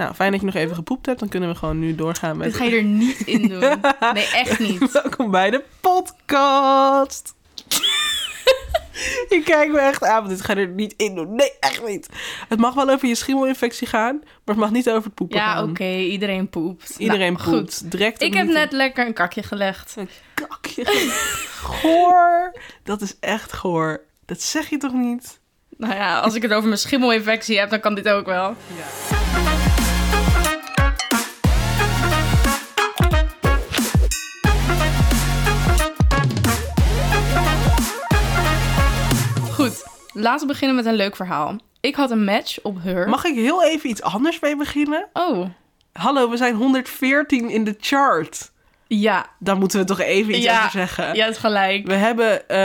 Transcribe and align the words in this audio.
Nou, 0.00 0.14
fijn 0.14 0.30
dat 0.30 0.40
je 0.40 0.46
nog 0.46 0.54
even 0.54 0.74
gepoept 0.74 1.06
hebt. 1.06 1.18
Dan 1.18 1.28
kunnen 1.28 1.48
we 1.48 1.54
gewoon 1.54 1.78
nu 1.78 1.94
doorgaan 1.94 2.36
met... 2.36 2.46
Dit 2.46 2.56
ga 2.56 2.64
je 2.64 2.76
er 2.76 2.82
niet 2.82 3.20
in 3.36 3.48
doen. 3.48 3.80
Nee, 4.12 4.26
echt 4.34 4.58
niet. 4.58 4.92
Welkom 5.02 5.30
bij 5.30 5.50
de 5.50 5.64
podcast. 5.80 7.34
je 9.30 9.42
kijkt 9.44 9.72
me 9.72 9.78
echt 9.80 10.04
aan, 10.04 10.16
want 10.16 10.28
dit 10.28 10.40
ga 10.40 10.52
je 10.52 10.60
er 10.60 10.68
niet 10.68 10.94
in 10.96 11.14
doen. 11.14 11.34
Nee, 11.34 11.52
echt 11.60 11.86
niet. 11.86 12.08
Het 12.48 12.58
mag 12.58 12.74
wel 12.74 12.90
over 12.90 13.08
je 13.08 13.14
schimmelinfectie 13.14 13.86
gaan, 13.86 14.16
maar 14.24 14.30
het 14.44 14.56
mag 14.56 14.70
niet 14.70 14.88
over 14.90 15.04
het 15.04 15.14
poepen 15.14 15.38
Ja, 15.38 15.52
gaan. 15.52 15.70
oké, 15.70 15.94
iedereen 15.96 16.48
poept. 16.48 16.94
Iedereen 16.98 17.32
Nou, 17.32 17.44
poept. 17.50 17.78
Goed. 17.78 17.90
Direct 17.90 18.22
Ik 18.22 18.34
heb 18.34 18.46
net 18.46 18.72
lekker 18.72 19.06
een 19.06 19.12
kakje 19.14 19.42
gelegd. 19.42 19.94
Een 19.96 20.08
kakje. 20.34 20.84
goor. 21.60 22.52
Dat 22.82 23.00
is 23.00 23.16
echt 23.20 23.52
goor. 23.52 24.00
Dat 24.26 24.40
zeg 24.42 24.70
je 24.70 24.76
toch 24.76 24.92
niet? 24.92 25.40
Nou 25.76 25.94
ja, 25.94 26.20
als 26.20 26.34
ik 26.34 26.42
het 26.42 26.52
over 26.52 26.68
mijn 26.68 26.80
schimmelinfectie 26.80 27.58
heb, 27.58 27.70
dan 27.70 27.80
kan 27.80 27.94
dit 27.94 28.08
ook 28.08 28.26
wel. 28.26 28.54
Ja. 28.76 29.49
Laten 40.20 40.46
we 40.46 40.52
beginnen 40.52 40.76
met 40.76 40.86
een 40.86 40.94
leuk 40.94 41.16
verhaal. 41.16 41.56
Ik 41.80 41.94
had 41.94 42.10
een 42.10 42.24
match 42.24 42.58
op 42.62 42.76
Her. 42.82 43.08
Mag 43.08 43.24
ik 43.24 43.34
heel 43.34 43.64
even 43.64 43.90
iets 43.90 44.02
anders 44.02 44.40
mee 44.40 44.56
beginnen? 44.56 45.08
Oh, 45.12 45.46
Hallo, 45.92 46.30
we 46.30 46.36
zijn 46.36 46.54
114 46.54 47.48
in 47.50 47.64
de 47.64 47.76
chart. 47.80 48.50
ja. 48.86 49.26
Daar 49.38 49.56
moeten 49.56 49.78
we 49.78 49.84
toch 49.84 50.00
even 50.00 50.34
iets 50.34 50.44
Ja. 50.44 50.58
over 50.58 50.70
zeggen. 50.70 51.14
Je 51.14 51.22
hebt 51.22 51.38
gelijk. 51.38 51.86
We, 51.86 51.94
hebben, 51.94 52.48
eh, 52.48 52.56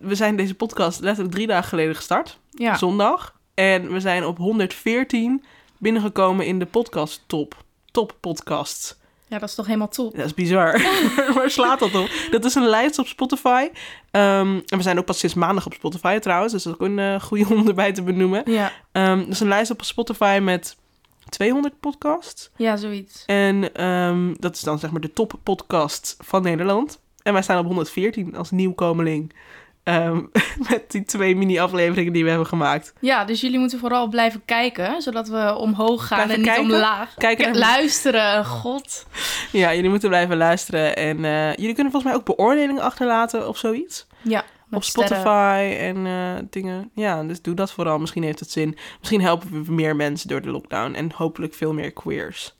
we 0.00 0.14
zijn 0.14 0.36
deze 0.36 0.54
podcast 0.54 1.00
letterlijk 1.00 1.34
drie 1.34 1.46
dagen 1.46 1.68
geleden 1.68 1.96
gestart. 1.96 2.38
Ja. 2.50 2.76
Zondag. 2.76 3.34
En 3.54 3.92
we 3.92 4.00
zijn 4.00 4.24
op 4.24 4.36
114 4.38 5.44
binnengekomen 5.78 6.46
in 6.46 6.58
de 6.58 6.66
podcast 6.66 7.22
top. 7.26 7.64
Top 7.90 8.16
podcasts. 8.20 8.96
Ja, 9.32 9.38
dat 9.38 9.48
is 9.48 9.54
toch 9.54 9.66
helemaal 9.66 9.88
top. 9.88 10.16
Dat 10.16 10.24
is 10.24 10.34
bizar. 10.34 10.80
Waar 11.34 11.50
slaat 11.50 11.78
dat 11.78 11.94
op? 11.94 12.10
Dat 12.30 12.44
is 12.44 12.54
een 12.54 12.66
lijst 12.66 12.98
op 12.98 13.06
Spotify. 13.06 13.68
Ehm, 14.10 14.60
en 14.66 14.76
we 14.76 14.82
zijn 14.82 14.98
ook 14.98 15.04
pas 15.04 15.18
sinds 15.18 15.34
maandag 15.34 15.66
op 15.66 15.72
Spotify 15.74 16.18
trouwens. 16.18 16.52
Dus 16.52 16.62
dat 16.62 16.72
is 16.74 16.80
ook 16.80 16.86
een 16.88 16.98
eh, 16.98 17.20
goede 17.20 17.46
om 17.54 17.68
erbij 17.68 17.92
te 17.92 18.02
benoemen. 18.02 18.42
Ja, 18.46 18.72
Ehm 18.92 19.18
dat 19.18 19.28
is 19.28 19.40
een 19.40 19.48
lijst 19.48 19.70
op 19.70 19.82
Spotify 19.82 20.38
met 20.42 20.76
200 21.28 21.80
podcasts. 21.80 22.50
ja 22.56 22.76
zoiets. 22.76 23.22
En 23.26 23.74
ehm, 23.74 24.34
dat 24.38 24.54
is 24.54 24.60
dan 24.60 24.78
zeg 24.78 24.90
maar 24.90 25.00
de 25.00 25.12
top 25.12 25.32
podcast 25.42 26.16
van 26.18 26.42
Nederland. 26.42 27.00
En 27.22 27.32
wij 27.32 27.42
staan 27.42 27.58
op 27.58 27.66
114 27.66 28.36
als 28.36 28.50
nieuwkomeling. 28.50 29.32
Ehm, 29.82 30.20
met 30.70 30.90
die 30.90 31.04
twee 31.04 31.36
mini-afleveringen 31.36 32.12
die 32.12 32.22
we 32.22 32.28
hebben 32.28 32.46
gemaakt. 32.46 32.92
Ja, 33.00 33.24
dus 33.24 33.40
jullie 33.40 33.58
moeten 33.58 33.78
vooral 33.78 34.08
blijven 34.08 34.42
kijken, 34.44 35.02
zodat 35.02 35.28
we 35.28 35.54
omhoog 35.56 36.06
gaan 36.06 36.24
Blijven 36.24 36.46
en 36.46 36.62
niet 36.62 36.72
omlaag. 36.72 37.14
Kijken 37.14 37.46
en- 37.46 37.58
luisteren, 37.58 38.44
god. 38.44 39.06
Ja, 39.52 39.74
jullie 39.74 39.90
moeten 39.90 40.08
blijven 40.08 40.36
luisteren. 40.36 40.96
En 40.96 41.24
eh, 41.24 41.54
jullie 41.54 41.74
kunnen 41.74 41.92
volgens 41.92 42.04
mij 42.04 42.14
ook 42.14 42.24
beoordelingen 42.36 42.82
achterlaten 42.82 43.48
of 43.48 43.58
zoiets. 43.58 44.06
Ja, 44.22 44.44
op 44.70 44.84
sterren. 44.84 45.08
Spotify 45.08 45.76
en 45.78 46.06
eh, 46.06 46.42
dingen. 46.50 46.90
Ja, 46.94 47.22
dus 47.22 47.42
doe 47.42 47.54
dat 47.54 47.72
vooral. 47.72 47.98
Misschien 47.98 48.22
heeft 48.22 48.40
het 48.40 48.50
zin. 48.50 48.76
Misschien 48.98 49.20
helpen 49.20 49.64
we 49.64 49.72
meer 49.72 49.96
mensen 49.96 50.28
door 50.28 50.42
de 50.42 50.50
lockdown. 50.50 50.94
En 50.94 51.12
hopelijk 51.14 51.54
veel 51.54 51.72
meer 51.72 51.92
queers. 51.92 52.54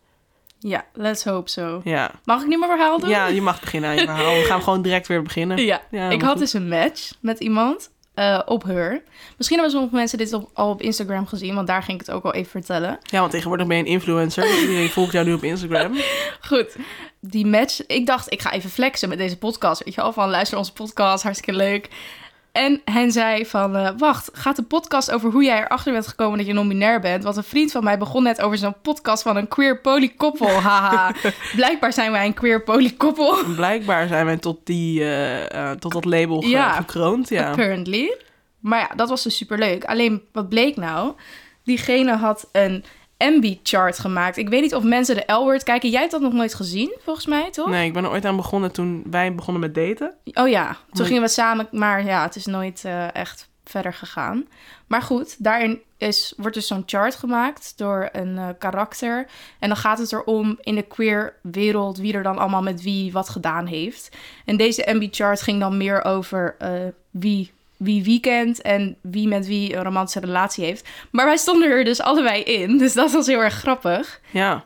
Ja, 0.64 0.84
let's 0.92 1.24
hope 1.24 1.50
so. 1.50 1.80
Ja, 1.84 2.10
Mag 2.24 2.41
ik 2.42 2.46
niet 2.48 2.58
mijn 2.58 2.70
verhaal 2.70 2.98
doen? 2.98 3.08
ja 3.08 3.27
je 3.27 3.42
mag 3.42 3.60
beginnen 3.60 3.91
aan 3.91 3.96
je 3.96 4.02
verhaal. 4.05 4.34
We 4.34 4.44
gaan 4.44 4.62
gewoon 4.62 4.82
direct 4.82 5.06
weer 5.06 5.22
beginnen. 5.22 5.64
Ja, 5.64 5.80
Ja, 5.91 6.10
ik 6.10 6.20
had 6.22 6.30
goed. 6.30 6.38
dus 6.41 6.52
een 6.52 6.68
match 6.68 7.10
met 7.20 7.41
iemand 7.41 7.91
eh, 8.14 8.41
op 8.46 8.62
Her. 8.62 9.02
Misschien 9.36 9.58
hebben 9.58 9.74
sommige 9.77 9.94
mensen 9.96 10.18
dit 10.18 10.33
op, 10.33 10.50
al 10.55 10.70
op 10.70 10.80
Instagram 10.83 11.27
gezien, 11.27 11.55
want 11.55 11.66
daar 11.66 11.83
ging 11.83 12.00
ik 12.00 12.06
het 12.06 12.14
ook 12.14 12.24
al 12.24 12.34
even 12.34 12.50
vertellen. 12.50 12.98
Ja, 13.02 13.18
want 13.20 13.30
tegenwoordig 13.30 13.66
ben 13.66 13.77
je 13.77 13.83
een 13.83 13.88
influencer. 13.88 14.42
Dus 14.42 14.60
iedereen 14.60 14.88
volgt 14.98 15.12
jou 15.12 15.27
nu 15.27 15.33
op 15.33 15.42
Instagram. 15.44 15.96
Goed, 16.40 16.77
die 17.20 17.46
match. 17.46 17.86
Ik 17.86 18.06
dacht, 18.06 18.33
ik 18.33 18.42
ga 18.42 18.52
even 18.52 18.70
flexen 18.70 19.08
met 19.08 19.18
deze 19.18 19.38
podcast. 19.38 19.84
Weet 19.84 19.94
je 19.94 20.00
wel, 20.00 20.12
van 20.12 20.30
luister 20.30 20.58
onze 20.58 20.72
podcast, 20.72 21.22
hartstikke 21.22 21.58
leuk. 21.58 21.89
En 22.52 22.80
hij 22.85 23.11
zei 23.11 23.46
van, 23.46 23.77
eh, 23.77 23.90
wacht, 23.96 24.30
gaat 24.33 24.57
de 24.57 24.63
podcast 24.63 25.11
over 25.11 25.30
hoe 25.30 25.45
jij 25.45 25.58
erachter 25.63 25.92
bent 25.92 26.07
gekomen 26.07 26.39
dat 26.39 26.46
je 26.46 26.52
non-binair 26.52 27.01
bent? 27.01 27.24
Want 27.24 27.36
een 27.36 27.42
vriend 27.45 27.73
van 27.73 27.85
mij 27.85 27.98
begon 27.98 28.23
net 28.23 28.40
over 28.40 28.58
zo'n 28.58 28.74
podcast 28.83 29.23
van 29.23 29.36
een 29.36 29.48
queer 29.48 29.80
polykoppel. 29.80 30.48
Haha, 30.68 31.14
blijkbaar 31.57 31.92
zijn 31.92 32.12
wij 32.12 32.27
een 32.27 32.35
queer 32.35 32.62
polykoppel. 32.62 33.36
Blijkbaar 33.55 34.07
zijn 34.08 34.27
wij 34.27 34.36
tot, 34.36 34.58
die, 34.64 35.01
eh, 35.01 35.70
eh, 35.70 35.77
tot 35.77 35.92
dat 35.92 36.05
label 36.05 36.45
Ja. 36.45 36.73
gekroond. 36.73 37.29
Ja. 37.29 37.48
Apparently. 37.51 38.17
Maar 38.61 38.79
ja, 38.80 38.95
dat 38.95 39.08
was 39.08 39.23
dus 39.23 39.36
superleuk. 39.36 39.85
Alleen, 39.85 40.23
wat 40.33 40.48
bleek 40.48 40.77
nou? 40.77 41.12
Diegene 41.64 42.17
had 42.17 42.48
een 42.52 42.85
MB-chart 43.30 43.98
gemaakt. 43.98 44.36
Ik 44.36 44.48
weet 44.48 44.62
niet 44.62 44.74
of 44.74 44.83
mensen 44.83 45.14
de 45.16 45.33
L-word 45.33 45.62
kijken. 45.62 45.90
Jij 45.90 46.00
hebt 46.00 46.12
dat 46.12 46.20
nog 46.20 46.33
nooit 46.33 46.55
gezien, 46.55 46.96
volgens 47.05 47.27
mij, 47.27 47.50
toch? 47.50 47.68
Nee, 47.68 47.86
ik 47.86 47.92
ben 47.92 48.05
er 48.05 48.10
ooit 48.10 48.24
aan 48.24 48.36
begonnen 48.36 48.72
toen 48.72 49.02
wij 49.10 49.34
begonnen 49.34 49.60
met 49.62 49.74
daten. 49.74 50.14
Oh 50.33 50.48
ja, 50.48 50.66
toen 50.66 50.78
Maar- 50.92 51.06
gingen 51.06 51.22
we 51.22 51.28
samen, 51.28 51.68
maar 51.70 52.05
ja, 52.05 52.22
het 52.22 52.36
is 52.36 52.46
nooit 52.46 52.84
eh, 52.84 53.14
echt 53.14 53.50
verder 53.64 53.92
gegaan. 53.94 54.46
Maar 54.86 55.02
goed, 55.02 55.44
daarin 55.44 55.80
is, 55.98 56.34
wordt 56.36 56.55
dus 56.55 56.66
zo'n 56.66 56.82
chart 56.86 57.14
gemaakt 57.14 57.72
door 57.77 58.08
een 58.12 58.38
eh, 58.38 58.48
karakter. 58.58 59.27
En 59.58 59.68
dan 59.68 59.77
gaat 59.77 59.98
het 59.98 60.12
erom 60.12 60.58
in 60.61 60.74
de 60.74 60.82
queer 60.82 61.34
wereld 61.42 61.98
wie 61.98 62.12
er 62.12 62.22
dan 62.22 62.38
allemaal 62.38 62.62
met 62.62 62.82
wie 62.82 63.12
wat 63.12 63.28
gedaan 63.28 63.66
heeft. 63.66 64.16
En 64.44 64.56
deze 64.56 64.84
MB-chart 64.92 65.42
ging 65.42 65.61
dan 65.61 65.77
meer 65.77 66.05
over 66.05 66.55
eh, 66.58 66.70
wie 67.11 67.52
wie 67.82 68.02
wie 68.04 68.20
kent 68.20 68.60
en 68.62 68.96
wie 69.00 69.28
met 69.28 69.46
wie 69.46 69.76
een 69.76 69.82
romantische 69.82 70.20
relatie 70.20 70.64
heeft. 70.64 70.88
Maar 71.10 71.24
wij 71.26 71.36
stonden 71.36 71.70
er 71.70 71.84
dus 71.84 72.00
allebei 72.00 72.42
in, 72.42 72.78
dus 72.78 72.92
dat 72.92 73.12
was 73.12 73.26
heel 73.26 73.40
erg 73.42 73.54
grappig. 73.54 74.20
Ja. 74.30 74.64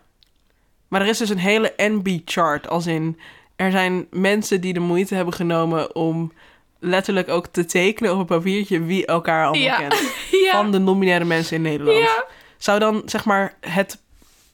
Maar 0.89 1.01
er 1.01 1.07
is 1.09 1.19
dus 1.19 1.29
een 1.31 1.39
hele 1.39 1.73
NB-chart. 1.77 2.69
Als 2.69 2.87
in, 2.87 3.19
er 3.57 3.71
zijn 3.71 4.07
mensen 4.11 4.61
die 4.61 4.73
de 4.73 4.81
moeite 4.81 5.15
hebben 5.15 5.35
genomen 5.35 5.95
om 5.95 6.33
letterlijk 6.79 7.29
ook 7.29 7.47
te 7.47 7.65
tekenen 7.65 8.13
op 8.13 8.19
een 8.19 8.27
papiertje 8.27 8.83
wie 8.85 9.07
elkaar 9.07 9.43
allemaal 9.47 9.63
Ja. 9.63 9.77
kent. 9.77 9.95
Ja, 10.45 10.51
Van 10.53 10.73
de 10.73 10.79
non-binaire 10.79 11.25
mensen 11.25 11.57
in 11.57 11.63
Nederland. 11.63 11.99
ja. 11.99 12.25
Zou 12.59 12.79
dan, 12.79 13.03
zeg 13.07 13.25
maar, 13.25 13.55
het 13.61 14.03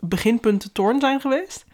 beginpunt 0.01 0.63
de 0.63 0.73
toorn 0.73 1.01
zijn 1.01 1.21
geweest? 1.21 1.65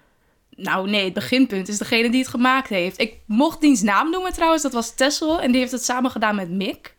Nou 0.61 0.89
nee, 0.91 1.05
het 1.05 1.13
beginpunt 1.15 1.69
is 1.69 1.79
degene 1.79 2.11
die 2.11 2.21
het 2.21 2.29
gemaakt 2.29 2.69
heeft. 2.69 3.01
Ik 3.01 3.15
mocht 3.27 3.61
diens 3.61 3.83
naam 3.83 4.11
noemen 4.11 4.33
trouwens, 4.33 4.63
dat 4.63 4.73
was 4.73 4.95
Tessel. 4.95 5.41
En 5.41 5.51
die 5.51 5.61
heeft 5.61 5.73
het 5.73 5.85
samen 5.85 6.11
gedaan 6.11 6.35
met 6.35 6.51
Mick. 6.51 6.95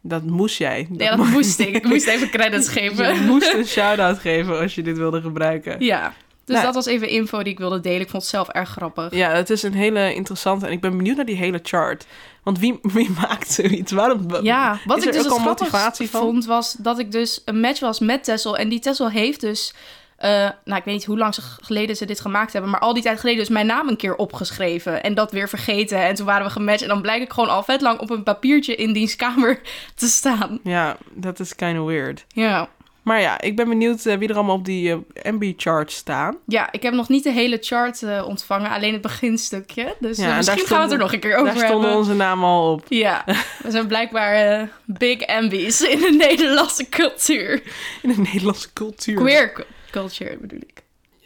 Dat 0.00 0.22
moest 0.22 0.58
jij. 0.58 0.88
Ja, 0.96 1.16
dat 1.16 1.26
moest 1.26 1.58
ik. 1.58 1.74
Ik 1.74 1.84
moest 1.84 2.06
even 2.06 2.30
credits 2.30 2.66
Je 2.74 2.80
geven. 2.80 3.24
moest 3.26 3.52
een 3.54 3.66
shout-out 3.66 4.18
geven 4.18 4.58
als 4.60 4.74
je 4.74 4.82
dit 4.82 4.96
wilde 4.98 5.20
gebruiken. 5.20 5.84
Ja, 5.84 6.14
dus 6.44 6.54
Nou. 6.54 6.66
dat 6.66 6.74
was 6.74 6.86
even 6.86 7.08
info 7.08 7.42
die 7.42 7.52
ik 7.52 7.58
wilde 7.58 7.80
delen. 7.80 8.00
Ik 8.00 8.08
vond 8.08 8.22
het 8.22 8.30
zelf 8.32 8.48
erg 8.48 8.68
grappig. 8.68 9.14
Ja, 9.14 9.30
het 9.30 9.50
is 9.50 9.62
een 9.62 9.74
hele 9.74 10.14
interessante 10.14 10.66
en 10.66 10.72
ik 10.72 10.80
ben 10.80 10.96
benieuwd 10.96 11.16
naar 11.16 11.24
die 11.24 11.36
hele 11.36 11.60
chart. 11.62 12.06
Want 12.42 12.58
wie, 12.58 12.78
wie 12.94 13.10
maakt 13.20 13.50
zoiets? 13.52 13.92
Waarom? 13.92 14.26
Ja, 14.42 14.78
wat 14.84 15.04
ik 15.04 15.12
dus 15.12 15.24
het 15.24 15.38
motivatie 15.44 16.10
van? 16.10 16.20
vond, 16.20 16.44
was 16.44 16.72
dat 16.72 16.98
ik 16.98 17.12
dus 17.12 17.42
een 17.44 17.60
match 17.60 17.80
was 17.80 17.98
met 17.98 18.24
Tessel. 18.24 18.56
En 18.56 18.68
die 18.68 18.80
Tessel 18.80 19.10
heeft 19.10 19.40
dus, 19.40 19.74
eh, 20.16 20.30
nou 20.64 20.78
ik 20.78 20.84
weet 20.84 20.94
niet 20.94 21.04
hoe 21.04 21.18
lang 21.18 21.34
ze 21.34 21.40
geleden 21.60 21.96
ze 21.96 22.04
dit 22.04 22.20
gemaakt 22.20 22.52
hebben, 22.52 22.70
maar 22.70 22.80
al 22.80 22.94
die 22.94 23.02
tijd 23.02 23.20
geleden 23.20 23.38
dus 23.40 23.48
mijn 23.48 23.66
naam 23.66 23.88
een 23.88 23.96
keer 23.96 24.16
opgeschreven. 24.16 25.02
En 25.02 25.14
dat 25.14 25.32
weer 25.32 25.48
vergeten. 25.48 25.98
En 26.02 26.14
toen 26.14 26.26
waren 26.26 26.46
we 26.46 26.52
gematcht 26.52 26.82
en 26.82 26.88
dan 26.88 27.02
blijk 27.02 27.22
ik 27.22 27.32
gewoon 27.32 27.48
al 27.50 27.62
vet 27.62 27.80
lang 27.80 27.98
op 28.00 28.10
een 28.10 28.22
papiertje 28.22 28.74
in 28.76 28.92
diens 28.92 29.16
kamer 29.16 29.60
te 29.94 30.06
staan. 30.06 30.60
Ja, 30.62 30.96
dat 31.12 31.40
is 31.40 31.54
kind 31.54 31.78
of 31.78 31.86
weird. 31.86 32.24
Ja. 32.28 32.68
Maar 33.02 33.20
ja, 33.20 33.40
ik 33.40 33.56
ben 33.56 33.68
benieuwd 33.68 34.04
eh, 34.06 34.16
wie 34.16 34.28
er 34.28 34.34
allemaal 34.34 34.54
op 34.56 34.64
die 34.64 34.90
eh, 34.92 35.32
MB-chart 35.32 35.92
staan. 35.92 36.36
Ja, 36.46 36.68
ik 36.72 36.82
heb 36.82 36.94
nog 36.94 37.08
niet 37.08 37.22
de 37.22 37.30
hele 37.32 37.58
chart 37.60 38.02
ontvangen, 38.24 38.70
alleen 38.70 38.92
het 38.92 39.02
beginstukje. 39.02 39.94
Dus 40.00 40.16
Ja, 40.18 40.36
misschien 40.36 40.66
gaan 40.66 40.76
we 40.76 40.82
het 40.82 40.92
er 40.92 40.98
nog 40.98 41.12
een 41.12 41.20
keer 41.20 41.36
over 41.36 41.54
Daar 41.54 41.56
stonden 41.56 41.80
hebben. 41.80 41.98
onze 41.98 42.14
namen 42.14 42.48
al 42.48 42.72
op. 42.72 42.84
Ja, 42.88 43.24
we 43.64 43.70
zijn 43.70 43.86
blijkbaar 43.86 44.68
big 44.84 45.26
ambies 45.26 45.80
in 45.82 45.98
de 45.98 46.14
Nederlandse 46.28 46.88
cultuur. 46.88 47.62
In 48.02 48.08
de 48.08 48.20
Nederlandse 48.20 48.72
cultuur. 48.72 49.16
Queer 49.16 49.66
culture 50.00 50.38
bedoel 50.40 50.60
ik. 50.66 50.82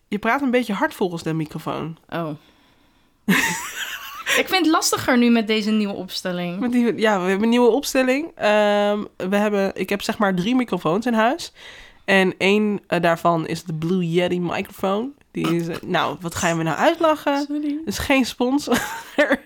Je 0.08 0.19
praat 0.19 0.43
een 0.43 0.50
beetje 0.50 0.72
hard 0.72 0.94
volgens 0.94 1.22
de 1.22 1.32
microfoon. 1.32 1.98
Oh. 2.08 2.31
ik 4.43 4.44
vind 4.46 4.64
het 4.64 4.66
lastiger 4.66 5.19
nu 5.19 5.31
met 5.31 5.46
deze 5.46 5.70
nieuwe 5.70 5.94
opstelling. 5.94 6.60
Met 6.60 6.72
die, 6.72 6.98
ja, 6.98 7.20
we 7.20 7.28
hebben 7.28 7.43
een 7.43 7.48
nieuwe 7.48 7.70
opstelling. 7.70 8.31
Ehm, 8.34 9.04
we 9.16 9.37
hebben, 9.37 9.70
ik 9.75 9.88
heb 9.88 10.02
zeg 10.02 10.19
maar 10.19 10.34
drie 10.34 10.54
microfoons 10.54 11.06
in 11.06 11.14
huis. 11.14 11.52
En 12.04 12.34
één 12.38 12.81
eh, 12.87 13.00
daarvan 13.00 13.46
is 13.46 13.64
de 13.64 13.75
Blue 13.75 14.10
Yeti 14.10 14.40
microfoon. 14.40 15.12
Die 15.31 15.56
is, 15.56 15.69
eh, 15.69 15.76
nou, 15.87 16.16
wat 16.20 16.34
ga 16.34 16.48
je 16.48 16.54
me 16.54 16.62
nou 16.62 16.76
uitlachen? 16.76 17.44
Sorry. 17.46 17.78
Is 17.84 17.98
geen 17.98 18.25
sponsor. 18.25 18.78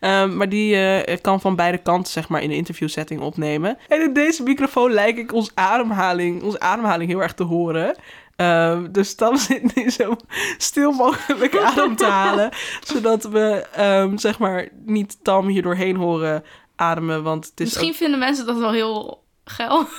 Ehm, 0.00 0.36
maar 0.36 0.48
die 0.48 0.76
eh, 0.76 1.16
kan 1.20 1.40
van 1.40 1.56
beide 1.56 1.78
kanten, 1.78 2.12
zeg 2.12 2.28
maar, 2.28 2.42
in 2.42 2.50
een 2.50 2.56
interviewsetting 2.56 3.20
opnemen. 3.20 3.78
En 3.88 4.02
in 4.02 4.12
deze 4.12 4.42
microfoon 4.42 4.92
lijkt 4.92 5.18
ik 5.18 5.32
ons 5.32 5.50
ademhaling, 5.54 6.42
onze 6.42 6.60
ademhaling 6.60 7.10
heel 7.10 7.22
erg 7.22 7.34
te 7.34 7.42
horen. 7.42 7.96
Ehm, 8.38 8.92
dus 8.92 9.14
Tam 9.14 9.36
zit 9.48 9.74
nu 9.74 9.90
zo 9.90 10.16
stil 10.58 10.92
mogelijk 10.92 11.56
adem 11.66 11.96
te 11.96 12.04
halen. 12.06 12.50
zodat 12.84 13.24
we, 13.24 13.66
ehm, 13.72 14.16
zeg 14.16 14.38
maar, 14.38 14.68
niet 14.84 15.18
Tam 15.24 15.46
hier 15.46 15.62
doorheen 15.62 15.96
horen 15.96 16.44
ademen. 16.76 17.22
Want 17.22 17.44
het 17.46 17.60
is 17.60 17.64
Misschien 17.66 17.88
ook- 17.90 17.96
vinden 17.96 18.18
mensen 18.18 18.46
dat 18.46 18.58
wel 18.58 18.72
heel 18.72 19.24
geil. 19.44 19.86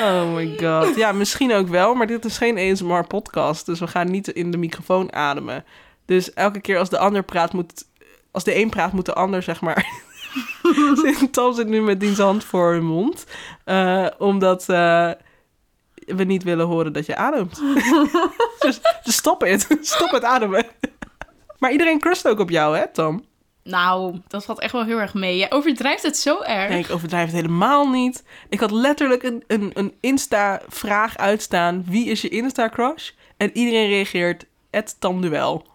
Oh 0.00 0.34
my 0.34 0.58
god. 0.60 0.96
Ja, 0.96 1.12
misschien 1.12 1.54
ook 1.54 1.68
wel, 1.68 1.94
maar 1.94 2.06
dit 2.06 2.24
is 2.24 2.38
geen 2.38 2.58
ASMR 2.58 3.06
podcast, 3.06 3.66
dus 3.66 3.80
we 3.80 3.86
gaan 3.86 4.10
niet 4.10 4.28
in 4.28 4.50
de 4.50 4.56
microfoon 4.56 5.12
ademen. 5.12 5.64
Dus 6.06 6.32
elke 6.34 6.60
keer 6.60 6.78
als 6.78 6.88
de 6.88 6.98
ander 6.98 7.22
praat, 7.22 7.52
moet... 7.52 7.84
Als 8.30 8.44
de 8.44 8.56
een 8.60 8.70
praat, 8.70 8.92
moet 8.92 9.06
de 9.06 9.14
ander, 9.14 9.42
zeg 9.42 9.60
maar... 9.60 9.86
Tom 11.30 11.54
zit 11.54 11.66
nu 11.68 11.80
met 11.82 12.00
diens 12.00 12.18
hand 12.18 12.44
voor 12.44 12.72
hun 12.72 12.84
mond. 12.84 13.26
eh, 13.64 14.06
omdat 14.18 14.68
eh, 14.68 15.10
we 16.06 16.24
niet 16.24 16.42
willen 16.42 16.66
horen 16.66 16.92
dat 16.92 17.06
je 17.06 17.16
ademt. 17.16 17.62
dus, 18.58 18.80
dus 19.02 19.16
stop 19.16 19.40
het. 19.40 19.66
Stop 19.80 20.10
het 20.10 20.24
ademen. 20.24 20.66
maar 21.58 21.72
iedereen 21.72 22.00
crust 22.00 22.28
ook 22.28 22.38
op 22.38 22.50
jou, 22.50 22.76
hè, 22.76 22.88
Tom? 22.92 23.24
Nou, 23.62 24.20
dat 24.28 24.44
valt 24.44 24.60
echt 24.60 24.72
wel 24.72 24.84
heel 24.84 25.00
erg 25.00 25.14
mee. 25.14 25.36
Jij 25.36 25.52
overdrijft 25.52 26.02
het 26.02 26.16
zo 26.16 26.42
erg. 26.42 26.68
Nee, 26.68 26.78
ik 26.78 26.90
overdrijf 26.90 27.26
het 27.26 27.34
helemaal 27.34 27.88
niet. 27.88 28.24
Ik 28.48 28.60
had 28.60 28.70
letterlijk 28.70 29.22
een, 29.22 29.44
een, 29.46 29.70
een 29.74 29.94
Insta-vraag 30.00 31.16
uitstaan. 31.16 31.84
Wie 31.88 32.06
is 32.06 32.20
je 32.20 32.28
Insta-crush? 32.28 33.10
En 33.36 33.50
iedereen 33.56 33.88
reageert, 33.88 34.44
het 34.70 34.96
Tamduel. 34.98 35.66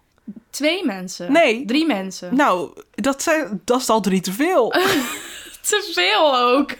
Twee 0.49 0.85
mensen. 0.85 1.31
Nee. 1.31 1.65
Drie 1.65 1.85
mensen. 1.85 2.35
Nou, 2.35 2.71
dat, 2.91 3.21
zijn, 3.21 3.61
dat 3.65 3.81
is 3.81 3.89
al 3.89 4.01
drie 4.01 4.21
te 4.21 4.33
veel. 4.33 4.69
Te 5.61 5.91
veel 5.93 6.39
ook. 6.39 6.71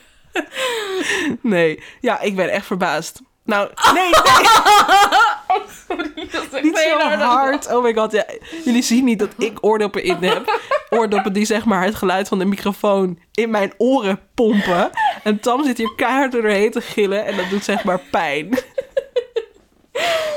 Nee, 1.42 1.84
ja, 2.02 2.20
ik 2.20 2.36
ben 2.36 2.52
echt 2.52 2.66
verbaasd. 2.66 3.22
Nou, 3.44 3.70
nee, 3.94 4.04
nee, 4.04 4.12
Sorry, 5.88 6.28
dat 6.32 6.44
is 6.52 6.62
niet 6.62 6.78
zo 6.78 6.98
hard. 7.18 7.74
Oh 7.74 7.84
my 7.84 7.94
god, 7.94 8.12
ja. 8.12 8.26
Jullie 8.66 8.82
zien 8.82 9.04
niet 9.04 9.20
dat 9.20 9.30
ik 9.38 9.58
oordoppen 9.62 10.04
in 10.04 10.24
heb. 10.24 10.60
Oordoppen 10.90 11.34
die 11.34 11.46
zeg 11.46 11.66
maar 11.66 11.84
het 11.84 11.96
geluid 11.96 12.28
van 12.28 12.40
de 12.40 12.46
microfoon 12.46 13.20
in 13.34 13.50
mijn 13.50 13.74
oren 13.78 14.20
pompen. 14.34 14.90
En 15.24 15.40
Tam 15.40 15.64
zit 15.64 15.78
hier 15.78 15.94
keihard 15.96 16.32
doorheen 16.32 16.72
te 16.72 16.82
gillen 16.82 17.26
en 17.26 17.38
dat 17.38 17.50
doet 17.50 17.64
zeg 17.64 17.84
maar 17.84 18.00
pijn. 18.12 18.50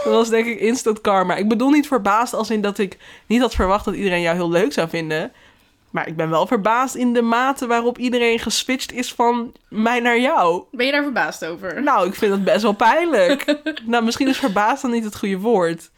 Dat 0.05 0.12
was 0.12 0.29
denk 0.29 0.47
ik 0.47 0.61
instant 0.61 1.00
karma. 1.00 1.35
Ik 1.35 1.49
bedoel 1.49 1.71
niet 1.71 1.87
verbaasd 1.87 2.35
als 2.35 2.50
in 2.50 2.61
dat 2.61 2.79
ik 2.79 2.99
niet 3.27 3.41
had 3.41 3.55
verwacht 3.55 3.85
dat 3.85 3.95
iedereen 3.95 4.21
jou 4.21 4.37
heel 4.37 4.50
leuk 4.50 4.73
zou 4.73 4.89
vinden. 4.89 5.33
Maar 5.94 6.08
ik 6.08 6.17
ben 6.17 6.31
wel 6.31 6.46
verbaasd 6.46 6.94
in 6.94 7.12
de 7.12 7.23
mate 7.23 7.67
waarop 7.67 7.99
iedereen 7.99 8.38
geswitcht 8.38 8.93
is 8.93 9.12
van 9.12 9.52
mij 9.69 10.00
naar 10.00 10.19
jou. 10.19 10.62
Ben 10.70 10.87
je 10.87 10.93
daar 10.93 11.02
verbaasd 11.02 11.44
over? 11.44 11.82
Nou, 11.82 12.06
ik 12.06 12.14
vind 12.14 12.32
het 12.32 12.44
best 12.44 12.62
wel 12.62 12.73
pijnlijk. 12.73 13.61
nou, 13.87 14.05
misschien 14.05 14.29
is 14.29 14.38
verbaasd 14.38 14.82
dan 14.82 14.91
niet 14.91 15.05
het 15.05 15.17
goede 15.17 15.38
woord. 15.38 15.91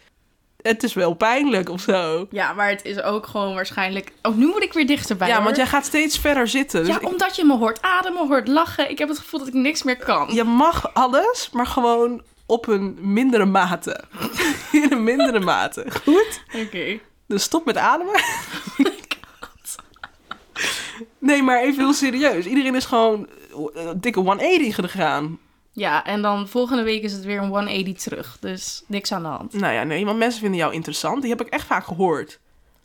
Het 0.63 0.83
is 0.83 0.95
wel 0.95 1.15
pijnlijk 1.15 1.69
of 1.69 1.81
zo. 1.81 2.27
Ja, 2.31 2.53
maar 2.53 2.69
het 2.69 2.85
is 2.85 3.03
ook 3.03 3.27
gewoon 3.27 3.55
waarschijnlijk... 3.55 4.13
Oh, 4.23 4.35
nu 4.37 4.47
moet 4.47 4.63
ik 4.63 4.73
weer 4.73 4.87
dichterbij, 4.87 5.29
ja, 5.29 5.35
hoor. 5.35 5.45
want 5.45 5.57
jij 5.57 5.67
gaat 5.67 5.85
steeds 5.85 6.19
verder 6.19 6.49
zitten. 6.49 6.81
Dus 6.85 6.95
Ja, 6.95 7.01
ik- 7.01 7.07
omdat 7.09 7.37
je 7.37 7.45
me 7.45 7.57
hoort 7.57 7.83
ademen, 7.83 8.27
hoort 8.29 8.49
lachen. 8.49 8.91
Ik 8.91 8.99
heb 8.99 9.09
het 9.09 9.19
gevoel 9.19 9.39
dat 9.39 9.49
ik 9.49 9.55
niks 9.55 9.83
meer 9.83 9.97
kan. 9.99 10.29
je 10.35 10.45
mag 10.45 10.95
alles, 10.95 11.51
maar 11.53 11.67
gewoon 11.67 12.23
op 12.47 12.67
een 12.69 12.99
mindere 13.01 13.45
mate. 13.45 14.01
In 14.73 14.87
een 14.93 15.05
mindere 15.05 15.41
mate. 15.41 15.87
Goed? 16.05 16.43
Oké. 16.65 16.99
Dus 17.29 17.43
stop 17.43 17.65
met 17.65 17.77
ademen. 17.77 18.21
Nee, 21.27 21.43
maar 21.43 21.63
even 21.63 21.85
heel 21.85 21.93
serieus. 21.93 22.47
Iedereen 22.47 22.75
is 22.75 22.85
gewoon 22.85 23.29
eh, 23.75 23.89
dikke 23.97 24.21
180 24.21 24.75
gegaan. 24.75 25.39
Ja, 25.73 26.05
en 26.05 26.23
dan 26.23 26.49
volgende 26.49 26.83
week 26.83 27.03
is 27.03 27.13
het 27.13 27.25
weer 27.25 27.39
een 27.39 27.49
180 27.49 28.03
terug. 28.03 28.37
Dus 28.41 28.83
niks 28.87 29.13
aan 29.13 29.23
de 29.23 29.29
hand. 29.29 29.53
Nou 29.53 29.75
ja, 29.75 29.83
nee, 29.83 30.05
want 30.05 30.19
mensen 30.19 30.41
vinden 30.41 30.59
jou 30.59 30.73
interessant. 30.73 31.21
Die 31.23 31.31
heb 31.31 31.41
ik 31.41 31.49
echt 31.49 31.67
vaak 31.67 31.85
gehoord. 31.85 32.39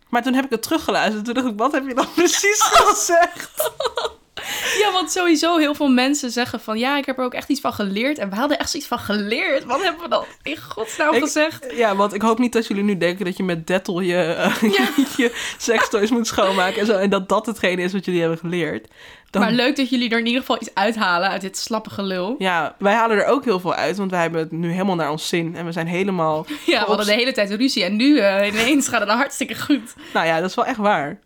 Maar 0.09 0.23
toen 0.23 0.33
heb 0.33 0.45
ik 0.45 0.49
het 0.49 0.61
teruggeluisterd. 0.61 1.25
Toen 1.25 1.33
dacht 1.33 1.47
ik, 1.47 1.57
wat 1.57 1.71
heb 1.71 1.87
je 1.87 1.93
dan 1.93 2.13
precies 2.15 2.61
gezegd? 2.61 3.71
Ja, 4.81 4.91
want 4.91 5.11
sowieso 5.11 5.57
heel 5.57 5.75
veel 5.75 5.87
mensen 5.89 6.31
zeggen 6.31 6.59
van... 6.59 6.79
Ja, 6.79 6.97
ik 6.97 7.05
heb 7.05 7.17
er 7.17 7.23
ook 7.23 7.33
echt 7.33 7.49
iets 7.49 7.59
van 7.61 7.73
geleerd. 7.73 8.17
En 8.17 8.29
we 8.29 8.35
hadden 8.35 8.59
echt 8.59 8.69
zoiets 8.69 8.89
van 8.89 8.99
geleerd. 8.99 9.63
Wat 9.65 9.83
hebben 9.83 10.01
we 10.03 10.09
dan 10.09 10.25
in 10.43 10.57
godsnaam 10.69 11.13
Ik- 11.13 11.21
gezegd? 11.23 11.65
Ja, 11.75 11.95
want 11.95 12.13
ik 12.13 12.21
hoop 12.21 12.39
niet 12.39 12.53
dat 12.53 12.67
jullie 12.67 12.83
nu 12.83 12.97
denken 12.97 13.25
dat 13.25 13.37
je 13.37 13.43
met 13.43 13.67
Dettel 13.67 13.99
je, 13.99 14.49
Ja. 14.61 14.87
je 15.17 15.53
sextoys 15.57 16.09
moet 16.09 16.27
schoonmaken 16.27 16.79
en 16.79 16.85
zo. 16.85 16.97
En 16.97 17.09
dat 17.09 17.29
dat 17.29 17.45
hetgene 17.45 17.81
is 17.81 17.93
wat 17.93 18.05
jullie 18.05 18.19
hebben 18.19 18.39
geleerd. 18.39 18.87
Dan, 19.29 19.41
Maar 19.41 19.51
leuk 19.51 19.75
dat 19.75 19.89
jullie 19.89 20.09
er 20.09 20.19
in 20.19 20.25
ieder 20.25 20.39
geval 20.41 20.57
iets 20.61 20.73
uithalen 20.73 21.29
uit 21.29 21.41
dit 21.41 21.57
slappe 21.57 21.89
gelul. 21.89 22.35
ja, 22.37 22.75
wij 22.79 22.93
halen 22.93 23.17
er 23.17 23.25
ook 23.25 23.43
heel 23.45 23.59
veel 23.59 23.73
uit, 23.73 23.97
want 23.97 24.11
wij 24.11 24.21
hebben 24.21 24.39
het 24.41 24.51
nu 24.51 24.71
helemaal 24.71 24.95
naar 24.95 25.11
ons 25.11 25.27
zin. 25.27 25.55
En 25.55 25.65
we 25.65 25.71
zijn 25.71 25.87
helemaal... 25.87 26.45
Ja, 26.65 26.79
we 26.79 26.85
hadden 26.85 27.05
de 27.05 27.13
hele 27.13 27.31
tijd 27.31 27.51
ruzie. 27.51 27.83
En 27.83 27.95
nu 27.95 28.17
eh, 28.19 28.47
ineens 28.47 28.87
gaat 28.87 28.99
het 28.99 29.09
hartstikke 29.09 29.59
goed. 29.59 29.93
Nou 30.13 30.25
ja, 30.25 30.39
dat 30.39 30.49
is 30.49 30.55
wel 30.55 30.65
echt 30.65 30.77
waar. 30.77 31.19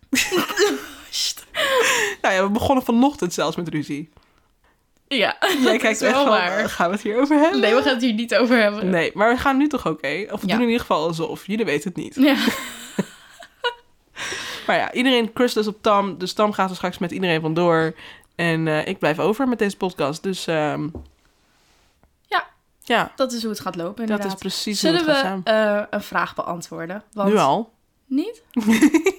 Nou 2.22 2.34
ja, 2.34 2.42
we 2.42 2.50
begonnen 2.50 2.84
vanochtend 2.84 3.32
zelfs 3.34 3.56
met 3.56 3.68
ruzie. 3.68 4.10
Ja, 5.08 5.36
Jij 5.40 5.56
dat 5.72 5.80
kijkt 5.80 5.84
is 5.84 6.00
echt 6.02 6.12
wel 6.14 6.22
van, 6.24 6.32
waar. 6.32 6.68
gaan 6.70 6.86
we 6.88 6.92
het 6.94 7.02
hier 7.02 7.20
over 7.20 7.38
hebben? 7.38 7.60
Nee, 7.60 7.74
we 7.74 7.82
gaan 7.82 7.92
het 7.94 8.02
hier 8.02 8.12
niet 8.14 8.34
over 8.34 8.56
hebben. 8.62 8.90
Nee, 8.90 9.10
maar 9.14 9.30
we 9.34 9.38
gaan 9.40 9.56
nu 9.56 9.68
toch 9.68 9.86
oké? 9.86 10.26
Of 10.30 10.40
we 10.40 10.46
Ja. 10.46 10.52
doen 10.52 10.62
in 10.62 10.66
ieder 10.70 10.80
geval 10.80 11.06
alsof. 11.06 11.46
Jullie 11.46 11.64
weten 11.64 11.88
het 11.88 11.96
niet. 12.02 12.14
Ja. 12.14 12.36
Maar 14.66 14.76
ja, 14.76 14.92
iedereen 14.92 15.32
crust 15.32 15.54
dus 15.54 15.66
op 15.66 15.82
Tam. 15.82 16.18
Dus 16.18 16.32
Tam 16.32 16.52
gaat 16.52 16.70
er 16.70 16.76
straks 16.76 16.98
met 16.98 17.10
iedereen 17.10 17.40
vandoor. 17.40 17.94
En 18.34 18.68
eh, 18.68 18.86
ik 18.86 18.98
blijf 18.98 19.18
over 19.18 19.48
met 19.48 19.58
deze 19.58 19.76
podcast. 19.76 20.22
Dus 20.22 20.46
ehm, 20.46 20.88
Ja. 22.26 22.46
ja, 22.82 23.12
Dat 23.16 23.32
is 23.32 23.40
hoe 23.42 23.50
het 23.50 23.60
gaat 23.60 23.76
lopen, 23.76 24.06
dat 24.06 24.24
is 24.24 24.34
precies 24.34 24.80
Zullen 24.80 25.04
hoe 25.04 25.08
het 25.08 25.16
we 25.22 25.26
gaat 25.28 25.42
samen. 25.44 25.76
eh, 25.80 25.84
een 25.90 26.02
vraag 26.02 26.34
beantwoorden? 26.34 27.02
Want... 27.12 27.28
Nu 27.32 27.36
al. 27.38 27.72
Niet? 28.06 28.42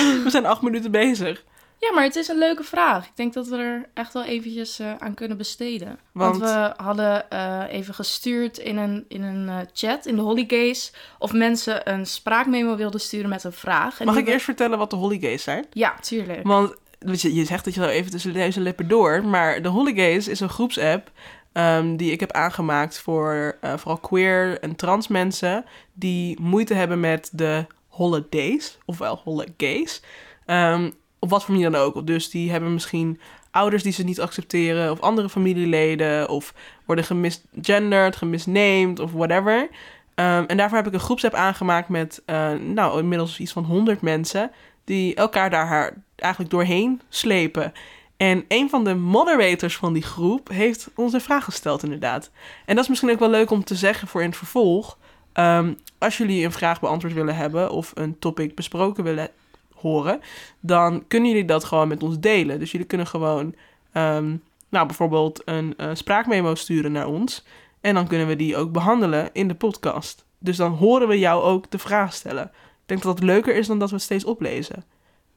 We 0.24 0.30
zijn 0.30 0.46
acht 0.46 0.62
minuten 0.62 0.90
bezig. 0.90 1.44
Ja, 1.78 1.92
maar 1.92 2.04
het 2.04 2.16
is 2.16 2.28
een 2.28 2.38
leuke 2.38 2.62
vraag. 2.64 3.04
Ik 3.06 3.12
denk 3.14 3.32
dat 3.32 3.46
we 3.48 3.56
er 3.56 3.88
echt 3.94 4.12
wel 4.12 4.24
eventjes 4.24 4.78
eh, 4.78 4.94
aan 4.98 5.14
kunnen 5.14 5.36
besteden. 5.36 5.98
Want, 6.12 6.38
Want- 6.38 6.50
we 6.52 6.82
hadden 6.82 7.30
eh, 7.30 7.62
even 7.70 7.94
gestuurd 7.94 8.58
in 8.58 8.76
een, 8.76 9.04
in 9.08 9.22
een 9.22 9.48
eh, 9.48 9.56
chat, 9.72 10.06
in 10.06 10.16
de 10.16 10.22
Holygays, 10.22 10.92
of 11.18 11.32
mensen 11.32 11.90
een 11.92 12.06
spraakmemo 12.06 12.76
wilden 12.76 13.00
sturen 13.00 13.28
met 13.28 13.44
een 13.44 13.52
vraag. 13.52 14.00
En 14.00 14.06
Mag 14.06 14.16
ik 14.16 14.24
we- 14.24 14.30
eerst 14.32 14.44
vertellen 14.44 14.78
wat 14.78 14.90
de 14.90 14.96
Holigays 14.96 15.42
zijn? 15.42 15.66
Ja, 15.72 15.94
tuurlijk. 16.00 16.42
Want 16.46 16.74
je, 17.20 17.34
je 17.34 17.44
zegt 17.44 17.64
dat 17.64 17.74
je 17.74 17.80
zo 17.82 17.88
even 17.88 18.10
tussen 18.10 18.32
deze 18.32 18.60
lippen 18.60 18.88
door. 18.88 19.24
Maar 19.24 19.62
de 19.62 19.68
Holigays 19.68 20.28
is 20.28 20.40
een 20.40 20.48
groepsapp 20.48 21.10
ehm, 21.52 21.96
die 21.96 22.12
ik 22.12 22.20
heb 22.20 22.32
aangemaakt 22.32 22.98
voor 22.98 23.56
vooral 23.76 23.98
queer 23.98 24.58
en 24.60 24.76
trans 24.76 25.08
mensen 25.08 25.64
die 25.92 26.40
moeite 26.40 26.74
hebben 26.74 27.00
met 27.00 27.28
de 27.32 27.66
holidays, 27.92 28.78
ofwel 28.84 29.20
holigays. 29.24 30.02
Ehm 30.46 30.90
op 31.22 31.30
wat 31.30 31.44
voor 31.44 31.54
manier 31.54 31.70
dan 31.70 31.80
ook. 31.80 32.06
Dus 32.06 32.30
die 32.30 32.50
hebben 32.50 32.72
misschien 32.72 33.20
ouders 33.50 33.82
die 33.82 33.92
ze 33.92 34.02
niet 34.02 34.20
accepteren, 34.20 34.90
of 34.90 35.00
andere 35.00 35.28
familieleden, 35.28 36.28
of 36.28 36.54
worden 36.86 37.04
gemisgenderd, 37.04 38.16
gemisnamed, 38.16 39.00
of 39.00 39.12
whatever. 39.12 39.68
Ehm, 40.14 40.44
en 40.46 40.56
daarvoor 40.56 40.78
heb 40.78 40.86
ik 40.86 40.92
een 40.92 41.00
groepsapp 41.00 41.34
aangemaakt 41.34 41.88
met, 41.88 42.22
eh, 42.26 42.52
nou, 42.52 42.98
inmiddels 42.98 43.38
iets 43.38 43.52
van 43.52 43.64
100 43.64 44.00
mensen, 44.00 44.50
die 44.84 45.14
elkaar 45.14 45.50
daar 45.50 45.96
eigenlijk 46.16 46.50
doorheen 46.50 47.00
slepen. 47.08 47.72
En 48.16 48.44
een 48.48 48.70
van 48.70 48.84
de 48.84 48.94
moderators 48.94 49.76
van 49.76 49.92
die 49.92 50.02
groep 50.02 50.48
heeft 50.48 50.90
ons 50.94 51.12
een 51.12 51.20
vraag 51.20 51.44
gesteld, 51.44 51.82
inderdaad. 51.82 52.30
En 52.64 52.74
dat 52.74 52.84
is 52.84 52.90
misschien 52.90 53.10
ook 53.10 53.18
wel 53.18 53.30
leuk 53.30 53.50
om 53.50 53.64
te 53.64 53.74
zeggen 53.74 54.08
voor 54.08 54.22
in 54.22 54.28
het 54.28 54.36
vervolg. 54.36 54.98
Ehm, 55.32 55.72
als 55.98 56.16
jullie 56.16 56.44
een 56.44 56.52
vraag 56.52 56.80
beantwoord 56.80 57.14
willen 57.14 57.36
hebben 57.36 57.70
of 57.70 57.92
een 57.94 58.18
topic 58.18 58.54
besproken 58.54 59.04
willen 59.04 59.30
horen, 59.74 60.20
dan 60.60 61.04
kunnen 61.08 61.30
jullie 61.30 61.44
dat 61.44 61.64
gewoon 61.64 61.88
met 61.88 62.02
ons 62.02 62.18
delen. 62.18 62.58
Dus 62.58 62.70
jullie 62.70 62.86
kunnen 62.86 63.06
gewoon, 63.06 63.54
ehm, 63.92 64.36
nou 64.68 64.86
bijvoorbeeld 64.86 65.42
een 65.44 65.74
eh, 65.76 65.90
spraakmemo 65.92 66.54
sturen 66.54 66.92
naar 66.92 67.06
ons. 67.06 67.44
En 67.80 67.94
dan 67.94 68.06
kunnen 68.08 68.26
we 68.26 68.36
die 68.36 68.56
ook 68.56 68.72
behandelen 68.72 69.30
in 69.32 69.48
de 69.48 69.54
podcast. 69.54 70.24
Dus 70.38 70.56
dan 70.56 70.72
horen 70.72 71.08
we 71.08 71.18
jou 71.18 71.42
ook 71.42 71.70
de 71.70 71.78
vraag 71.78 72.14
stellen. 72.14 72.44
Ik 72.44 72.88
denk 72.88 73.02
dat 73.02 73.16
dat 73.16 73.26
leuker 73.26 73.54
is 73.54 73.66
dan 73.66 73.78
dat 73.78 73.88
we 73.88 73.94
het 73.94 74.04
steeds 74.04 74.24
oplezen. 74.24 74.84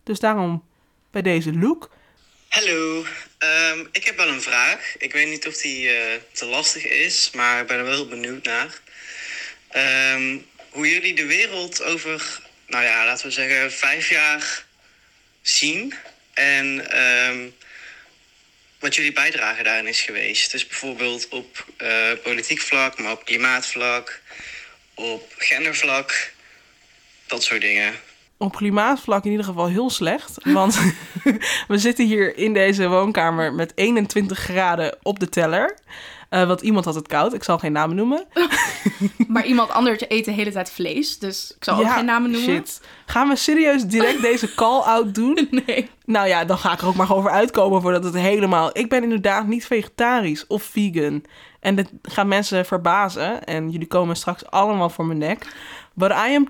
Dus 0.04 0.20
daarom 0.20 0.64
bij 1.12 1.22
deze 1.22 1.54
look. 1.54 1.90
Hallo, 2.50 3.04
Ehm, 3.46 3.86
ik 3.92 4.06
heb 4.06 4.18
wel 4.18 4.28
een 4.28 4.42
vraag. 4.42 4.96
Ik 4.98 5.14
weet 5.14 5.28
niet 5.28 5.48
of 5.48 5.58
die 5.58 5.90
eh, 5.90 6.20
te 6.32 6.46
lastig 6.46 6.86
is, 6.86 7.32
maar 7.34 7.62
ik 7.62 7.68
ben 7.68 7.78
er 7.78 7.84
wel 7.84 7.94
heel 7.94 8.08
benieuwd 8.08 8.44
naar. 8.44 8.82
Ehm, 9.70 10.38
hoe 10.70 10.90
jullie 10.90 11.16
de 11.16 11.26
wereld 11.26 11.84
over, 11.84 12.40
nou 12.68 12.84
ja, 12.84 13.06
laten 13.06 13.26
we 13.26 13.32
zeggen, 13.32 13.72
vijf 13.72 14.10
jaar 14.10 14.66
zien. 15.42 15.94
En 16.34 16.92
ehm, 16.92 17.50
wat 18.80 18.96
jullie 18.96 19.14
bijdrage 19.14 19.64
daarin 19.64 19.88
is 19.88 20.02
geweest. 20.02 20.52
Dus 20.52 20.68
bijvoorbeeld 20.68 21.28
op 21.28 21.66
eh, 21.78 22.12
politiek 22.24 22.62
vlak, 22.62 23.00
maar 23.00 23.12
op 23.12 23.26
klimaatvlak, 23.26 24.22
op 24.94 25.34
gendervlak, 25.38 26.32
dat 27.28 27.44
soort 27.44 27.62
dingen. 27.62 28.00
Op 28.38 28.56
klimaatvlak 28.56 29.24
in 29.24 29.32
ieder 29.32 29.46
geval 29.46 29.68
heel 29.68 29.90
slecht. 29.90 30.38
Want 30.44 30.80
we 31.68 31.78
zitten 31.78 32.06
hier 32.06 32.38
in 32.38 32.54
deze 32.54 32.88
woonkamer 32.90 33.54
met 33.54 33.72
21 33.76 34.40
graden 34.40 34.98
op 35.02 35.20
de 35.20 35.30
teller. 35.30 35.78
Eh, 36.30 36.48
want 36.48 36.62
iemand 36.62 36.86
had 36.86 36.96
het 36.96 37.08
koud. 37.08 37.34
Ik 37.34 37.44
zal 37.44 37.60
geen 37.60 37.72
namen 37.72 37.96
noemen. 37.96 38.26
Maar 39.28 39.46
iemand 39.46 39.70
anders 39.70 40.04
eet 40.08 40.26
de 40.26 40.32
hele 40.32 40.52
tijd 40.52 40.72
vlees, 40.72 41.20
dus 41.20 41.54
ik 41.56 41.64
zal 41.64 41.80
ook 41.80 41.92
geen 41.92 42.06
namen 42.06 42.32
noemen. 42.32 42.50
Shit. 42.50 42.82
Gaan 43.06 43.28
we 43.28 43.36
serieus 43.36 43.86
direct 43.86 44.22
deze 44.32 44.56
call-out 44.56 45.16
doen? 45.16 45.48
Nee. 45.66 45.90
Nou 46.06 46.28
ja, 46.28 46.46
dan 46.46 46.58
ga 46.58 46.74
ik 46.74 46.82
er 46.82 46.88
ook 46.88 46.96
maar 46.96 47.16
over 47.16 47.32
uitkomen 47.32 47.82
voordat 47.82 48.04
het 48.04 48.14
helemaal... 48.14 48.70
Ik 48.74 48.90
ben 48.90 49.04
inderdaad 49.04 49.48
niet 49.48 49.66
vegetarisch 49.66 50.48
of 50.48 50.64
vegan. 50.64 51.24
En 51.60 51.76
dit 51.76 51.90
gaat 52.02 52.28
mensen 52.28 52.66
verbazen. 52.66 53.44
En 53.44 53.70
jullie 53.70 53.88
komen 53.88 54.16
straks 54.16 54.46
allemaal 54.46 54.90
voor 54.90 55.06
mijn 55.06 55.20
nek. 55.20 55.48
But 55.94 56.12
I 56.12 56.36
am... 56.36 56.48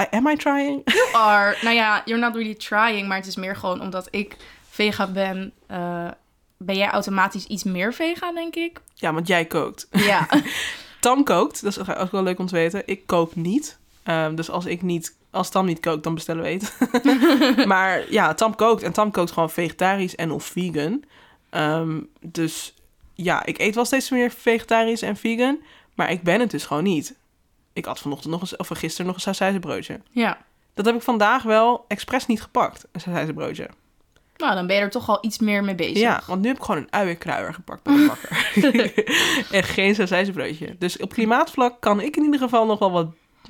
I, 0.00 0.04
am 0.10 0.28
I 0.28 0.36
trying? 0.36 0.82
You 0.84 1.08
are. 1.24 1.56
Nou 1.62 1.74
ja, 1.74 2.02
you're 2.04 2.22
not 2.22 2.34
really 2.34 2.54
trying, 2.54 3.08
maar 3.08 3.16
het 3.16 3.26
is 3.26 3.36
meer 3.36 3.56
gewoon 3.56 3.80
omdat 3.80 4.08
ik 4.10 4.36
vega 4.70 5.06
ben. 5.06 5.52
eh, 5.66 6.08
ben 6.56 6.76
jij 6.76 6.88
automatisch 6.90 7.46
iets 7.46 7.64
meer 7.64 7.92
vega, 7.94 8.32
denk 8.32 8.54
ik? 8.54 8.80
Ja, 8.94 9.12
want 9.12 9.26
jij 9.26 9.44
kookt. 9.44 9.88
Ja. 9.90 10.28
Tam 11.00 11.24
kookt, 11.24 11.62
dat 11.62 11.76
is 11.76 11.88
ook 11.96 12.10
wel 12.10 12.22
leuk 12.22 12.38
om 12.38 12.46
te 12.46 12.54
weten. 12.54 12.82
Ik 12.86 13.06
kook 13.06 13.34
niet. 13.34 13.78
Ehm, 14.02 14.34
dus 14.34 14.50
als 14.50 14.64
ik 14.66 14.82
niet, 14.82 15.16
als 15.30 15.50
Tam 15.50 15.66
niet 15.66 15.80
kookt, 15.80 16.02
dan 16.04 16.14
bestellen 16.14 16.42
we 16.42 16.48
eten. 16.48 17.66
maar 17.68 18.12
ja, 18.12 18.34
Tam 18.34 18.54
kookt 18.54 18.82
en 18.82 18.92
Tam 18.92 19.10
kookt 19.10 19.30
gewoon 19.32 19.50
vegetarisch 19.50 20.14
en 20.14 20.30
of 20.30 20.44
vegan. 20.44 21.02
Ehm, 21.50 22.00
dus 22.20 22.74
ja, 23.14 23.44
ik 23.44 23.58
eet 23.58 23.74
wel 23.74 23.84
steeds 23.84 24.10
meer 24.10 24.30
vegetarisch 24.30 25.02
en 25.02 25.16
vegan, 25.16 25.58
maar 25.94 26.10
ik 26.10 26.22
ben 26.22 26.40
het 26.40 26.50
dus 26.50 26.64
gewoon 26.66 26.82
niet. 26.82 27.14
Ik 27.74 27.84
had 27.84 27.98
vanochtend 27.98 28.32
nog 28.32 28.40
eens, 28.40 28.56
of 28.56 28.68
gisteren 28.68 29.06
nog 29.06 29.14
een 29.14 29.20
sausijzenbroodje. 29.20 30.00
ja. 30.10 30.38
Dat 30.74 30.84
heb 30.86 30.94
ik 30.94 31.02
vandaag 31.02 31.42
wel 31.42 31.84
expres 31.88 32.26
niet 32.26 32.42
gepakt, 32.42 32.84
een 32.92 33.00
sausijzenbroodje. 33.00 33.68
Nou, 34.36 34.54
dan 34.54 34.66
ben 34.66 34.76
je 34.76 34.82
er 34.82 34.90
toch 34.90 35.08
al 35.08 35.18
iets 35.20 35.38
meer 35.38 35.64
mee 35.64 35.74
bezig. 35.74 35.98
Ja, 35.98 36.22
want 36.26 36.40
nu 36.40 36.48
heb 36.48 36.56
ik 36.56 36.62
gewoon 36.62 36.80
een 36.80 36.92
uienkruier 36.92 37.54
gepakt 37.54 37.82
bij 37.82 37.94
de 37.94 38.06
bakker. 38.12 38.50
en 39.58 39.62
geen 39.62 39.94
sausijzenbroodje. 39.94 40.76
Dus 40.78 40.96
op 40.98 41.12
klimaatvlak 41.12 41.80
kan 41.80 42.00
ik 42.00 42.16
in 42.16 42.22
ieder 42.24 42.40
geval 42.40 42.66
nog 42.66 42.78
wel 42.78 42.90
wat... 42.90 43.06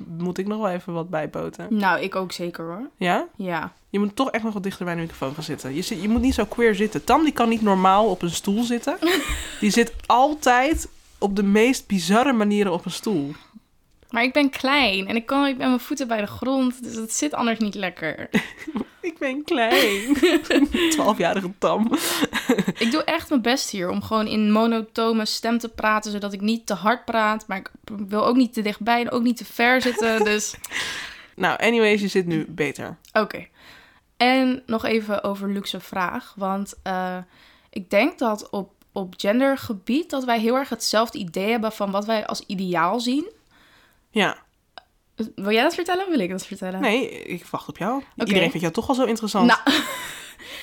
Moet 0.07 0.37
ik 0.37 0.47
nog 0.47 0.57
wel 0.61 0.69
even 0.69 0.93
wat 0.93 1.09
bijpoten. 1.09 1.67
Nou, 1.69 2.01
ik 2.01 2.15
ook 2.15 2.31
zeker 2.31 2.65
hoor. 2.65 2.89
Ja? 2.97 3.27
Ja. 3.35 3.73
Je 3.89 3.99
moet 3.99 4.15
toch 4.15 4.31
echt 4.31 4.43
nog 4.43 4.53
wat 4.53 4.63
dichter 4.63 4.85
bij 4.85 4.95
de 4.95 5.01
microfoon 5.01 5.33
gaan 5.33 5.43
zitten. 5.43 5.75
Je, 5.75 5.81
zit, 5.81 6.01
je 6.01 6.09
moet 6.09 6.21
niet 6.21 6.33
zo 6.33 6.45
queer 6.45 6.75
zitten. 6.75 7.03
Tam 7.03 7.23
die 7.23 7.33
kan 7.33 7.49
niet 7.49 7.61
normaal 7.61 8.05
op 8.09 8.21
een 8.21 8.29
stoel 8.29 8.63
zitten. 8.63 8.97
Die 9.59 9.69
zit 9.71 9.93
altijd 10.05 10.89
op 11.17 11.35
de 11.35 11.43
meest 11.43 11.87
bizarre 11.87 12.33
manieren 12.33 12.73
op 12.73 12.85
een 12.85 12.91
stoel. 12.91 13.33
Maar 14.15 14.23
ik 14.23 14.33
ben 14.33 14.49
klein 14.49 15.07
en 15.07 15.15
ik 15.15 15.25
kan 15.25 15.45
ik 15.45 15.57
ben 15.57 15.67
mijn 15.67 15.79
voeten 15.79 16.07
bij 16.07 16.21
de 16.21 16.27
grond, 16.27 16.83
dus 16.83 16.95
het 16.95 17.13
zit 17.13 17.33
anders 17.33 17.59
niet 17.59 17.75
lekker. 17.75 18.29
Ik 19.01 19.17
ben 19.17 19.43
klein. 19.43 20.13
Twaalfjarige 20.91 21.51
Tam. 21.57 21.91
ik 22.77 22.87
doe 22.91 23.03
echt 23.03 23.29
mijn 23.29 23.41
best 23.41 23.69
hier 23.69 23.89
om 23.89 24.01
gewoon 24.01 24.27
in 24.27 24.51
monotone 24.51 25.25
stem 25.25 25.57
te 25.57 25.69
praten, 25.69 26.11
zodat 26.11 26.33
ik 26.33 26.41
niet 26.41 26.65
te 26.65 26.73
hard 26.73 27.05
praat, 27.05 27.47
maar 27.47 27.57
ik 27.57 27.69
wil 28.07 28.25
ook 28.25 28.35
niet 28.35 28.53
te 28.53 28.61
dichtbij 28.61 29.01
en 29.01 29.11
ook 29.11 29.21
niet 29.21 29.37
te 29.37 29.45
ver 29.45 29.81
zitten. 29.81 30.23
Dus 30.23 30.55
Nou, 31.35 31.59
anyways, 31.59 32.01
je 32.01 32.07
zit 32.07 32.25
nu 32.25 32.45
beter. 32.49 32.97
Oké. 33.13 33.47
En 34.17 34.63
nog 34.65 34.85
even 34.85 35.23
over 35.23 35.49
luxe 35.49 35.79
vraag. 35.79 36.33
Want 36.35 36.73
eh, 36.83 37.17
ik 37.69 37.89
denk 37.89 38.19
dat 38.19 38.49
op, 38.49 38.71
op 38.91 39.13
gendergebied 39.17 40.09
dat 40.09 40.23
wij 40.23 40.39
heel 40.39 40.55
erg 40.55 40.69
hetzelfde 40.69 41.17
idee 41.17 41.51
hebben 41.51 41.71
van 41.71 41.91
wat 41.91 42.05
wij 42.05 42.25
als 42.25 42.43
ideaal 42.47 42.99
zien. 42.99 43.33
Ja. 44.15 44.37
Wil 45.35 45.51
jij 45.51 45.63
dat 45.63 45.75
vertellen 45.75 46.03
of 46.03 46.09
wil 46.09 46.19
ik 46.19 46.29
dat 46.29 46.45
vertellen? 46.45 46.81
Nee, 46.81 47.09
ik 47.09 47.45
wacht 47.45 47.67
op 47.67 47.77
jou. 47.77 48.03
Iedereen 48.15 48.41
vindt 48.41 48.59
jou 48.59 48.73
toch 48.73 48.89
al 48.89 48.95
zo 48.95 49.03
interessant. 49.03 49.47
Nou, 49.47 49.59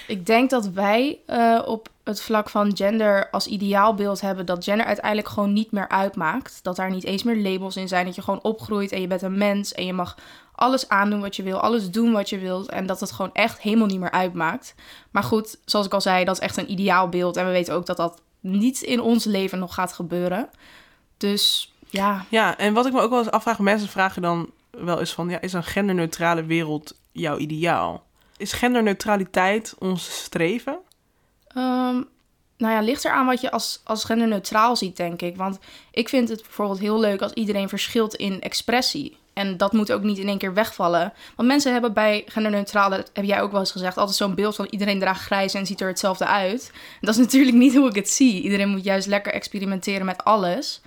ik 0.07 0.27
denk 0.27 0.51
dat 0.51 0.69
wij 0.69 1.19
eh, 1.27 1.63
op 1.67 1.89
het 2.05 2.23
vlak 2.23 2.51
van 2.51 2.77
gender 2.77 3.31
als 3.31 3.47
ideaalbeeld 3.47 4.21
hebben 4.21 4.47
dat 4.47 4.65
gender 4.65 4.87
uiteindelijk 4.87 5.29
gewoon 5.29 5.53
niet 5.53 5.73
meer 5.73 5.89
uitmaakt. 5.89 6.59
Dat 6.63 6.77
daar 6.77 6.91
niet 6.91 7.05
eens 7.05 7.23
meer 7.23 7.37
labels 7.37 7.77
in 7.77 7.89
zijn. 7.89 8.07
Dat 8.07 8.15
je 8.15 8.23
gewoon 8.23 8.43
opgroeit 8.43 8.93
en 8.93 9.01
je 9.01 9.07
bent 9.07 9.23
een 9.23 9.39
mens 9.39 9.73
en 9.73 9.87
je 9.87 9.93
mag 9.93 10.17
alles 10.55 10.89
aandoen 10.89 11.21
wat 11.21 11.37
je 11.37 11.43
wil, 11.43 11.61
alles 11.61 11.91
doen 11.91 12.13
wat 12.13 12.29
je 12.29 12.39
wilt. 12.39 12.69
En 12.69 12.87
dat 12.87 13.01
het 13.01 13.13
gewoon 13.13 13.33
echt 13.33 13.61
helemaal 13.61 13.87
niet 13.87 14.01
meer 14.01 14.11
uitmaakt. 14.11 14.75
Maar 15.11 15.25
goed, 15.25 15.59
zoals 15.65 15.87
ik 15.87 15.93
al 15.93 16.01
zei, 16.01 16.25
dat 16.25 16.35
is 16.35 16.43
echt 16.43 16.57
een 16.57 16.71
ideaalbeeld. 16.71 17.37
En 17.37 17.47
we 17.47 17.53
weten 17.53 17.75
ook 17.75 17.87
dat 17.87 17.97
dat 17.97 18.23
niet 18.41 18.83
in 18.83 19.01
ons 19.01 19.25
leven 19.25 19.59
nog 19.59 19.75
gaat 19.75 19.93
gebeuren. 19.93 20.51
Dus 21.17 21.72
ja, 21.93 22.25
Ja, 22.29 22.59
en 22.59 22.73
wat 22.73 22.87
ik 22.87 22.93
me 22.93 23.01
ook 23.01 23.11
wel 23.11 23.19
eens 23.19 23.31
afvraag, 23.31 23.59
mensen 23.59 23.89
vragen 23.89 24.23
dan 24.23 24.51
wel 24.71 25.01
eens 25.01 25.13
van, 25.13 25.29
ja, 25.29 25.41
is 25.41 25.53
een 25.53 25.65
genderneutrale 25.65 26.45
wereld 26.45 26.97
jouw 27.13 27.37
ideaal? 27.37 28.05
Is 28.37 28.53
genderneutraliteit 28.53 29.75
ons 29.79 30.23
streven? 30.23 30.79
Ehm, 31.47 32.03
nou 32.57 32.75
ja, 32.75 32.81
ligt 32.81 33.05
eraan 33.05 33.27
wat 33.27 33.41
je 33.41 33.51
als, 33.51 33.81
als 33.85 34.05
genderneutraal 34.05 34.77
ziet, 34.77 34.97
denk 34.97 35.23
ik. 35.23 35.37
Want 35.37 35.59
ik 35.91 36.09
vind 36.09 36.29
het 36.29 36.43
bijvoorbeeld 36.43 36.79
heel 36.79 37.01
leuk 37.01 37.23
als 37.23 37.33
iedereen 37.33 37.69
verschilt 37.69 38.15
in 38.15 38.41
expressie. 38.41 39.17
En 39.33 39.57
dat 39.57 39.73
moet 39.73 39.93
ook 39.93 40.03
niet 40.03 40.19
in 40.19 40.29
één 40.29 40.39
keer 40.39 40.55
wegvallen. 40.55 41.13
Want 41.37 41.49
mensen 41.49 41.73
hebben 41.73 41.93
bij 41.93 42.23
genderneutraal, 42.27 42.91
dat 42.91 43.11
heb 43.13 43.25
jij 43.25 43.43
ook 43.43 43.51
wel 43.51 43.61
eens 43.61 43.71
gezegd, 43.71 43.97
altijd 43.97 44.17
zo'n 44.17 44.35
beeld 44.35 44.57
van 44.57 44.67
iedereen 44.71 44.99
draagt 44.99 45.21
grijs 45.21 45.55
en 45.55 45.67
ziet 45.67 45.81
er 45.81 45.89
hetzelfde 45.89 46.27
uit. 46.27 46.73
Dat 47.01 47.15
is 47.15 47.21
natuurlijk 47.21 47.57
niet 47.57 47.77
hoe 47.77 47.89
ik 47.89 47.95
het 47.95 48.09
zie. 48.09 48.43
Iedereen 48.43 48.69
moet 48.69 48.85
juist 48.85 49.07
lekker 49.07 49.33
experimenteren 49.33 50.07
met 50.07 50.25
alles. 50.25 50.81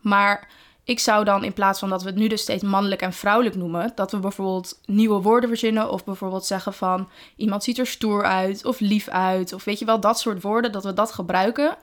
Maar 0.00 0.48
ik 0.84 0.98
zou 0.98 1.24
dan 1.24 1.44
in 1.44 1.52
plaats 1.52 1.78
van 1.78 1.88
dat 1.88 2.02
we 2.02 2.08
het 2.08 2.18
nu 2.18 2.28
dus 2.28 2.42
steeds 2.42 2.62
mannelijk 2.62 3.02
en 3.02 3.12
vrouwelijk 3.12 3.56
noemen, 3.56 3.92
dat 3.94 4.10
we 4.10 4.18
bijvoorbeeld 4.18 4.80
nieuwe 4.84 5.22
woorden 5.22 5.48
verzinnen 5.48 5.90
of 5.90 6.04
bijvoorbeeld 6.04 6.44
zeggen 6.44 6.72
van 6.72 7.08
iemand 7.36 7.64
ziet 7.64 7.78
er 7.78 7.86
stoer 7.86 8.24
uit 8.24 8.64
of 8.64 8.80
lief 8.80 9.08
uit 9.08 9.52
of 9.52 9.64
weet 9.64 9.78
je 9.78 9.84
wel, 9.84 10.00
dat 10.00 10.18
soort 10.18 10.42
woorden, 10.42 10.72
dat 10.72 10.84
we 10.84 10.94
dat 10.94 11.12
gebruiken. 11.12 11.76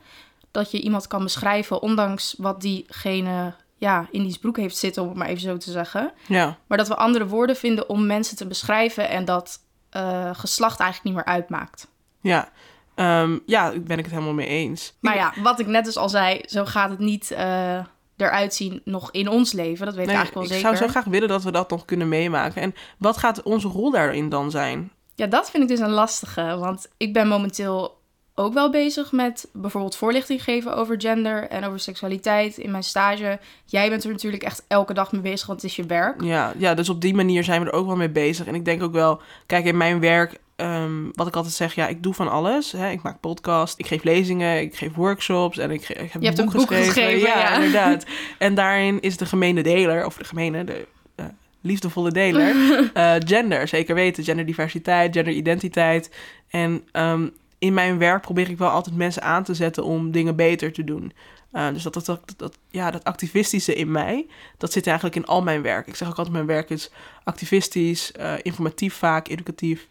Dat 0.51 0.71
je 0.71 0.81
iemand 0.81 1.07
kan 1.07 1.23
beschrijven 1.23 1.81
ondanks 1.81 2.35
wat 2.37 2.61
diegene 2.61 3.53
ja, 3.77 4.07
in 4.11 4.23
die 4.23 4.39
broek 4.39 4.57
heeft 4.57 4.77
zitten, 4.77 5.01
om 5.01 5.07
het 5.07 5.17
maar 5.17 5.27
even 5.27 5.41
zo 5.41 5.57
te 5.57 5.71
zeggen. 5.71 6.13
Ja, 6.27 6.57
Maar 6.67 6.77
dat 6.77 6.87
we 6.87 6.95
andere 6.95 7.27
woorden 7.27 7.55
vinden 7.55 7.89
om 7.89 8.05
mensen 8.05 8.37
te 8.37 8.47
beschrijven 8.47 9.09
en 9.09 9.25
dat 9.25 9.59
eh, 9.89 10.29
geslacht 10.33 10.79
eigenlijk 10.79 11.15
niet 11.15 11.25
meer 11.25 11.33
uitmaakt. 11.33 11.87
ja. 12.21 12.49
Ehm, 12.95 13.37
ja, 13.45 13.69
daar 13.69 13.81
ben 13.81 13.97
ik 13.97 14.03
het 14.03 14.13
helemaal 14.13 14.33
mee 14.33 14.47
eens. 14.47 14.93
Maar 14.99 15.15
ja, 15.15 15.33
wat 15.41 15.59
ik 15.59 15.67
net 15.67 15.85
dus 15.85 15.97
al 15.97 16.09
zei, 16.09 16.41
zo 16.45 16.65
gaat 16.65 16.89
het 16.89 16.99
niet 16.99 17.31
eh, 17.31 17.79
eruit 18.17 18.53
zien 18.53 18.81
nog 18.83 19.11
in 19.11 19.29
ons 19.29 19.53
leven. 19.53 19.85
Dat 19.85 19.95
weet 19.95 20.05
Nee, 20.05 20.15
ik 20.15 20.21
eigenlijk 20.21 20.33
wel 20.33 20.43
ik 20.43 20.63
zeker. 20.63 20.77
zou 20.77 20.87
zo 20.87 20.99
graag 20.99 21.11
willen 21.11 21.27
dat 21.27 21.43
we 21.43 21.51
dat 21.51 21.69
nog 21.69 21.85
kunnen 21.85 22.09
meemaken. 22.09 22.61
En 22.61 22.75
wat 22.97 23.17
gaat 23.17 23.43
onze 23.43 23.67
rol 23.67 23.91
daarin 23.91 24.29
dan 24.29 24.51
zijn? 24.51 24.91
Ja, 25.15 25.27
dat 25.27 25.49
vind 25.49 25.63
ik 25.63 25.69
dus 25.69 25.79
een 25.79 25.89
lastige. 25.89 26.57
Want 26.57 26.87
ik 26.97 27.13
ben 27.13 27.27
momenteel 27.27 27.95
ook 28.39 28.53
wel 28.53 28.69
bezig 28.71 29.11
met 29.11 29.49
bijvoorbeeld 29.53 29.95
voorlichting 29.95 30.43
geven 30.43 30.75
over 30.75 31.01
gender 31.01 31.47
en 31.47 31.63
over 31.63 31.79
seksualiteit 31.79 32.57
in 32.57 32.71
mijn 32.71 32.83
stage. 32.83 33.39
Jij 33.65 33.89
bent 33.89 34.03
er 34.03 34.11
natuurlijk 34.11 34.43
echt 34.43 34.65
elke 34.67 34.93
dag 34.93 35.11
mee 35.11 35.21
bezig, 35.21 35.47
want 35.47 35.61
het 35.61 35.69
is 35.69 35.75
je 35.75 35.85
werk. 35.85 36.21
Ja, 36.21 36.53
ja, 36.57 36.73
dus 36.73 36.89
op 36.89 37.01
die 37.01 37.13
manier 37.15 37.43
zijn 37.43 37.61
we 37.63 37.67
er 37.67 37.77
ook 37.77 37.85
wel 37.87 37.95
mee 37.95 38.09
bezig. 38.09 38.45
En 38.45 38.55
ik 38.55 38.65
denk 38.65 38.83
ook 38.83 38.93
wel, 38.93 39.21
kijk, 39.45 39.65
in 39.65 39.77
mijn 39.77 39.99
werk, 39.99 40.39
ehm, 40.57 41.03
wat 41.13 41.27
ik 41.27 41.35
altijd 41.35 41.53
zeg, 41.53 41.75
ja, 41.75 41.87
ik 41.87 42.03
doe 42.03 42.13
van 42.13 42.29
alles. 42.31 42.71
Hè? 42.71 42.89
Ik 42.89 43.01
maak 43.01 43.19
podcast, 43.19 43.79
ik 43.79 43.87
geef 43.87 44.03
lezingen, 44.03 44.61
ik 44.61 44.75
geef 44.75 44.93
workshops 44.93 45.57
en 45.57 45.71
ik, 45.71 45.85
ge- 45.85 45.93
ik 45.93 46.11
heb 46.11 46.21
Je 46.21 46.27
een 46.27 46.35
boek 46.35 46.45
een 46.45 46.51
boek 46.51 46.67
geschreven. 46.67 46.85
geschreven, 46.93 47.27
ja, 47.27 47.39
ja. 47.39 47.55
inderdaad. 47.55 48.05
En 48.37 48.55
daarin 48.55 48.99
is 49.01 49.17
de 49.17 49.25
gemene 49.25 49.63
deler, 49.63 50.05
of 50.05 50.17
de 50.17 50.23
gemene, 50.23 50.63
de 50.63 50.87
eh, 51.15 51.25
liefdevolle 51.61 52.11
deler, 52.11 52.55
eh, 52.93 53.13
gender. 53.19 53.67
Zeker 53.67 53.95
weten, 53.95 54.23
genderdiversiteit, 54.23 55.15
genderidentiteit. 55.15 56.15
En 56.49 56.83
ehm, 56.91 57.27
in 57.59 57.73
mijn 57.73 57.97
werk 57.97 58.21
probeer 58.21 58.49
ik 58.49 58.57
wel 58.57 58.69
altijd 58.69 58.95
mensen 58.95 59.21
aan 59.23 59.43
te 59.43 59.53
zetten 59.53 59.83
om 59.83 60.11
dingen 60.11 60.35
beter 60.35 60.71
te 60.73 60.83
doen. 60.83 61.13
Eh, 61.51 61.67
dus 61.73 61.83
dat, 61.83 61.93
dat, 61.93 62.05
dat, 62.05 62.33
dat, 62.37 62.57
ja, 62.69 62.91
dat 62.91 63.03
activistische 63.03 63.75
in 63.75 63.91
mij, 63.91 64.27
dat 64.57 64.71
zit 64.71 64.87
eigenlijk 64.87 65.15
in 65.15 65.25
al 65.25 65.41
mijn 65.43 65.61
werk. 65.61 65.87
Ik 65.87 65.95
zeg 65.95 66.07
ook 66.07 66.15
altijd, 66.17 66.35
mijn 66.35 66.47
werk 66.47 66.69
is 66.69 66.91
activistisch, 67.23 68.11
informatief 68.41 68.93
vaak, 68.93 69.27
educatief 69.27 69.87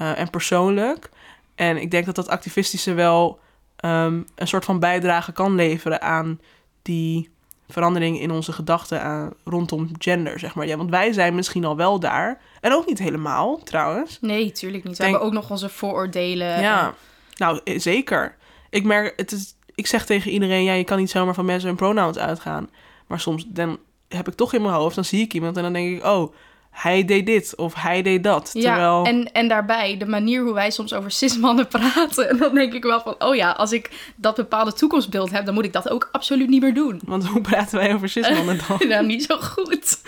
eh, 0.00 0.18
en 0.18 0.30
persoonlijk. 0.30 1.10
En 1.54 1.76
ik 1.76 1.90
denk 1.90 2.06
dat 2.06 2.14
dat 2.14 2.28
activistische 2.28 2.94
wel 2.94 3.38
ehm, 3.76 4.22
een 4.34 4.48
soort 4.48 4.64
van 4.64 4.78
bijdrage 4.78 5.32
kan 5.32 5.54
leveren 5.54 6.02
aan 6.02 6.40
die 6.82 7.30
verandering 7.68 8.20
in 8.20 8.30
onze 8.30 8.52
gedachten 8.52 9.02
aan, 9.02 9.32
rondom 9.44 9.90
gender, 9.98 10.38
zeg 10.38 10.54
maar. 10.54 10.66
Ja, 10.66 10.76
want 10.76 10.90
wij 10.90 11.12
zijn 11.12 11.34
misschien 11.34 11.64
al 11.64 11.76
wel 11.76 12.00
daar. 12.00 12.40
En 12.60 12.72
ook 12.72 12.86
niet 12.86 12.98
helemaal, 12.98 13.62
trouwens. 13.62 14.18
Nee, 14.20 14.52
tuurlijk 14.52 14.84
niet. 14.84 14.96
We 14.96 15.02
Denk- 15.02 15.10
hebben 15.10 15.28
ook 15.28 15.34
nog 15.34 15.50
onze 15.50 15.68
vooroordelen. 15.68 16.60
Ja, 16.60 16.94
nou, 17.36 17.60
eh, 17.64 17.78
zeker. 17.78 18.36
Ik 18.70 18.84
merk, 18.84 19.12
het 19.16 19.32
is, 19.32 19.54
ik 19.74 19.86
zeg 19.86 20.06
tegen 20.06 20.30
iedereen, 20.30 20.64
ja, 20.64 20.72
je 20.72 20.84
kan 20.84 20.98
niet 20.98 21.10
zomaar 21.10 21.34
van 21.34 21.44
mensen 21.44 21.68
hun 21.68 21.76
pronouns 21.76 22.18
uitgaan. 22.18 22.70
Maar 23.06 23.20
soms, 23.20 23.44
dan 23.46 23.78
heb 24.08 24.28
ik 24.28 24.34
toch 24.34 24.54
in 24.54 24.62
mijn 24.62 24.74
hoofd, 24.74 24.94
dan 24.94 25.04
zie 25.04 25.20
ik 25.20 25.34
iemand 25.34 25.56
en 25.56 25.62
dan 25.62 25.72
denk 25.72 25.96
ik, 25.96 26.04
oh, 26.04 26.32
hij 26.70 27.04
deed 27.04 27.26
dit 27.26 27.56
of 27.56 27.74
hij 27.74 28.02
deed 28.02 28.24
dat. 28.24 28.50
Ja, 28.52 28.60
Terwijl, 28.60 29.04
en, 29.04 29.32
en 29.32 29.48
daarbij 29.48 29.96
de 29.96 30.06
manier 30.06 30.42
hoe 30.42 30.54
wij 30.54 30.70
soms 30.70 30.92
over 30.92 31.10
cismannen 31.10 31.68
praten. 31.78 32.28
En 32.28 32.36
dan 32.36 32.54
denk 32.54 32.72
ik 32.72 32.82
wel 32.82 33.00
van, 33.00 33.14
oh 33.18 33.34
ja, 33.34 33.50
als 33.50 33.72
ik 33.72 34.12
dat 34.16 34.36
bepaalde 34.36 34.72
toekomstbeeld 34.72 35.30
heb, 35.30 35.44
dan 35.44 35.54
moet 35.54 35.64
ik 35.64 35.72
dat 35.72 35.88
ook 35.88 36.08
absoluut 36.12 36.48
niet 36.48 36.62
meer 36.62 36.74
doen. 36.74 37.00
want 37.04 37.26
hoe 37.26 37.40
praten 37.40 37.78
wij 37.78 37.94
over 37.94 38.08
cismannen 38.08 38.60
dan? 38.68 38.88
nou, 38.88 39.06
niet 39.06 39.24
zo 39.24 39.38
goed. 39.38 40.00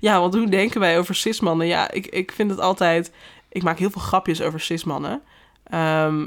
Ja, 0.00 0.20
want 0.20 0.34
hoe 0.34 0.48
denken 0.48 0.80
wij 0.80 0.98
over 0.98 1.14
cismannen? 1.14 1.66
Ja, 1.66 1.90
ik, 1.90 2.06
ik 2.06 2.32
vind 2.32 2.50
het 2.50 2.60
altijd... 2.60 3.12
Ik 3.48 3.62
maak 3.62 3.78
heel 3.78 3.90
veel 3.90 4.02
grapjes 4.02 4.42
over 4.42 4.60
cismannen. 4.60 5.22
Ehm, 5.64 6.26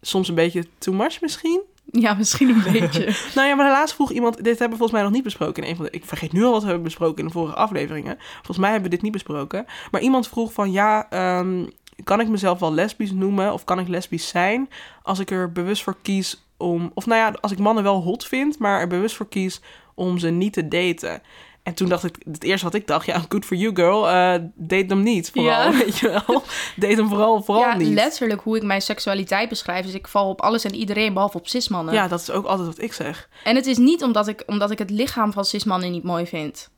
soms 0.00 0.28
een 0.28 0.34
beetje 0.34 0.66
too 0.78 0.94
much 0.94 1.20
misschien. 1.20 1.62
Ja, 2.04 2.14
misschien 2.14 2.48
een 2.48 2.72
beetje. 2.72 3.14
Nou 3.34 3.48
ja, 3.48 3.54
maar 3.54 3.70
laatst 3.70 3.94
vroeg 3.94 4.10
iemand... 4.10 4.36
Dit 4.36 4.58
hebben 4.58 4.70
we 4.70 4.76
volgens 4.76 4.92
mij 4.92 5.02
nog 5.02 5.12
niet 5.12 5.22
besproken 5.22 5.62
in 5.62 5.70
een 5.70 5.76
van 5.76 5.84
de... 5.84 5.90
Ik 5.90 6.04
vergeet 6.04 6.32
nu 6.32 6.44
al 6.44 6.50
wat 6.50 6.60
we 6.60 6.66
hebben 6.66 6.84
besproken 6.84 7.18
in 7.18 7.24
de 7.24 7.32
vorige 7.32 7.56
afleveringen. 7.56 8.16
Volgens 8.34 8.58
mij 8.58 8.70
hebben 8.70 8.90
we 8.90 8.94
dit 8.94 9.04
niet 9.04 9.12
besproken. 9.12 9.66
Maar 9.90 10.00
iemand 10.00 10.28
vroeg 10.28 10.52
van... 10.52 10.72
Ja, 10.72 11.10
ehm, 11.10 11.66
kan 12.04 12.20
ik 12.20 12.28
mezelf 12.28 12.58
wel 12.58 12.74
lesbisch 12.74 13.12
noemen? 13.12 13.52
Of 13.52 13.64
kan 13.64 13.78
ik 13.78 13.88
lesbisch 13.88 14.28
zijn? 14.28 14.68
Als 15.02 15.18
ik 15.18 15.30
er 15.30 15.52
bewust 15.52 15.82
voor 15.82 15.96
kies 16.02 16.44
om... 16.56 16.90
Of 16.94 17.06
nou 17.06 17.20
ja, 17.20 17.38
als 17.40 17.52
ik 17.52 17.58
mannen 17.58 17.82
wel 17.82 18.02
hot 18.02 18.26
vind, 18.26 18.58
maar 18.58 18.80
er 18.80 18.88
bewust 18.88 19.16
voor 19.16 19.28
kies 19.28 19.60
om 19.94 20.18
ze 20.18 20.28
niet 20.28 20.52
te 20.52 20.68
daten. 20.68 21.22
En 21.62 21.74
toen 21.74 21.88
dacht 21.88 22.04
ik, 22.04 22.16
het 22.24 22.42
eerste 22.44 22.64
wat 22.64 22.74
ik 22.74 22.86
dacht, 22.86 23.06
ja, 23.06 23.24
good 23.28 23.44
for 23.44 23.56
you 23.56 23.74
girl, 23.74 24.08
eh, 24.08 24.34
date 24.54 24.84
hem 24.88 25.02
niet 25.02 25.30
vooral, 25.30 25.72
Ja. 25.72 25.78
weet 25.78 25.98
je 25.98 26.08
wel. 26.08 26.42
Date 26.76 26.94
hem 26.94 27.08
vooral, 27.08 27.42
vooral 27.42 27.64
ja, 27.64 27.76
niet. 27.76 27.88
letterlijk 27.88 28.40
hoe 28.40 28.56
ik 28.56 28.62
mijn 28.62 28.82
seksualiteit 28.82 29.48
beschrijf. 29.48 29.84
Dus 29.84 29.94
ik 29.94 30.08
val 30.08 30.28
op 30.28 30.40
alles 30.40 30.64
en 30.64 30.74
iedereen, 30.74 31.12
behalve 31.12 31.36
op 31.38 31.48
cismannen. 31.48 31.94
Ja, 31.94 32.08
dat 32.08 32.20
is 32.20 32.30
ook 32.30 32.46
altijd 32.46 32.68
wat 32.68 32.80
ik 32.82 32.92
zeg. 32.92 33.28
En 33.44 33.56
het 33.56 33.66
is 33.66 33.76
niet 33.78 34.02
omdat 34.02 34.28
ik, 34.28 34.42
omdat 34.46 34.70
ik 34.70 34.78
het 34.78 34.90
lichaam 34.90 35.32
van 35.32 35.44
cismannen 35.44 35.90
niet 35.90 36.02
mooi 36.02 36.26
vind. 36.26 36.70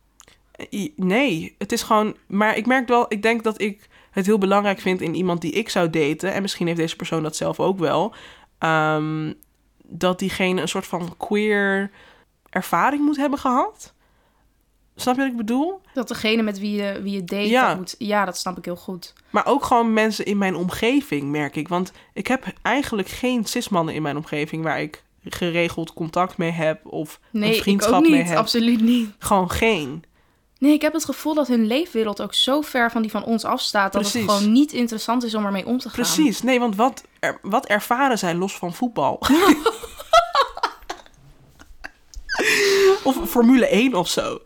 Nee, 0.96 1.54
het 1.58 1.72
is 1.72 1.82
gewoon... 1.82 2.16
Maar 2.26 2.56
ik 2.56 2.66
merk 2.66 2.88
wel, 2.88 3.06
ik 3.08 3.22
denk 3.22 3.42
dat 3.42 3.60
ik 3.60 3.88
het 4.10 4.26
heel 4.26 4.38
belangrijk 4.38 4.80
vind 4.80 5.00
in 5.00 5.14
iemand 5.14 5.40
die 5.40 5.52
ik 5.52 5.68
zou 5.68 5.90
daten... 5.90 6.32
en 6.32 6.42
misschien 6.42 6.66
heeft 6.66 6.78
deze 6.78 6.96
persoon 6.96 7.22
dat 7.22 7.36
zelf 7.36 7.60
ook 7.60 7.78
wel... 7.78 8.14
ehm, 8.58 9.32
dat 9.84 10.18
diegene 10.18 10.60
een 10.60 10.68
soort 10.68 10.86
van 10.86 11.14
queer 11.16 11.90
ervaring 12.50 13.04
moet 13.04 13.16
hebben 13.16 13.38
gehad. 13.38 13.94
Snap 14.96 15.14
je 15.14 15.20
wat 15.20 15.30
ik 15.30 15.37
bedoel? 15.37 15.80
Dat 15.94 16.08
degene 16.08 16.42
met 16.42 16.58
wie 16.58 16.76
je, 16.82 17.00
wie 17.02 17.12
je 17.12 17.25
date, 17.25 17.49
Ja. 17.49 17.68
dat 17.68 17.76
moet... 17.76 17.94
Ja, 17.99 18.25
dat 18.25 18.38
snap 18.38 18.58
ik 18.58 18.64
heel 18.64 18.76
goed. 18.76 19.12
Maar 19.30 19.46
ook 19.46 19.64
gewoon 19.64 19.92
mensen 19.92 20.25
in 20.25 20.38
mijn 20.38 20.54
omgeving, 20.56 21.30
merk 21.30 21.56
ik. 21.56 21.68
Want 21.68 21.92
ik 22.12 22.26
heb 22.26 22.44
eigenlijk 22.62 23.08
geen 23.08 23.44
cismannen 23.44 23.94
in 23.94 24.02
mijn 24.02 24.16
omgeving... 24.16 24.62
waar 24.62 24.80
ik 24.80 25.02
geregeld 25.25 25.92
contact 25.92 26.37
mee 26.37 26.50
heb 26.50 26.87
of 26.87 27.20
een 27.32 27.40
Nee, 27.40 27.54
ik 27.56 27.62
vriendschap 27.62 27.94
ook 27.94 28.08
mee 28.08 28.18
niet. 28.20 28.28
heb. 28.28 28.38
Absoluut 28.38 28.80
niet. 28.80 29.11
Gewoon 29.18 29.50
geen. 29.50 30.04
Nee, 30.58 30.72
ik 30.72 30.82
heb 30.82 30.92
het 30.92 31.04
gevoel 31.04 31.34
dat 31.34 31.49
hun 31.49 31.66
leefwereld 31.66 32.22
ook 32.22 32.34
zo 32.34 32.61
ver 32.61 32.90
van 32.90 33.02
die 33.02 33.11
van 33.11 33.25
ons 33.25 33.44
afstaat... 33.44 33.92
dat 33.92 34.00
Precies. 34.02 34.20
het 34.22 34.30
gewoon 34.30 34.52
niet 34.52 34.72
interessant 34.72 35.25
is 35.25 35.34
om 35.34 35.44
ermee 35.44 35.66
om 35.66 35.78
te 35.78 35.88
gaan. 35.88 35.92
Precies. 36.04 36.42
Nee, 36.42 36.58
want 36.61 36.76
wat, 36.76 37.04
er, 37.20 37.38
wat 37.42 37.66
ervaren 37.66 38.18
zij 38.18 38.34
los 38.34 38.56
van 38.56 38.75
voetbal? 38.75 39.18
of 43.04 43.16
Formule 43.30 43.66
1 43.66 43.94
of 43.94 44.08
zo. 44.08 44.38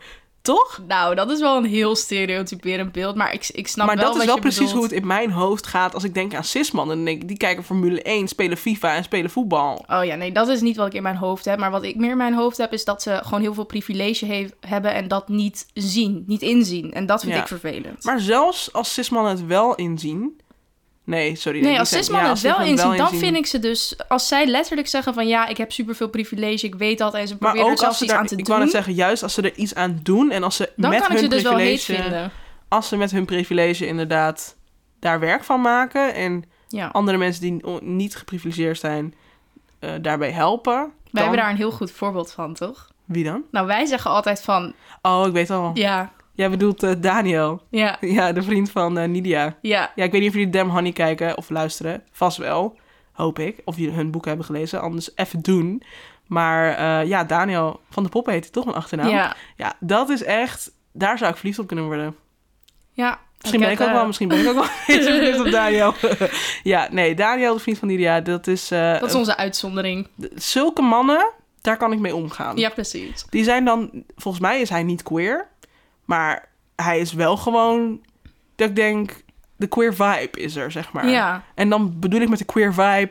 Toch? 0.46 0.80
Nou, 0.88 1.14
dat 1.14 1.30
is 1.30 1.40
wel 1.40 1.56
een 1.56 1.64
heel 1.64 1.96
stereotyperend 1.96 2.92
beeld, 2.92 3.14
maar 3.14 3.32
ik, 3.32 3.48
ik 3.52 3.68
snap 3.68 3.86
maar 3.86 3.96
wel 3.96 4.04
dat 4.04 4.12
is 4.12 4.18
wat 4.18 4.26
wel 4.26 4.34
je 4.34 4.40
precies 4.40 4.58
bedoelt. 4.58 4.74
hoe 4.76 4.84
het 4.84 4.92
in 5.02 5.06
mijn 5.06 5.30
hoofd 5.30 5.66
gaat 5.66 5.94
als 5.94 6.04
ik 6.04 6.14
denk 6.14 6.34
aan 6.34 6.44
cismannen. 6.44 6.96
Dan 6.96 7.04
denk 7.04 7.22
ik, 7.22 7.28
die 7.28 7.36
kijken 7.36 7.64
Formule 7.64 8.02
1, 8.02 8.28
spelen 8.28 8.56
FIFA 8.56 8.94
en 8.94 9.04
spelen 9.04 9.30
voetbal. 9.30 9.84
Oh 9.86 10.04
ja, 10.04 10.14
nee, 10.14 10.32
dat 10.32 10.48
is 10.48 10.60
niet 10.60 10.76
wat 10.76 10.86
ik 10.86 10.92
in 10.92 11.02
mijn 11.02 11.16
hoofd 11.16 11.44
heb. 11.44 11.58
Maar 11.58 11.70
wat 11.70 11.82
ik 11.82 11.96
meer 11.96 12.10
in 12.10 12.16
mijn 12.16 12.34
hoofd 12.34 12.56
heb, 12.56 12.72
is 12.72 12.84
dat 12.84 13.02
ze 13.02 13.20
gewoon 13.22 13.40
heel 13.40 13.54
veel 13.54 13.64
privilege 13.64 14.24
heeft, 14.24 14.54
hebben 14.60 14.94
en 14.94 15.08
dat 15.08 15.28
niet 15.28 15.66
zien, 15.74 16.24
niet 16.26 16.42
inzien. 16.42 16.92
En 16.92 17.06
dat 17.06 17.20
vind 17.20 17.34
Ja. 17.34 17.40
ik 17.40 17.46
vervelend. 17.48 18.04
Maar 18.04 18.20
zelfs 18.20 18.72
als 18.72 18.92
cismannen 18.92 19.32
het 19.32 19.46
wel 19.46 19.74
inzien... 19.74 20.40
Nee, 21.06 21.36
sorry. 21.36 21.60
nee, 21.62 21.78
als 21.78 21.88
cismannen 21.88 22.28
ja, 22.28 22.32
het 22.34 22.42
wel 22.42 22.60
inzien, 22.66 22.96
dan 22.96 23.14
vind 23.14 23.36
ik 23.36 23.46
ze 23.46 23.58
dus... 23.58 23.96
Als 24.08 24.28
zij 24.28 24.46
letterlijk 24.46 24.88
zeggen 24.88 25.14
van 25.14 25.26
ja, 25.28 25.46
ik 25.46 25.56
heb 25.56 25.72
superveel 25.72 26.08
privilege, 26.08 26.66
ik 26.66 26.74
weet 26.74 26.98
dat... 26.98 27.14
en 27.14 27.28
ze 27.28 27.36
Maar 27.40 27.52
proberen 27.52 27.66
er 27.66 27.72
ook 27.72 27.78
als 27.78 27.80
zelfs 27.80 27.98
ze 27.98 28.04
iets 28.04 28.12
daar, 28.12 28.20
aan 28.22 28.26
te 28.28 28.36
ik 28.36 28.38
doen... 28.44 28.48
wou 28.48 28.60
net 28.60 28.70
zeggen, 28.74 28.94
juist 28.94 29.22
als 29.22 29.34
ze 29.34 29.42
er 29.42 29.54
iets 29.54 29.74
aan 29.74 30.00
doen 30.02 30.30
en 30.30 30.42
als 30.42 30.56
ze 30.56 30.72
dan 30.76 30.90
met 30.90 30.98
kan 31.00 31.08
ik 31.10 31.14
hun 31.20 31.22
ze 31.24 31.28
dus 31.36 31.42
wel 31.42 31.56
heet 31.56 31.82
vinden. 31.82 32.30
als 32.68 32.88
ze 32.88 32.96
met 32.96 33.10
hun 33.10 33.24
privilege 33.24 33.86
inderdaad 33.86 34.56
daar 35.00 35.20
werk 35.20 35.44
van 35.44 35.60
maken 35.60 36.14
en 36.14 36.44
Ja. 36.68 36.86
andere 36.92 37.18
mensen 37.18 37.42
die 37.42 37.62
niet 37.80 38.16
geprivilegeerd 38.16 38.78
zijn 38.78 39.14
eh, 39.78 39.90
daarbij 40.00 40.30
helpen. 40.30 40.72
Wij 40.74 40.90
dan- 41.10 41.22
hebben 41.22 41.38
daar 41.40 41.50
een 41.50 41.56
heel 41.56 41.70
goed 41.72 41.90
voorbeeld 41.90 42.32
van, 42.32 42.54
toch? 42.54 42.90
Wie 43.04 43.24
dan? 43.24 43.42
Nou, 43.50 43.66
wij 43.66 43.84
zeggen 43.86 44.10
altijd 44.10 44.40
van 44.42 44.74
Oh, 45.02 45.26
ik 45.26 45.32
weet 45.32 45.50
al. 45.50 45.70
ja, 45.74 46.12
Jij 46.36 46.50
bedoelt 46.50 46.82
eh, 46.82 46.90
Daniel. 46.98 47.62
ja, 47.70 47.96
Ja, 48.00 48.32
de 48.32 48.42
vriend 48.42 48.70
van 48.70 48.98
eh, 48.98 49.08
Nidia. 49.08 49.56
ja. 49.62 49.92
Ja, 49.94 50.04
ik 50.04 50.12
weet 50.12 50.20
niet 50.20 50.30
of 50.30 50.36
jullie 50.36 50.50
Damn 50.50 50.70
Honey 50.70 50.92
kijken 50.92 51.36
of 51.36 51.50
luisteren. 51.50 52.02
Vast 52.12 52.36
wel, 52.36 52.78
hoop 53.12 53.38
ik. 53.38 53.60
Of 53.64 53.76
jullie 53.76 53.94
hun 53.94 54.10
boek 54.10 54.24
hebben 54.24 54.44
gelezen, 54.44 54.80
anders 54.80 55.10
even 55.14 55.42
doen. 55.42 55.82
Maar 56.26 56.74
eh, 56.74 57.08
ja, 57.08 57.24
Daniel 57.24 57.80
van 57.90 58.02
de 58.02 58.08
Poppen 58.08 58.32
heet 58.32 58.42
hij 58.42 58.52
toch 58.52 58.66
een 58.66 58.74
achternaam? 58.74 59.08
Ja, 59.08 59.36
Ja, 59.56 59.74
dat 59.80 60.08
is 60.08 60.22
echt... 60.22 60.70
Daar 60.92 61.18
zou 61.18 61.30
ik 61.30 61.36
verliefd 61.36 61.58
op 61.58 61.66
kunnen 61.66 61.84
worden. 61.84 62.16
ja. 62.92 63.24
Misschien 63.40 63.60
ben 63.60 63.70
ik 63.70 63.80
ook 63.80 63.90
wel, 63.90 64.06
misschien 64.06 64.28
ben 64.28 64.40
ik 64.40 64.48
ook 64.48 64.54
wel 64.54 64.64
verliefd 65.02 65.40
op 65.40 65.50
Daniel. 65.50 65.94
ja, 66.62 66.88
nee, 66.90 67.14
Daniel, 67.14 67.54
de 67.54 67.60
vriend 67.60 67.78
van 67.78 67.88
Nidia, 67.88 68.20
dat 68.20 68.46
is... 68.46 68.68
Dat 68.68 69.02
is 69.02 69.14
onze 69.14 69.36
uitzondering. 69.36 70.08
Zulke 70.34 70.82
mannen, 70.82 71.32
daar 71.60 71.76
kan 71.76 71.92
ik 71.92 71.98
mee 71.98 72.14
omgaan. 72.14 72.56
Ja, 72.56 72.68
precies. 72.68 73.24
Die 73.30 73.44
zijn 73.44 73.64
dan, 73.64 73.90
volgens 74.16 74.42
mij 74.42 74.60
is 74.60 74.68
hij 74.68 74.82
niet 74.82 75.02
queer, 75.02 75.48
maar 76.06 76.48
hij 76.76 76.98
is 76.98 77.12
wel 77.12 77.36
gewoon, 77.36 78.00
dat 78.54 78.68
ik 78.68 78.76
denk, 78.76 79.24
de 79.56 79.66
queer 79.66 79.94
vibe 79.94 80.40
is 80.40 80.56
er, 80.56 80.70
zeg 80.70 80.92
maar. 80.92 81.08
Ja. 81.08 81.42
En 81.54 81.68
dan 81.68 81.98
bedoel 81.98 82.20
ik 82.20 82.28
met 82.28 82.38
de 82.38 82.44
queer 82.44 82.74
vibe 82.74 83.10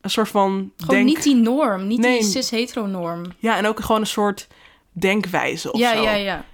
een 0.00 0.10
soort 0.10 0.28
van 0.28 0.72
Gewoon 0.76 0.94
denk... 0.96 1.06
niet 1.06 1.22
die 1.22 1.34
norm, 1.34 1.86
niet 1.86 2.00
Nee. 2.00 2.18
die 2.18 2.28
cis-hetero-norm. 2.28 3.24
Ja, 3.38 3.56
en 3.56 3.66
ook 3.66 3.80
gewoon 3.80 4.00
een 4.00 4.06
soort 4.06 4.48
denkwijze 4.92 5.72
of 5.72 5.78
Ja, 5.80 5.94
zo. 5.96 6.02
ja, 6.02 6.12
ja. 6.12 6.44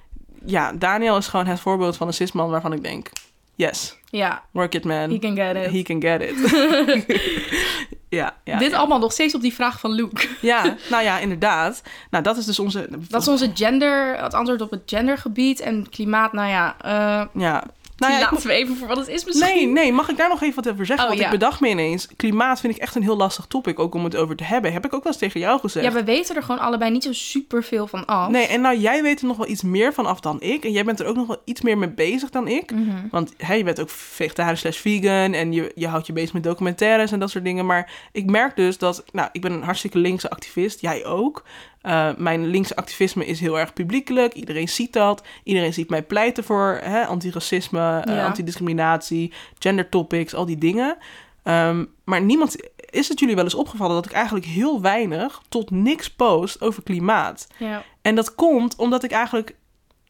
Ja, 0.45 0.73
Daniel 0.73 1.17
is 1.17 1.27
gewoon 1.27 1.47
het 1.47 1.61
voorbeeld 1.61 1.97
van 1.97 2.07
een 2.07 2.13
cisman 2.15 2.51
waarvan 2.51 2.73
ik 2.73 2.83
denk, 2.83 3.11
yes, 3.59 3.97
Ja, 4.11 4.43
work 4.53 4.75
it 4.75 4.85
man. 4.85 5.11
he 5.11 5.19
can 5.19 5.37
get 5.37 5.57
it. 5.57 5.71
He 5.71 5.83
can 5.83 6.01
get 6.01 6.23
it. 6.23 6.37
ja, 8.19 8.37
ja. 8.45 8.59
Dit 8.59 8.71
ja. 8.71 8.77
allemaal 8.77 8.99
nog 8.99 9.13
steeds 9.13 9.35
op 9.35 9.41
die 9.41 9.55
vraag 9.55 9.81
van 9.81 9.93
Luke. 9.93 10.29
Ja, 10.41 10.77
nou 10.91 11.03
ja, 11.03 11.19
inderdaad. 11.19 11.83
Nou, 12.11 12.25
dat 12.25 12.37
is 12.37 12.45
dus 12.45 12.59
onze... 12.59 12.89
Dat 13.09 13.21
is 13.23 13.29
onze 13.29 13.51
gender, 13.55 14.23
het 14.23 14.35
antwoord 14.35 14.61
op 14.61 14.71
het 14.71 14.83
gendergebied. 14.87 15.61
En 15.61 15.89
klimaat, 15.91 16.33
nou 16.33 16.49
ja, 16.49 16.77
eh 16.81 17.41
Ja. 17.43 17.65
Nou 17.99 18.13
ja, 18.13 18.19
ik 18.19 18.31
laten 18.31 18.47
we 18.47 18.53
even 18.53 18.77
voor 18.77 18.89
wat 18.89 18.97
het 18.97 19.09
is 19.09 19.25
misschien. 19.25 19.55
Nee, 19.55 19.67
nee, 19.67 19.93
mag 19.93 20.09
ik 20.09 20.17
daar 20.17 20.29
nog 20.29 20.43
even 20.43 20.55
wat 20.55 20.73
over 20.73 20.87
zeggen? 20.87 21.05
Oh, 21.05 21.11
Want 21.11 21.21
ja. 21.21 21.27
ik 21.33 21.39
bedacht 21.39 21.61
me 21.61 21.69
ineens, 21.69 22.09
klimaat 22.17 22.61
vind 22.61 22.75
ik 22.75 22.81
echt 22.81 22.95
een 22.95 23.03
heel 23.03 23.17
lastig 23.17 23.47
topic, 23.47 23.79
ook 23.79 23.95
om 23.95 24.05
het 24.05 24.17
over 24.17 24.37
te 24.37 24.45
hebben. 24.45 24.73
Heb 24.73 24.85
ik 24.85 24.95
ook 24.95 25.03
wel 25.03 25.13
eens 25.13 25.21
tegen 25.21 25.41
jou 25.41 25.61
gezegd. 25.61 25.87
Ja, 25.87 25.93
we 25.93 26.05
weten 26.05 26.37
er 26.37 26.43
gewoon 26.43 26.61
allebei 26.61 26.91
niet 26.91 27.03
zo 27.03 27.13
super 27.13 27.65
veel 27.65 27.87
van 27.87 28.07
af. 28.07 28.31
Nee, 28.31 28.47
en 28.47 28.61
nou, 28.61 28.79
jij 28.79 29.03
weet 29.03 29.21
er 29.21 29.27
nog 29.27 29.37
wel 29.37 29.49
iets 29.49 29.63
meer 29.63 29.93
van 29.95 30.07
af 30.07 30.21
dan 30.21 30.41
ik. 30.41 30.65
En 30.65 30.73
jij 30.73 30.85
bent 30.85 31.01
er 31.01 31.07
ook 31.07 31.17
nog 31.17 31.27
wel 31.27 31.43
iets 31.45 31.61
meer 31.61 31.79
mee 31.79 31.91
bezig 31.91 32.31
dan 32.31 32.49
ik. 32.49 32.73
Mhm. 32.73 33.09
Want 33.11 33.33
hè, 33.37 33.55
je 33.55 33.65
bent 33.65 33.81
ook 33.81 33.91
vegetarisch 33.91 34.61
slash 34.61 34.79
vegan 34.79 35.33
en 35.33 35.53
je, 35.53 35.73
je 35.75 35.87
houdt 35.87 36.07
je 36.07 36.13
bezig 36.13 36.33
met 36.33 36.43
documentaires 36.43 37.13
en 37.13 37.19
dat 37.19 37.31
soort 37.31 37.45
dingen. 37.45 37.67
Maar 37.67 37.93
ik 38.13 38.31
merk 38.31 38.57
dus 38.57 38.79
dat, 38.79 39.05
nou, 39.13 39.29
ik 39.33 39.41
ben 39.41 39.53
een 39.53 39.63
hartstikke 39.63 39.99
linkse 39.99 40.31
activist. 40.31 40.81
Jij 40.81 41.05
ook. 41.05 41.45
Eh, 41.81 42.09
mijn 42.17 42.47
linkse 42.47 42.77
activisme 42.77 43.27
is 43.27 43.41
heel 43.41 43.59
erg 43.59 43.73
publiekelijk. 43.73 44.35
Iedereen 44.35 44.69
ziet 44.69 44.93
dat. 44.93 45.23
Iedereen 45.45 45.73
ziet 45.73 45.91
mij 45.91 46.03
pleiten 46.03 46.45
voor 46.45 46.81
hè, 46.83 47.05
antiracisme, 47.07 48.01
eh, 48.05 48.15
Ja. 48.15 48.25
antidiscriminatie, 48.27 49.33
gender 49.59 49.89
topics, 49.89 50.35
al 50.35 50.45
die 50.47 50.59
dingen. 50.59 50.97
Ehm, 51.43 51.85
maar 52.05 52.23
niemand 52.23 52.57
is 52.91 53.09
het 53.09 53.19
jullie 53.21 53.35
wel 53.35 53.45
eens 53.45 53.55
opgevallen 53.55 53.95
dat 53.95 54.07
ik 54.07 54.13
eigenlijk 54.13 54.47
heel 54.47 54.81
weinig 54.81 55.43
tot 55.49 55.71
niks 55.71 56.11
post 56.11 56.61
over 56.61 56.83
klimaat. 56.83 57.47
Ja. 57.59 57.83
En 58.03 58.15
dat 58.15 58.35
komt 58.35 58.77
omdat 58.77 59.03
ik 59.05 59.11
eigenlijk... 59.11 59.57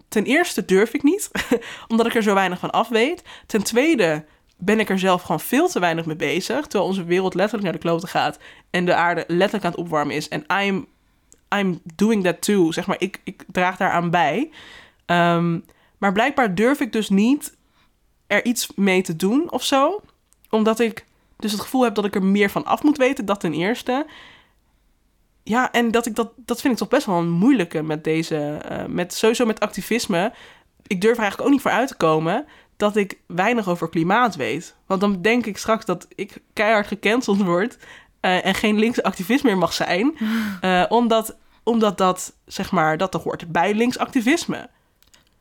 Ten 0.09 0.24
eerste 0.24 0.64
durf 0.64 0.92
ik 0.92 1.02
niet, 1.02 1.31
omdat 1.88 2.07
ik 2.07 2.14
er 2.14 2.22
zo 2.22 2.35
weinig 2.35 2.59
van 2.59 2.70
af 2.70 2.88
weet. 2.88 3.22
Ten 3.46 3.62
tweede 3.62 4.24
ben 4.57 4.81
ik 4.81 4.88
er 4.88 4.98
zelf 4.98 5.22
gewoon 5.22 5.40
veel 5.40 5.68
te 5.68 5.81
weinig 5.81 6.04
mee 6.04 6.16
bezig. 6.16 6.61
Terwijl 6.61 6.90
onze 6.90 7.04
wereld 7.04 7.35
letterlijk 7.35 7.64
naar 7.64 7.72
de 7.72 7.87
kloten 7.88 8.09
gaat. 8.09 8.38
En 8.70 8.85
de 8.85 8.94
aarde 8.94 9.24
letterlijk 9.26 9.64
aan 9.64 9.70
het 9.70 9.81
opwarmen 9.81 10.14
is. 10.16 10.28
En 10.28 10.44
I'm, 10.62 10.87
I'm 11.56 11.80
doing 11.94 12.24
that 12.24 12.42
too. 12.42 12.72
Zeg 12.72 12.87
maar, 12.87 13.00
ik, 13.00 13.20
ik 13.24 13.44
draag 13.52 13.76
daaraan 13.76 14.11
bij. 14.11 14.50
Ehm, 15.06 15.58
maar 15.98 16.12
blijkbaar 16.12 16.54
durf 16.54 16.80
ik 16.80 16.92
dus 16.92 17.08
niet 17.08 17.56
er 18.26 18.44
iets 18.44 18.72
mee 18.74 19.02
te 19.02 19.16
doen 19.16 19.50
of 19.50 19.64
zo. 19.64 20.00
Omdat 20.50 20.80
ik 20.80 21.04
dus 21.37 21.52
het 21.52 21.61
gevoel 21.61 21.82
heb 21.82 21.94
dat 21.94 22.04
ik 22.04 22.14
er 22.14 22.24
meer 22.24 22.50
van 22.50 22.64
af 22.64 22.82
moet 22.82 22.96
weten. 22.96 23.24
Dat 23.24 23.40
ten 23.40 23.52
eerste. 23.52 24.06
Ja, 25.42 25.72
en 25.72 25.90
dat 25.90 26.06
ik 26.06 26.14
dat, 26.14 26.32
dat 26.37 26.61
vind 26.61 26.72
ik 26.72 26.78
toch 26.78 26.88
best 26.88 27.06
wel 27.06 27.18
een 27.18 27.30
moeilijke 27.30 27.82
met 27.82 28.04
deze, 28.04 28.37
eh, 28.37 28.84
met 28.84 29.14
sowieso 29.14 29.46
met 29.46 29.61
activisme. 29.61 30.32
Ik 30.87 31.00
durf 31.00 31.16
er 31.16 31.22
eigenlijk 31.22 31.48
ook 31.48 31.54
niet 31.54 31.62
voor 31.62 31.70
uit 31.70 31.88
te 31.88 31.96
komen 31.96 32.46
dat 32.76 32.96
ik 32.96 33.18
weinig 33.26 33.68
over 33.68 33.88
klimaat 33.88 34.37
weet. 34.37 34.76
Want 34.87 35.00
dan 35.00 35.22
denk 35.22 35.46
ik 35.46 35.58
straks 35.58 35.84
dat 35.84 36.06
ik 36.14 36.42
keihard 36.52 36.87
gecanceld 36.87 37.42
word 37.42 37.78
eh, 38.20 38.46
en 38.46 38.54
geen 38.54 38.78
linkse 38.78 39.02
activist 39.02 39.44
meer 39.44 39.59
mag 39.59 39.72
zijn. 39.72 40.18
eh, 40.61 40.85
omdat, 40.88 41.37
omdat 41.62 41.98
dat, 41.98 42.33
zeg 42.46 42.70
maar, 42.70 42.96
dat 42.98 43.14
er 43.14 43.20
hoort 43.20 43.52
bij 43.52 43.74
linksactivisme. 43.74 44.68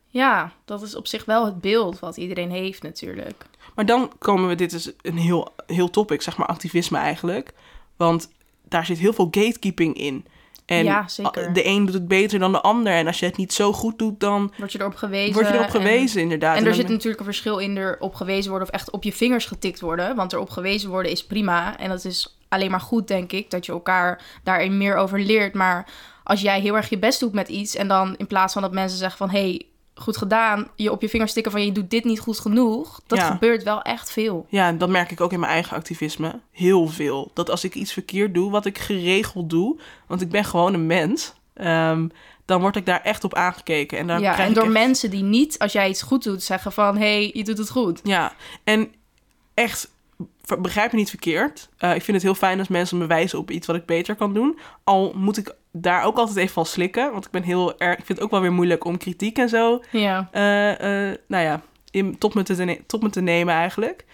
ja, 0.07 0.51
dat 0.65 0.81
is 0.81 0.95
op 0.95 1.07
zich 1.07 1.25
wel 1.25 1.45
het 1.45 1.61
beeld 1.61 1.99
wat 1.99 2.17
iedereen 2.17 2.51
heeft 2.51 2.83
natuurlijk. 2.83 3.45
Maar 3.75 3.85
dan 3.85 4.11
komen 4.19 4.47
we, 4.49 4.55
dit 4.55 4.73
is 4.73 4.91
een 5.01 5.17
heel, 5.17 5.53
heel 5.67 5.89
topic, 5.89 6.21
zeg 6.21 6.37
maar, 6.37 6.47
activisme 6.47 6.97
eigenlijk. 6.97 7.53
Want 7.95 8.29
daar 8.63 8.85
zit 8.85 8.97
heel 8.97 9.13
veel 9.13 9.27
gatekeeping 9.31 9.95
in. 9.97 10.25
En 10.65 10.83
Ja, 10.83 11.07
zeker. 11.07 11.53
de 11.53 11.65
een 11.65 11.85
doet 11.85 11.93
het 11.93 12.07
beter 12.07 12.39
dan 12.39 12.51
de 12.51 12.61
ander. 12.61 12.93
En 12.93 13.07
als 13.07 13.19
je 13.19 13.25
het 13.25 13.37
niet 13.37 13.53
zo 13.53 13.73
goed 13.73 13.99
doet, 13.99 14.19
dan 14.19 14.53
Word 14.57 14.71
je 14.71 14.79
erop 14.79 14.95
gewezen. 14.95 15.33
word 15.33 15.47
je 15.47 15.53
erop 15.53 15.65
en- 15.65 15.71
gewezen, 15.71 16.21
inderdaad. 16.21 16.57
En 16.57 16.65
er 16.65 16.73
zit 16.73 16.89
natuurlijk 16.89 17.19
een 17.19 17.25
verschil 17.25 17.57
in 17.57 17.77
erop 17.77 18.15
gewezen 18.15 18.49
worden 18.49 18.67
of 18.67 18.73
echt 18.73 18.91
op 18.91 19.03
je 19.03 19.13
vingers 19.13 19.45
getikt 19.45 19.79
worden. 19.79 20.15
Want 20.15 20.33
erop 20.33 20.49
gewezen 20.49 20.89
worden 20.89 21.11
is 21.11 21.25
prima. 21.25 21.77
En 21.77 21.89
dat 21.89 22.05
is 22.05 22.36
alleen 22.49 22.71
maar 22.71 22.81
goed, 22.81 23.07
denk 23.07 23.31
ik, 23.31 23.49
dat 23.51 23.65
je 23.65 23.71
elkaar 23.71 24.25
daarin 24.43 24.77
meer 24.77 24.95
over 24.95 25.19
leert. 25.19 25.53
Maar 25.53 25.85
als 26.23 26.41
jij 26.41 26.59
heel 26.61 26.75
erg 26.75 26.89
je 26.89 26.97
best 26.97 27.19
doet 27.19 27.33
met 27.33 27.47
iets 27.47 27.75
en 27.75 27.87
dan 27.87 28.15
in 28.17 28.27
plaats 28.27 28.53
van 28.53 28.61
dat 28.61 28.71
mensen 28.73 28.97
zeggen 28.97 29.17
van... 29.17 29.29
hé, 29.29 29.39
hey, 29.39 29.61
goed 29.95 30.17
gedaan, 30.17 30.67
je 30.75 30.91
op 30.91 31.01
je 31.01 31.09
vinger 31.09 31.27
stikken 31.27 31.51
van 31.51 31.65
je 31.65 31.71
doet 31.71 31.89
dit 31.89 32.03
niet 32.03 32.19
goed 32.19 32.39
genoeg. 32.39 33.01
Dat 33.07 33.17
Ja. 33.17 33.31
gebeurt 33.31 33.63
wel 33.63 33.81
echt 33.81 34.11
veel. 34.11 34.45
Ja, 34.49 34.67
en 34.67 34.77
dat 34.77 34.89
merk 34.89 35.11
ik 35.11 35.21
ook 35.21 35.31
in 35.33 35.39
mijn 35.39 35.51
eigen 35.51 35.77
activisme. 35.77 36.39
Heel 36.51 36.87
veel. 36.87 37.31
Dat 37.33 37.49
als 37.49 37.63
ik 37.63 37.75
iets 37.75 37.93
verkeerd 37.93 38.33
doe, 38.33 38.51
wat 38.51 38.65
ik 38.65 38.77
geregeld 38.77 39.49
doe, 39.49 39.79
want 40.07 40.21
ik 40.21 40.29
ben 40.29 40.45
gewoon 40.45 40.73
een 40.73 40.85
mens, 40.87 41.33
ehm, 41.53 42.07
dan 42.45 42.61
word 42.61 42.75
ik 42.75 42.85
daar 42.85 43.01
echt 43.01 43.23
op 43.23 43.33
aangekeken. 43.35 43.97
En 43.97 44.07
dan 44.07 44.21
ja, 44.21 44.33
krijg 44.33 44.47
en 44.47 44.53
door 44.53 44.63
echt- 44.63 44.71
mensen 44.73 45.09
die 45.09 45.23
niet, 45.23 45.59
als 45.59 45.71
jij 45.71 45.89
iets 45.89 46.01
goed 46.01 46.23
doet, 46.23 46.43
zeggen 46.43 46.71
van... 46.71 46.97
hé, 46.97 47.01
hey, 47.23 47.31
je 47.33 47.43
doet 47.43 47.57
het 47.57 47.69
goed. 47.69 47.99
Ja, 48.03 48.33
en 48.63 48.91
echt, 49.53 49.89
begrijp 50.55 50.91
me 50.91 50.97
niet 50.97 51.09
verkeerd. 51.09 51.69
Eh, 51.77 51.95
ik 51.95 52.01
vind 52.01 52.17
het 52.17 52.25
heel 52.25 52.35
fijn 52.35 52.59
als 52.59 52.67
mensen 52.67 52.97
me 52.97 53.05
wijzen 53.05 53.39
op 53.39 53.51
iets 53.51 53.67
wat 53.67 53.75
ik 53.75 53.85
beter 53.85 54.15
kan 54.15 54.33
doen. 54.33 54.59
Al 54.83 55.13
moet 55.15 55.37
ik 55.37 55.55
daar 55.71 56.03
ook 56.03 56.17
altijd 56.17 56.37
even 56.37 56.53
van 56.53 56.65
slikken, 56.65 57.11
want 57.11 57.25
ik 57.25 57.31
ben 57.31 57.43
heel 57.43 57.79
erg, 57.79 57.97
ik 57.97 58.05
vind 58.05 58.17
het 58.17 58.21
ook 58.21 58.31
wel 58.31 58.41
weer 58.41 58.51
moeilijk 58.53 58.85
om 58.85 58.97
kritiek 58.97 59.37
en 59.37 59.49
zo 59.49 59.83
Ja, 59.91 60.27
eh, 60.31 61.09
eh, 61.09 61.17
nou 61.27 61.43
ja, 61.43 61.61
in, 61.91 62.17
tot, 62.17 62.33
me 62.33 62.43
te, 62.43 62.63
ne- 62.63 62.81
tot 62.87 63.01
me 63.01 63.09
te 63.09 63.21
nemen 63.21 63.53
eigenlijk. 63.53 64.05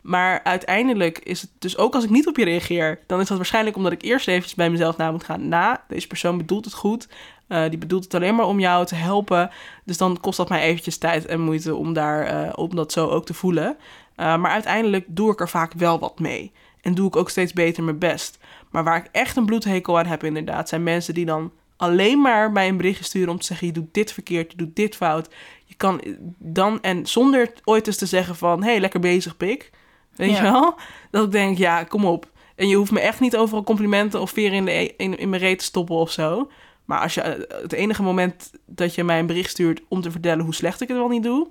Maar 0.00 0.40
uiteindelijk 0.44 1.18
is 1.18 1.40
het 1.40 1.50
dus 1.58 1.76
ook 1.76 1.94
als 1.94 2.04
ik 2.04 2.10
niet 2.10 2.26
op 2.26 2.36
je 2.36 2.44
reageer, 2.44 3.00
dan 3.06 3.20
is 3.20 3.28
dat 3.28 3.36
waarschijnlijk 3.36 3.76
omdat 3.76 3.92
ik 3.92 4.02
eerst 4.02 4.28
even 4.28 4.50
bij 4.56 4.70
mezelf 4.70 4.96
na 4.96 5.10
moet 5.10 5.24
gaan. 5.24 5.48
Na, 5.48 5.84
deze 5.88 6.06
persoon 6.06 6.36
bedoelt 6.36 6.64
het 6.64 6.74
goed. 6.74 7.08
die 7.48 7.78
bedoelt 7.78 8.04
het 8.04 8.14
alleen 8.14 8.34
maar 8.34 8.46
om 8.46 8.60
jou 8.60 8.86
te 8.86 8.94
helpen. 8.94 9.50
Dus 9.84 9.96
dan 9.96 10.20
kost 10.20 10.36
dat 10.36 10.48
mij 10.48 10.60
eventjes 10.60 10.98
tijd 10.98 11.26
en 11.26 11.40
moeite 11.40 11.74
om, 11.74 11.92
daar, 11.92 12.54
om 12.54 12.74
dat 12.74 12.92
zo 12.92 13.08
ook 13.08 13.26
te 13.26 13.34
voelen. 13.34 13.76
Eh, 14.18 14.36
maar 14.36 14.50
uiteindelijk 14.50 15.04
doe 15.08 15.32
ik 15.32 15.40
er 15.40 15.48
vaak 15.48 15.72
wel 15.72 15.98
wat 15.98 16.18
mee. 16.18 16.52
En 16.80 16.94
doe 16.94 17.06
ik 17.08 17.16
ook 17.16 17.30
steeds 17.30 17.52
beter 17.52 17.82
mijn 17.82 17.98
best. 17.98 18.38
Maar 18.70 18.84
waar 18.84 18.96
ik 18.96 19.08
echt 19.12 19.36
een 19.36 19.46
bloedhekel 19.46 19.98
aan 19.98 20.06
heb 20.06 20.24
inderdaad... 20.24 20.68
zijn 20.68 20.82
mensen 20.82 21.14
die 21.14 21.24
dan 21.24 21.52
alleen 21.76 22.20
maar 22.20 22.52
mij 22.52 22.68
een 22.68 22.76
berichtje 22.76 23.04
sturen... 23.04 23.28
om 23.28 23.38
te 23.38 23.44
zeggen, 23.46 23.66
je 23.66 23.72
doet 23.72 23.94
dit 23.94 24.12
verkeerd, 24.12 24.50
je 24.50 24.56
doet 24.56 24.76
dit 24.76 24.96
fout. 24.96 25.28
Je 25.64 25.74
kan 25.74 26.00
dan... 26.38 26.80
En 26.82 27.06
zonder 27.06 27.52
ooit 27.64 27.86
eens 27.86 27.96
te 27.96 28.06
zeggen 28.06 28.36
van... 28.36 28.62
hé, 28.62 28.70
hey, 28.70 28.80
lekker 28.80 29.00
bezig, 29.00 29.36
pik. 29.36 29.70
Weet 30.16 30.30
Ja. 30.30 30.36
je 30.36 30.42
wel? 30.42 30.74
Dat 31.10 31.24
ik 31.24 31.32
denk, 31.32 31.58
ja, 31.58 31.84
kom 31.84 32.04
op. 32.04 32.30
En 32.54 32.68
je 32.68 32.76
hoeft 32.76 32.92
me 32.92 33.00
echt 33.00 33.20
niet 33.20 33.36
overal 33.36 33.64
complimenten... 33.64 34.20
of 34.20 34.30
veren 34.30 34.56
in, 34.56 34.64
de, 34.64 34.72
e- 34.72 34.94
in, 34.96 35.18
in 35.18 35.28
mijn 35.28 35.42
reet 35.42 35.58
te 35.58 35.64
stoppen 35.64 35.96
of 35.96 36.10
zo. 36.10 36.50
Maar 36.84 37.00
als 37.00 37.14
je 37.14 37.20
eh, 37.20 37.62
het 37.62 37.72
enige 37.72 38.02
moment 38.02 38.50
dat 38.66 38.94
je 38.94 39.04
mij 39.04 39.18
een 39.18 39.26
bericht 39.26 39.50
stuurt... 39.50 39.80
om 39.88 40.00
te 40.00 40.10
vertellen 40.10 40.44
hoe 40.44 40.54
slecht 40.54 40.80
ik 40.80 40.88
het 40.88 40.96
wel 40.96 41.08
niet 41.08 41.22
doe... 41.22 41.48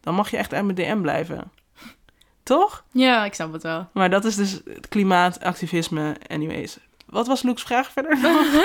dan 0.00 0.14
mag 0.14 0.30
je 0.30 0.36
echt 0.36 0.54
uit 0.54 0.64
mijn 0.64 0.76
DM 0.76 1.00
blijven. 1.00 1.50
Toch? 2.44 2.84
ja 2.92 3.24
ik 3.24 3.34
snap 3.34 3.52
het 3.52 3.62
wel. 3.62 3.88
Maar 3.92 4.10
dat 4.10 4.24
is 4.24 4.36
dus 4.36 4.52
het 4.64 4.88
klimaatactivisme, 4.88 6.16
anyways. 6.28 6.78
Wat 7.06 7.26
was 7.26 7.42
Luke's 7.42 7.62
vraag 7.62 7.90
verder? 7.92 8.18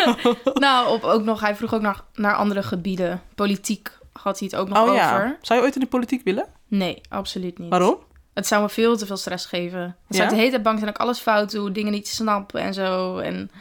nou, 0.54 0.90
op, 0.90 1.04
ook 1.04 1.24
nog, 1.24 1.40
hij 1.42 1.56
vroeg 1.56 1.74
ook 1.74 1.82
naar, 1.82 2.02
naar 2.14 2.36
andere 2.36 2.64
gebieden. 2.64 3.22
Politiek 3.36 3.98
had 4.14 4.40
hij 4.40 4.48
het 4.52 4.60
ook 4.60 4.68
nog 4.70 4.78
oh 4.78 4.84
over. 4.84 4.96
ja. 4.96 5.36
Zou 5.42 5.60
je 5.60 5.66
ooit 5.66 5.76
in 5.76 5.82
de 5.82 5.88
politiek 5.88 6.24
willen? 6.24 6.46
Nee, 6.68 7.02
absoluut 7.10 7.58
niet. 7.58 7.70
Waarom? 7.70 7.98
Het 8.34 8.48
zou 8.48 8.62
me 8.62 8.70
veel 8.70 8.98
te 8.98 9.06
veel 9.06 9.18
stress 9.18 9.46
geven. 9.46 9.80
Dan 9.80 9.94
zou 10.08 10.18
Ja? 10.18 10.24
ik 10.24 10.30
de 10.30 10.36
hele 10.36 10.50
tijd 10.50 10.64
bang 10.64 10.76
zijn 10.80 10.92
dat 10.92 10.96
ik 11.00 11.06
alles 11.08 11.20
fout 11.20 11.52
doe, 11.52 11.72
dingen 11.72 11.92
niet 11.92 12.08
snap 12.08 12.56
en 12.56 12.74
zo. 12.74 13.18
En, 13.18 13.52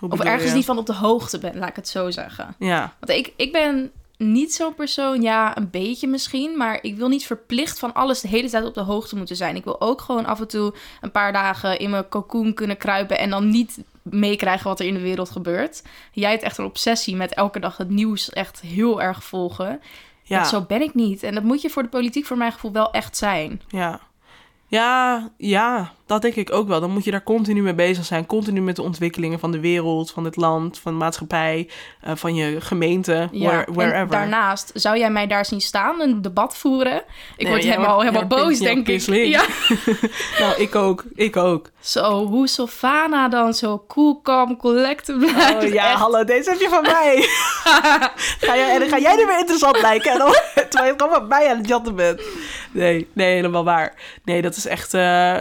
of 0.00 0.20
ergens 0.20 0.50
je? 0.50 0.56
niet 0.56 0.64
van 0.64 0.78
op 0.78 0.86
de 0.86 0.94
hoogte 0.94 1.38
ben, 1.38 1.56
laat 1.58 1.68
ik 1.68 1.76
het 1.76 1.88
zo 1.88 2.10
zeggen. 2.10 2.54
Ja, 2.58 2.92
Want 3.00 3.18
ik, 3.18 3.32
ik 3.36 3.52
ben 3.52 3.92
niet 4.18 4.54
zo'n 4.54 4.74
persoon, 4.74 5.22
ja, 5.22 5.56
een 5.56 5.70
beetje 5.70 6.06
misschien, 6.06 6.56
maar 6.56 6.78
ik 6.82 6.96
wil 6.96 7.08
niet 7.08 7.26
verplicht 7.26 7.78
van 7.78 7.94
alles 7.94 8.20
de 8.20 8.28
hele 8.28 8.50
tijd 8.50 8.64
op 8.64 8.74
de 8.74 8.80
hoogte 8.80 9.16
moeten 9.16 9.36
zijn. 9.36 9.56
Ik 9.56 9.64
wil 9.64 9.80
ook 9.80 10.00
gewoon 10.00 10.26
af 10.26 10.40
en 10.40 10.48
toe 10.48 10.74
een 11.00 11.10
paar 11.10 11.32
dagen 11.32 11.78
in 11.78 11.90
mijn 11.90 12.08
cocoon 12.08 12.54
kunnen 12.54 12.76
kruipen 12.76 13.18
en 13.18 13.30
dan 13.30 13.48
niet 13.48 13.84
meekrijgen 14.02 14.68
wat 14.68 14.80
er 14.80 14.86
in 14.86 14.94
de 14.94 15.00
wereld 15.00 15.30
gebeurt. 15.30 15.82
Jij 16.12 16.30
hebt 16.30 16.42
echt 16.42 16.58
een 16.58 16.64
obsessie 16.64 17.16
met 17.16 17.34
elke 17.34 17.60
dag 17.60 17.76
het 17.76 17.90
nieuws 17.90 18.30
echt 18.30 18.60
heel 18.60 19.02
erg 19.02 19.24
volgen. 19.24 19.80
ja, 20.22 20.38
Ja. 20.38 20.44
Zo 20.44 20.60
ben 20.60 20.82
ik 20.82 20.94
niet. 20.94 21.22
En 21.22 21.34
dat 21.34 21.42
moet 21.42 21.62
je 21.62 21.70
voor 21.70 21.82
de 21.82 21.88
politiek 21.88 22.26
voor 22.26 22.36
mijn 22.36 22.52
gevoel 22.52 22.72
wel 22.72 22.90
echt 22.90 23.16
zijn. 23.16 23.62
ja. 23.68 24.00
Ja, 24.68 25.30
ja, 25.36 25.92
dat 26.06 26.22
denk 26.22 26.34
ik 26.34 26.52
ook 26.52 26.68
wel. 26.68 26.80
Dan 26.80 26.90
moet 26.90 27.04
je 27.04 27.10
daar 27.10 27.22
continu 27.22 27.62
mee 27.62 27.74
bezig 27.74 28.04
zijn. 28.04 28.26
Continu 28.26 28.60
met 28.62 28.76
de 28.76 28.82
ontwikkelingen 28.82 29.38
van 29.38 29.52
de 29.52 29.60
wereld, 29.60 30.10
van 30.10 30.24
het 30.24 30.36
land, 30.36 30.78
van 30.78 30.92
de 30.92 30.98
maatschappij, 30.98 31.68
eh, 32.00 32.12
van 32.14 32.34
je 32.34 32.60
gemeente, 32.60 33.28
Ja, 33.32 33.48
where- 33.50 33.72
wherever. 33.72 33.98
en 34.00 34.08
daarnaast, 34.08 34.70
zou 34.74 34.98
jij 34.98 35.10
mij 35.10 35.26
daar 35.26 35.44
zien 35.46 35.60
staan, 35.60 36.00
een 36.00 36.22
debat 36.22 36.56
voeren? 36.56 36.96
Ik 36.96 37.02
Nee, 37.42 37.48
word 37.52 37.64
helemaal, 37.64 37.94
wordt- 37.94 38.10
helemaal 38.10 38.38
boos, 38.44 38.58
denk 38.58 38.88
ik. 38.88 39.00
Ja. 39.00 39.44
Nou, 40.40 40.60
ik 40.62 40.74
ook. 40.74 41.04
Ik 41.14 41.36
ook. 41.36 41.70
Zo, 41.80 42.26
hoe 42.26 42.48
Sylvana 42.48 43.28
dan 43.28 43.54
zo 43.54 43.84
cool, 43.88 44.20
calm, 44.22 44.56
collected 44.56 45.18
blijft. 45.18 45.64
Oh 45.64 45.72
ja, 45.72 45.90
Echt. 45.90 45.98
hallo, 46.00 46.24
deze 46.24 46.50
heb 46.50 46.60
je 46.60 46.68
van 46.68 46.82
mij. 46.82 47.16
ga 48.46 48.56
jij, 48.56 48.72
en 48.72 48.78
dan 48.80 48.88
ga 48.88 48.98
jij 48.98 49.16
nu 49.16 49.26
weer 49.26 49.38
interessant 49.38 49.80
lijken. 49.80 50.12
En 50.12 50.18
dan, 50.18 50.34
terwijl 50.70 50.92
je 50.92 50.94
gewoon 50.96 51.12
van 51.12 51.26
mij 51.28 51.50
aan 51.50 51.56
het 51.58 51.68
jatten 51.68 51.94
bent. 51.94 52.20
Nee, 52.72 53.08
nee, 53.12 53.34
helemaal 53.34 53.64
waar. 53.64 53.94
Nee, 54.24 54.42
dat 54.42 54.56
is 54.56 54.66
echt 54.66 54.94
eh, 54.94 55.36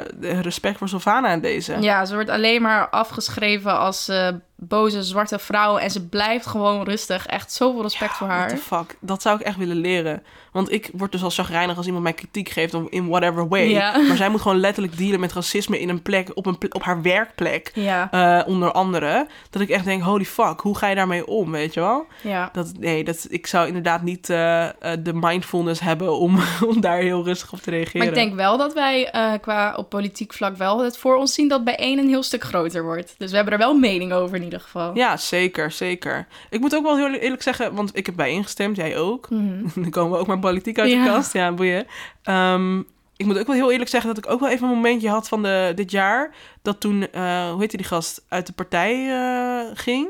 respect 0.56 0.78
voor 0.78 0.90
Sylvana 0.90 1.32
in 1.32 1.42
deze. 1.42 1.82
Ja, 1.82 2.06
ze 2.06 2.14
wordt 2.14 2.30
alleen 2.30 2.62
maar 2.62 2.90
afgeschreven 2.90 3.80
als 3.80 4.08
eh, 4.08 4.28
boze 4.58 5.04
zwarte 5.04 5.40
vrouw. 5.40 5.78
En 5.78 5.92
ze 5.92 6.08
blijft 6.08 6.46
gewoon 6.46 6.84
rustig. 6.84 7.26
Echt 7.26 7.54
zoveel 7.54 7.82
respect 7.82 8.14
voor 8.14 8.28
What 8.28 8.40
haar. 8.40 8.50
the 8.50 8.58
fuck? 8.58 8.96
Dat 9.00 9.22
zou 9.22 9.40
ik 9.40 9.46
echt 9.46 9.58
willen 9.58 9.78
leren. 9.78 10.24
Want 10.52 10.72
ik 10.72 10.90
word 10.94 11.12
dus 11.12 11.24
al 11.24 11.30
chagrijnig 11.30 11.78
als 11.78 11.86
iemand 11.86 12.04
mij 12.04 12.14
kritiek 12.14 12.50
geeft 12.50 12.74
in 12.90 13.08
whatever 13.08 13.48
way. 13.48 13.70
Ja. 13.70 13.98
Maar 14.08 14.18
zij 14.18 14.30
moet 14.30 14.42
gewoon 14.42 14.60
letterlijk 14.60 14.98
dealen 14.98 15.20
met 15.20 15.34
racisme 15.34 15.80
in 15.80 15.90
een 15.90 16.02
plek, 16.02 16.32
op, 16.34 16.46
een, 16.46 16.58
ple- 16.58 16.70
op 16.72 16.84
haar 16.84 17.02
werkplek. 17.02 17.72
Ja, 17.74 18.12
eh, 18.12 18.48
onder 18.48 18.72
andere. 18.72 19.28
Dat 19.50 19.62
ik 19.62 19.70
echt 19.70 19.86
denk, 19.86 20.04
holy 20.04 20.26
fuck, 20.26 20.60
hoe 20.60 20.78
ga 20.78 20.88
je 20.88 20.96
daarmee 20.96 21.28
om, 21.28 21.52
weet 21.52 21.74
je 21.74 21.80
wel? 21.80 22.06
ja. 22.22 22.50
Dat, 22.54 22.72
nee, 22.80 23.04
dat, 23.04 23.28
ik 23.30 23.48
zou 23.48 23.68
inderdaad 23.68 24.02
niet 24.02 24.30
eh, 24.30 24.64
eh, 24.66 24.72
de 25.00 25.14
mindfulness 25.14 25.80
hebben 25.80 26.18
om, 26.18 26.40
om 26.70 26.82
daar 26.82 26.98
heel 26.98 27.24
rustig 27.24 27.54
op 27.54 27.60
te 27.60 27.70
reageren. 27.70 28.00
Maar 28.00 28.08
ik 28.08 28.14
denk 28.14 28.36
wel 28.36 28.58
dat 28.58 28.74
wij 28.74 29.10
qua 29.42 29.74
op 29.76 29.90
politiek 29.90 30.34
vlak 30.34 30.58
wel 30.58 30.84
het 30.84 30.98
voor 30.98 31.16
ons 31.16 31.34
zien 31.34 31.48
dat 31.48 31.64
bij 31.64 31.76
één 31.76 32.00
een 32.00 32.08
heel 32.08 32.24
stuk 32.24 32.44
groter 32.44 32.84
wordt. 32.84 33.16
Dus 33.18 33.30
we 33.30 33.36
hebben 33.36 33.54
er 33.54 33.60
wel 33.60 33.74
mening 33.78 34.14
over 34.14 34.40
ieder 34.46 34.60
geval. 34.60 34.96
Ja, 34.96 35.18
zeker, 35.18 35.72
zeker. 35.72 36.28
Ik 36.50 36.60
moet 36.60 36.76
ook 36.76 36.84
wel 36.84 36.96
heel 36.98 37.14
eerlijk 37.14 37.42
zeggen, 37.42 37.74
want 37.76 37.98
ik 37.98 38.06
heb 38.06 38.16
bij 38.16 38.32
ingestemd, 38.32 38.76
jij 38.76 38.98
ook. 38.98 39.30
Mhm. 39.30 39.68
Dan 39.82 39.90
komen 39.90 40.12
we 40.12 40.18
ook 40.18 40.28
maar 40.28 40.40
politiek 40.40 40.80
uit 40.80 40.90
de 40.90 40.96
Ja. 40.98 41.06
kast. 41.06 41.34
Ja, 41.34 41.52
boeien. 41.52 41.88
Ehm, 42.24 42.80
ik 43.18 43.26
moet 43.26 43.38
ook 43.40 43.48
wel 43.48 43.56
heel 43.56 43.72
eerlijk 43.72 43.90
zeggen 43.90 44.16
dat 44.16 44.26
ik 44.26 44.32
ook 44.32 44.40
wel 44.40 44.50
even 44.50 44.68
een 44.68 44.74
momentje 44.76 45.10
had 45.10 45.28
van 45.28 45.44
de, 45.44 45.72
dit 45.76 45.92
jaar. 45.92 46.36
Dat 46.62 46.80
toen, 46.80 47.12
eh, 47.12 47.50
hoe 47.50 47.60
heette 47.60 47.78
die 47.78 47.86
gast, 47.86 48.26
uit 48.30 48.48
de 48.48 48.54
partij 48.54 49.10
eh, 49.10 49.72
ging. 49.74 50.08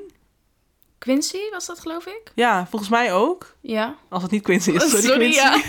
Quincy 0.97 1.37
was 1.51 1.65
dat 1.65 1.79
geloof 1.79 2.05
ik? 2.05 2.31
Ja, 2.35 2.67
volgens 2.69 2.91
mij 2.91 3.13
ook. 3.13 3.55
Ja. 3.61 3.95
Als 4.09 4.21
het 4.23 4.31
niet 4.31 4.43
Quincy 4.43 4.71
is, 4.71 4.83
sorry, 4.89 5.05
Sorry, 5.05 5.17
Quincy. 5.17 5.39
ja. 5.39 5.61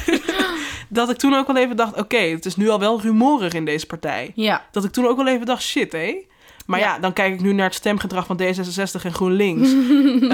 Dat 0.89 1.11
ik 1.11 1.17
toen 1.17 1.35
ook 1.35 1.47
wel 1.47 1.57
even 1.57 1.77
dacht, 1.77 1.97
oké, 1.97 2.17
het 2.17 2.47
is 2.47 2.57
nu 2.57 2.69
al 2.69 2.79
wel 2.79 3.01
rumorig 3.01 3.53
in 3.53 3.65
deze 3.65 3.87
partij. 3.87 4.33
Ja. 4.35 4.67
Dat 4.71 4.85
ik 4.85 4.91
toen 4.93 5.07
ook 5.07 5.17
wel 5.17 5.27
even 5.27 5.47
dacht, 5.47 5.63
shit, 5.63 5.93
hé. 5.93 6.25
Maar 6.67 6.81
ja. 6.81 6.95
Ja. 6.95 6.99
dan 6.99 7.13
kijk 7.13 7.35
ik 7.35 7.41
nu 7.41 7.53
naar 7.53 7.67
het 7.67 7.75
stemgedrag 7.75 8.27
van 8.27 8.41
D66 8.43 9.03
en 9.03 9.15
GroenLinks. 9.15 9.75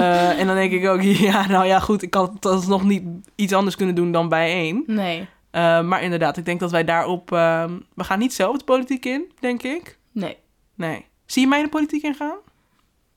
Eh, 0.03 0.39
en 0.39 0.47
dan 0.47 0.55
denk 0.55 0.71
ik 0.71 0.87
ook, 0.87 1.01
ja, 1.29 1.47
nou 1.47 1.65
ja, 1.65 1.79
goed, 1.79 2.01
ik 2.01 2.13
had 2.13 2.43
het 2.43 2.67
nog 2.67 2.83
niet 2.83 3.03
iets 3.35 3.53
anders 3.53 3.75
kunnen 3.75 3.95
doen 3.95 4.11
dan 4.11 4.29
bij 4.29 4.53
één. 4.53 4.83
Nee. 4.87 5.27
Eh, 5.51 5.81
maar 5.81 6.03
inderdaad, 6.03 6.37
ik 6.37 6.45
denk 6.45 6.59
dat 6.59 6.71
wij 6.71 6.83
daarop... 6.83 7.31
ehm, 7.31 7.79
we 7.93 8.03
gaan 8.03 8.19
niet 8.19 8.33
zelf 8.33 8.57
de 8.57 8.63
politiek 8.63 9.05
in, 9.05 9.31
denk 9.39 9.63
ik. 9.63 9.97
Nee. 10.11 10.37
Nee. 10.75 11.05
Zie 11.25 11.41
je 11.41 11.47
mij 11.47 11.57
in 11.57 11.63
de 11.63 11.69
politiek 11.69 12.03
ingaan? 12.03 12.37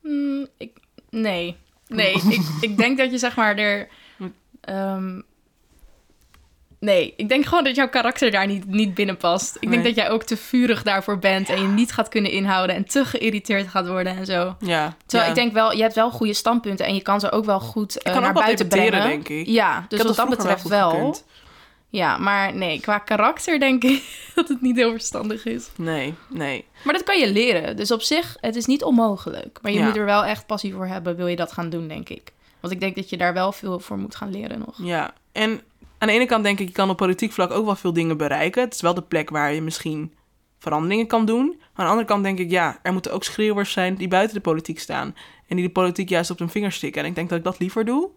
Mm, 0.01 0.47
ik, 0.57 0.77
nee. 1.09 1.55
Nee, 1.87 2.13
ik, 2.13 2.41
ik 2.61 2.77
denk 2.77 2.97
dat 2.97 3.11
je 3.11 3.17
zeg 3.17 3.35
maar 3.35 3.57
er... 3.57 3.87
ehm, 4.61 5.21
nee, 6.79 7.13
ik 7.17 7.29
denk 7.29 7.45
gewoon 7.45 7.63
dat 7.63 7.75
jouw 7.75 7.89
karakter 7.89 8.31
daar 8.31 8.47
niet, 8.47 8.65
niet 8.67 8.93
binnen 8.93 9.17
past. 9.17 9.57
Ik 9.59 9.69
denk 9.69 9.83
dat 9.83 9.95
jij 9.95 10.09
ook 10.09 10.23
te 10.23 10.37
vurig 10.37 10.83
daarvoor 10.83 11.19
bent 11.19 11.49
en 11.49 11.61
je 11.61 11.67
niet 11.67 11.91
gaat 11.91 12.09
kunnen 12.09 12.31
inhouden 12.31 12.75
en 12.75 12.85
te 12.85 13.05
geïrriteerd 13.05 13.67
gaat 13.67 13.87
worden 13.87 14.17
en 14.17 14.25
zo. 14.25 14.55
Ja. 14.59 14.95
Terwijl 15.05 15.29
ja. 15.31 15.35
ik 15.35 15.41
denk 15.43 15.53
wel, 15.53 15.71
je 15.73 15.81
hebt 15.81 15.95
wel 15.95 16.11
goede 16.11 16.33
standpunten 16.33 16.85
en 16.85 16.95
je 16.95 17.01
kan 17.01 17.19
ze 17.19 17.31
ook 17.31 17.45
wel 17.45 17.59
goed 17.59 17.97
kan 18.03 18.21
naar 18.21 18.33
buiten 18.33 18.67
brengen. 18.67 19.01
denk 19.01 19.27
ik. 19.29 19.45
Ja, 19.47 19.85
dus 19.89 20.01
wat 20.01 20.15
dat 20.15 20.29
betreft 20.29 20.67
wel. 20.67 21.15
Ja, 21.89 22.17
maar 22.17 22.55
nee, 22.55 22.79
qua 22.79 22.97
karakter 22.97 23.59
denk 23.59 23.83
ik 23.83 24.03
dat 24.35 24.47
het 24.47 24.61
niet 24.61 24.75
heel 24.75 24.91
verstandig 24.91 25.45
is. 25.45 25.69
Nee, 25.75 26.13
nee. 26.29 26.65
Maar 26.83 26.93
dat 26.93 27.03
kan 27.03 27.19
je 27.19 27.31
leren. 27.31 27.75
Dus 27.75 27.91
op 27.91 28.01
zich, 28.01 28.37
het 28.39 28.55
is 28.55 28.65
niet 28.65 28.83
onmogelijk. 28.83 29.59
Maar 29.61 29.71
je 29.71 29.79
Ja. 29.79 29.85
moet 29.85 29.95
er 29.97 30.05
wel 30.05 30.25
echt 30.25 30.45
passie 30.45 30.73
voor 30.73 30.87
hebben, 30.87 31.15
wil 31.15 31.27
je 31.27 31.35
dat 31.35 31.51
gaan 31.51 31.69
doen, 31.69 31.87
denk 31.87 32.09
ik. 32.09 32.31
Want 32.59 32.73
ik 32.73 32.79
denk 32.79 32.95
dat 32.95 33.09
je 33.09 33.17
daar 33.17 33.33
wel 33.33 33.51
veel 33.51 33.79
voor 33.79 33.97
moet 33.97 34.15
gaan 34.15 34.31
leren 34.31 34.59
nog. 34.59 34.75
Ja. 34.77 35.13
En 35.31 35.61
aan 35.97 36.07
de 36.07 36.13
ene 36.13 36.25
kant 36.25 36.43
denk 36.43 36.59
ik, 36.59 36.67
je 36.67 36.73
kan 36.73 36.89
op 36.89 36.97
politiek 36.97 37.31
vlak 37.31 37.51
ook 37.51 37.65
wel 37.65 37.75
veel 37.75 37.93
dingen 37.93 38.17
bereiken. 38.17 38.63
Het 38.63 38.73
is 38.73 38.81
wel 38.81 38.93
de 38.93 39.01
plek 39.01 39.29
waar 39.29 39.53
je 39.53 39.61
misschien 39.61 40.13
veranderingen 40.59 41.07
kan 41.07 41.25
doen. 41.25 41.61
Aan 41.73 41.85
de 41.85 41.91
andere 41.91 42.07
kant 42.07 42.23
denk 42.23 42.39
ik, 42.39 42.49
ja, 42.49 42.79
er 42.83 42.93
moeten 42.93 43.11
ook 43.11 43.23
schreeuwers 43.23 43.71
zijn 43.71 43.95
die 43.95 44.07
buiten 44.07 44.35
de 44.35 44.41
politiek 44.41 44.79
staan. 44.79 45.15
En 45.47 45.55
die 45.55 45.65
de 45.65 45.71
politiek 45.71 46.09
juist 46.09 46.31
op 46.31 46.39
hun 46.39 46.49
vingers 46.49 46.75
stikken. 46.75 47.01
En 47.01 47.07
ik 47.07 47.15
denk 47.15 47.29
dat 47.29 47.37
ik 47.37 47.43
dat 47.43 47.59
liever 47.59 47.85
doe. 47.85 48.09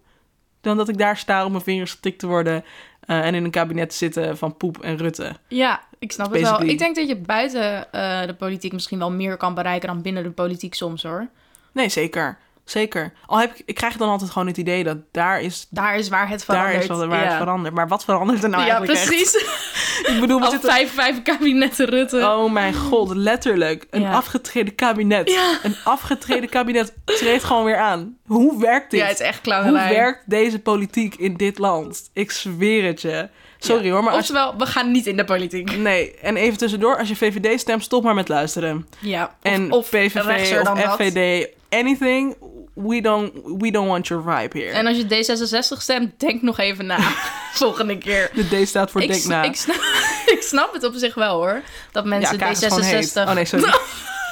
Dan 0.60 0.76
dat 0.76 0.88
ik 0.88 0.98
daar 0.98 1.16
sta 1.16 1.44
om 1.44 1.50
mijn 1.52 1.64
vingers 1.64 1.90
getikt 1.90 2.18
te 2.18 2.26
worden. 2.26 2.64
eh, 3.00 3.26
en 3.26 3.34
in 3.34 3.44
een 3.44 3.50
kabinet 3.50 3.90
te 3.90 3.96
zitten 3.96 4.38
van 4.38 4.56
Poep 4.56 4.82
en 4.82 4.96
Rutte. 4.96 5.36
Ja, 5.48 5.80
ik 5.98 6.12
snap 6.12 6.32
het 6.32 6.40
wel. 6.40 6.62
Ik 6.62 6.78
denk 6.78 6.96
dat 6.96 7.08
je 7.08 7.16
buiten 7.16 7.92
eh, 7.92 8.26
de 8.26 8.34
politiek 8.34 8.72
misschien 8.72 8.98
wel 8.98 9.10
meer 9.10 9.36
kan 9.36 9.54
bereiken 9.54 9.88
dan 9.88 10.02
binnen 10.02 10.22
de 10.22 10.30
politiek 10.30 10.74
soms, 10.74 11.02
hoor. 11.02 11.28
Nee, 11.72 11.88
zeker. 11.88 12.38
Zeker. 12.70 13.12
Al 13.26 13.38
heb 13.38 13.54
ik, 13.54 13.62
ik 13.66 13.74
krijg 13.74 13.96
dan 13.96 14.08
altijd 14.08 14.30
gewoon 14.30 14.48
het 14.48 14.56
idee 14.56 14.84
dat 14.84 14.96
daar 15.12 15.40
is, 15.40 15.66
Daar 15.70 15.96
is 15.96 16.08
waar 16.08 16.28
het 16.28 16.44
verandert. 16.44 16.72
daar 16.72 16.82
is 16.82 16.88
wat, 16.88 17.06
waar 17.06 17.22
ja. 17.22 17.28
het 17.28 17.36
verandert. 17.36 17.74
Maar 17.74 17.88
wat 17.88 18.04
verandert 18.04 18.42
er 18.42 18.48
nou 18.48 18.62
ja, 18.62 18.68
eigenlijk 18.68 18.98
echt? 18.98 19.08
precies. 19.08 19.44
Ik 20.14 20.20
bedoel, 20.20 20.40
Al 20.40 20.50
zitten... 20.50 20.70
vijf, 20.70 20.92
vijf 20.94 21.22
kabinetten 21.22 21.86
Rutte. 21.86 22.16
Oh 22.16 22.52
mijn 22.52 22.74
god, 22.74 23.14
letterlijk. 23.14 23.86
Een 23.90 24.00
Ja. 24.00 24.12
afgetreden 24.12 24.74
kabinet. 24.74 25.38
Een 25.62 25.76
afgetreden 25.84 26.48
kabinet 26.48 26.94
treedt 27.04 27.44
gewoon 27.44 27.64
weer 27.64 27.78
aan. 27.78 28.16
Hoe 28.26 28.60
werkt 28.60 28.90
dit? 28.90 29.00
Ja, 29.00 29.06
het 29.06 29.20
is 29.20 29.26
echt 29.26 29.46
Hoe 29.46 29.72
werkt 29.72 30.22
deze 30.26 30.58
politiek 30.58 31.14
in 31.14 31.36
dit 31.36 31.58
land? 31.58 32.10
Ik 32.12 32.30
zweer 32.30 32.84
het 32.84 33.02
je. 33.02 33.28
Sorry 33.58 33.90
hoor, 33.90 34.02
maar 34.04 34.12
als. 34.12 34.20
Oftewel, 34.20 34.56
we 34.56 34.66
gaan 34.66 34.90
niet 34.90 35.06
in 35.06 35.16
de 35.16 35.24
politiek. 35.24 35.76
Nee, 35.76 36.14
en 36.14 36.36
even 36.36 36.58
tussendoor, 36.58 36.98
als 36.98 37.08
je 37.08 37.16
VVD 37.16 37.60
stemt, 37.60 37.82
stop 37.82 38.02
maar 38.02 38.14
met 38.14 38.28
luisteren. 38.28 38.86
Ja. 38.98 39.24
Of, 39.24 39.52
En 39.52 39.72
of 39.72 39.88
PVV 39.88 40.58
of 40.58 40.62
dat. 40.62 40.78
FVD, 40.78 41.48
anything, 41.70 42.36
we 42.74 43.00
don't, 43.00 43.32
we 43.58 43.70
don't 43.70 43.88
want 43.88 44.06
your 44.06 44.22
vibe 44.22 44.58
here. 44.58 44.70
En 44.70 44.86
als 44.86 44.96
je 44.96 45.04
D66 45.04 45.78
stemt, 45.78 46.20
denk 46.20 46.42
nog 46.42 46.58
even 46.58 46.86
na. 46.86 46.98
Volgende 47.52 47.98
keer. 47.98 48.30
De 48.34 48.62
D 48.62 48.68
staat 48.68 48.90
voor 48.90 49.02
Ik, 49.02 49.08
denk 49.08 49.24
na. 49.24 49.42
ik, 49.42 49.56
snap, 49.56 49.76
ik 50.34 50.42
snap 50.42 50.72
het 50.72 50.84
op 50.84 50.94
zich 50.94 51.14
wel 51.14 51.36
hoor. 51.36 51.62
Dat 51.92 52.04
mensen 52.04 52.38
ja, 52.38 52.44
Kaag 52.44 52.50
is 52.50 52.66
gewoon 52.66 52.82
heet. 52.82 53.10
D66. 53.10 53.28
Oh 53.28 53.32
nee, 53.32 53.44
sorry. 53.44 53.74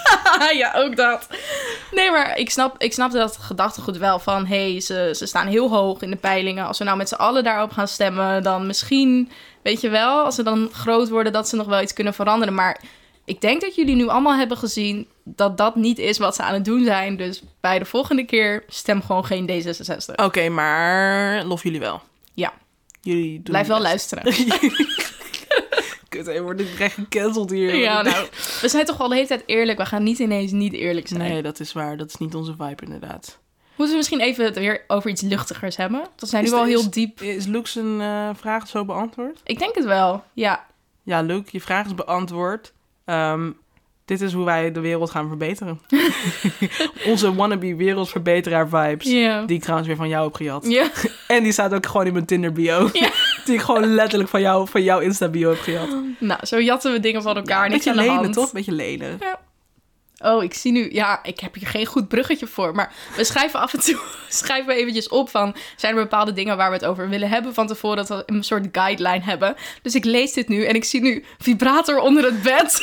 ja, 0.63 0.73
ook 0.75 0.97
dat. 0.97 1.27
Nee, 1.91 2.11
maar 2.11 2.39
ik 2.39 2.51
snap, 2.51 2.83
ik 2.83 2.93
snap 2.93 3.13
dat 3.13 3.37
gedachtegoed 3.37 3.97
wel 3.97 4.19
van... 4.19 4.47
hé, 4.47 4.71
hey, 4.71 4.81
ze, 4.81 5.13
ze 5.17 5.27
staan 5.27 5.47
heel 5.47 5.71
hoog 5.71 6.03
in 6.03 6.11
de 6.11 6.17
peilingen. 6.17 6.67
Als 6.67 6.79
we 6.79 6.85
nou 6.85 6.97
met 6.97 7.09
z'n 7.09 7.15
allen 7.15 7.45
daarop 7.45 7.73
gaan 7.73 7.89
stemmen... 7.89 8.43
dan 8.43 8.67
misschien, 8.67 9.31
weet 9.63 9.81
je 9.81 9.89
wel, 9.89 10.25
als 10.25 10.35
ze 10.35 10.43
dan 10.43 10.69
groot 10.73 11.09
worden... 11.09 11.33
dat 11.33 11.49
ze 11.49 11.57
nog 11.57 11.67
wel 11.67 11.83
iets 11.83 11.93
kunnen 11.93 12.15
veranderen. 12.15 12.55
Maar 12.55 12.81
ik 13.25 13.41
denk 13.41 13.61
dat 13.61 13.75
jullie 13.75 13.95
nu 13.95 14.09
allemaal 14.09 14.37
hebben 14.37 14.57
gezien... 14.57 15.07
dat 15.37 15.57
dat 15.57 15.77
niet 15.77 15.99
is 15.99 16.19
wat 16.19 16.35
ze 16.35 16.43
aan 16.43 16.55
het 16.55 16.65
doen 16.65 16.85
zijn. 16.85 17.17
Dus 17.17 17.43
bij 17.61 17.79
de 17.79 17.85
volgende 17.85 18.25
keer 18.25 18.65
stem 18.69 19.03
gewoon 19.03 19.25
geen 19.25 19.51
D66. 19.51 20.15
Oké, 20.15 20.49
maar 20.49 21.45
lof 21.45 21.63
jullie 21.63 21.81
wel. 21.81 22.01
Ja. 22.35 22.53
Jullie 23.01 23.33
doen 23.35 23.43
Blijf 23.45 23.67
wel 23.67 23.83
best. 23.83 23.89
luisteren. 23.89 24.25
Kut, 26.09 26.27
hij 26.27 26.43
wordt 26.43 26.63
echt 26.79 26.95
gecanceld 26.95 27.51
hier. 27.51 27.75
Ja, 27.75 28.03
nou, 28.03 28.27
we 28.61 28.69
zijn 28.69 28.85
toch 28.85 28.97
wel 28.97 29.09
de 29.09 29.15
hele 29.15 29.27
tijd 29.27 29.43
eerlijk. 29.47 29.79
We 29.79 29.87
gaan 29.87 30.03
niet 30.03 30.19
ineens 30.19 30.53
niet 30.53 30.73
eerlijk 30.73 31.09
zijn. 31.09 31.21
Nee, 31.21 31.43
dat 31.43 31.61
is 31.61 31.73
waar. 31.73 31.97
Dat 31.97 32.09
is 32.09 32.17
niet 32.17 32.35
onze 32.35 32.55
vibe 32.59 32.85
inderdaad. 32.85 33.39
Moeten 33.77 33.95
we 33.97 33.97
misschien 33.97 34.21
even 34.21 34.45
het 34.45 34.59
weer 34.59 34.85
over 34.87 35.11
iets 35.11 35.23
luchtigers 35.23 35.77
hebben? 35.77 36.03
Dat 36.17 36.29
zijn 36.29 36.45
nu 36.45 36.51
wel 36.51 36.65
heel 36.65 36.91
diep. 36.91 37.21
Is 37.21 37.47
Luke 37.47 37.69
zijn 37.69 38.01
eh, 38.01 38.31
vraag 38.35 38.69
zo 38.69 38.85
beantwoord? 38.85 39.41
Ik 39.45 39.59
denk 39.59 39.75
het 39.75 39.85
wel, 39.85 40.25
ja. 40.33 40.67
Ja, 41.03 41.21
Luke, 41.21 41.49
je 41.53 41.61
vraag 41.61 41.87
is 41.87 41.95
beantwoord. 41.95 42.73
Ehm, 43.05 43.51
dit 44.09 44.21
is 44.21 44.33
hoe 44.33 44.45
wij 44.45 44.73
de 44.73 44.81
wereld 44.81 45.11
gaan 45.11 45.29
verbeteren. 45.29 45.81
Onze 47.13 47.35
wannabe 47.35 47.77
wereldverbeteraar 47.77 48.69
vibes. 48.69 49.11
Ja. 49.11 49.43
Die 49.43 49.57
ik 49.57 49.63
trouwens 49.63 49.89
weer 49.89 49.97
van 49.97 50.09
jou 50.09 50.25
heb 50.25 50.35
gejat. 50.35 50.67
Ja. 50.69 50.91
En 51.27 51.43
die 51.43 51.53
staat 51.53 51.75
ook 51.75 51.87
gewoon 51.87 52.07
in 52.07 52.13
mijn 52.13 52.25
Tinder 52.25 52.53
bio. 52.53 52.91
Ja. 52.93 53.11
Die 53.45 53.55
ik 53.55 53.61
gewoon 53.61 53.95
letterlijk 53.95 54.31
van, 54.31 54.41
jou, 54.41 54.69
van 54.69 54.83
jouw 54.83 54.99
Insta 54.99 55.29
bio 55.29 55.49
heb 55.51 55.61
gejat. 55.61 55.89
Nou, 56.19 56.47
zo 56.47 56.61
jatten 56.61 56.93
we 56.93 57.01
dingen 57.01 57.23
van 57.23 57.37
elkaar. 57.37 57.65
Een 57.65 57.71
niks 57.71 57.85
beetje 57.85 58.01
aan 58.01 58.07
de 58.07 58.11
lenen, 58.11 58.23
hand. 58.23 58.35
toch? 58.35 58.53
Beetje 58.53 58.73
lenen. 58.73 59.19
Oh, 60.19 60.43
ik 60.43 60.55
zie 60.55 60.73
nu... 60.73 60.93
Ja, 60.93 61.23
ik 61.23 61.41
heb 61.41 61.55
hier 61.55 61.67
geen 61.67 61.87
goed 61.87 62.09
bruggetje 62.09 62.47
voor. 62.47 62.75
Maar 62.75 62.93
we 63.17 63.25
schrijven 63.25 63.61
af 63.61 63.75
en 63.75 63.81
toe 63.81 64.01
schrijven 64.29 64.67
we 64.67 64.81
eventjes 64.81 65.09
op 65.09 65.31
van... 65.31 65.55
Zijn 65.77 65.97
er 65.97 66.03
bepaalde 66.03 66.33
dingen 66.33 66.57
waar 66.57 66.71
we 66.71 66.77
het 66.77 66.85
over 66.85 67.09
willen 67.09 67.29
hebben 67.29 67.55
van 67.55 67.67
tevoren? 67.67 67.97
Dat 67.97 68.09
we 68.09 68.23
een 68.27 68.45
soort 68.45 68.69
guideline 68.73 69.25
hebben. 69.25 69.55
Dus 69.83 69.95
ik 69.95 70.05
lees 70.05 70.33
dit 70.33 70.49
nu 70.49 70.65
en 70.65 70.75
ik 70.75 70.85
zie 70.85 71.01
nu 71.01 71.25
vibrator 71.39 71.99
onder 71.99 72.25
het 72.25 72.43
bed. 72.43 72.81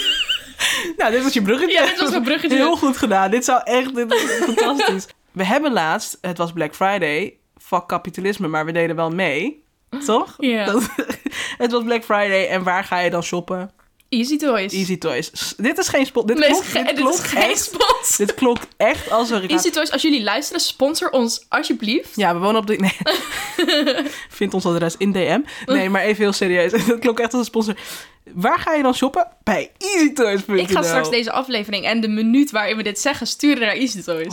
Nou, 0.98 1.12
dit 1.12 1.24
was 1.24 1.34
je 1.34 1.41
bruggetje. 1.41 1.74
Ja, 1.74 1.86
dit 1.86 2.00
was 2.00 2.10
mijn 2.10 2.24
bruggetje. 2.24 2.58
Heel 2.58 2.76
goed 2.78 2.98
gedaan. 2.98 3.32
Dit 3.32 3.46
zou 3.46 3.62
echt 3.63 3.96
dit 3.96 4.13
is 4.13 4.22
fantastisch. 4.44 5.08
We 5.32 5.46
hebben 5.46 5.74
laatst, 5.74 6.18
het 6.22 6.38
was 6.38 6.52
Black 6.52 6.76
Friday, 6.76 7.34
fuck 7.62 7.88
kapitalisme, 7.88 8.48
maar 8.48 8.65
we 8.65 8.72
deden 8.72 8.96
wel 8.96 9.10
mee. 9.10 9.63
Toch? 10.06 10.34
Ja. 10.38 10.65
Dat- 10.65 10.89
het 11.58 11.72
was 11.72 11.84
Black 11.84 12.04
Friday 12.04 12.48
en 12.48 12.63
waar 12.63 12.84
ga 12.84 13.00
je 13.00 13.10
dan 13.10 13.24
shoppen? 13.24 13.72
Easy 14.10 14.38
Toys. 14.38 14.74
Easy 14.74 14.98
Toys. 14.98 15.54
Dit 15.58 15.78
is 15.78 15.88
geen 15.88 16.06
spot. 16.06 16.28
Dit, 16.28 16.38
Nee, 16.38 16.50
klopt, 16.50 16.63
dit 16.65 16.76
is 16.76 16.80
ge- 16.82 16.88
dit 16.88 16.96
dit 16.96 17.06
is 17.08 17.22
klopt 17.22 17.28
geen 17.28 17.50
echt. 17.50 17.63
spons. 17.63 18.15
Dit 18.18 18.34
klopt 18.34 18.68
echt 18.78 19.12
als 19.12 19.30
een 19.30 19.48
Easy 19.50 19.70
Toys, 19.70 19.91
als 19.91 20.02
jullie 20.02 20.24
luisteren, 20.24 20.62
sponsor 20.62 21.10
ons 21.10 21.46
alsjeblieft. 21.50 22.15
Ja, 22.15 22.34
we 22.34 22.39
wonen 22.39 22.62
op 22.62 22.68
de... 22.68 22.76
Nee. 22.76 22.98
Vind 24.30 24.54
ons 24.54 24.65
adres 24.65 24.98
in 24.98 25.12
DM. 25.12 25.39
Nee, 25.65 25.89
maar 25.89 26.02
even 26.02 26.24
heel 26.24 26.34
serieus. 26.34 26.72
Dat 26.86 27.00
klonk 27.00 27.20
echt 27.20 27.32
als 27.34 27.39
een 27.41 27.46
sponsor. 27.48 27.76
Waar 28.33 28.59
ga 28.59 28.73
je 28.73 28.83
dan 28.83 28.93
shoppen? 28.93 29.27
Bij 29.43 29.71
easytoys.nl. 29.77 30.57
Ik 30.57 30.69
ga 30.69 30.81
straks 30.81 31.09
deze 31.09 31.31
aflevering 31.31 31.85
en 31.85 32.01
de 32.01 32.07
minuut 32.07 32.51
waarin 32.51 32.77
we 32.77 32.83
dit 32.83 32.99
zeggen 32.99 33.27
sturen 33.27 33.59
naar 33.59 33.75
Easy 33.75 34.01
Toys. 34.01 34.27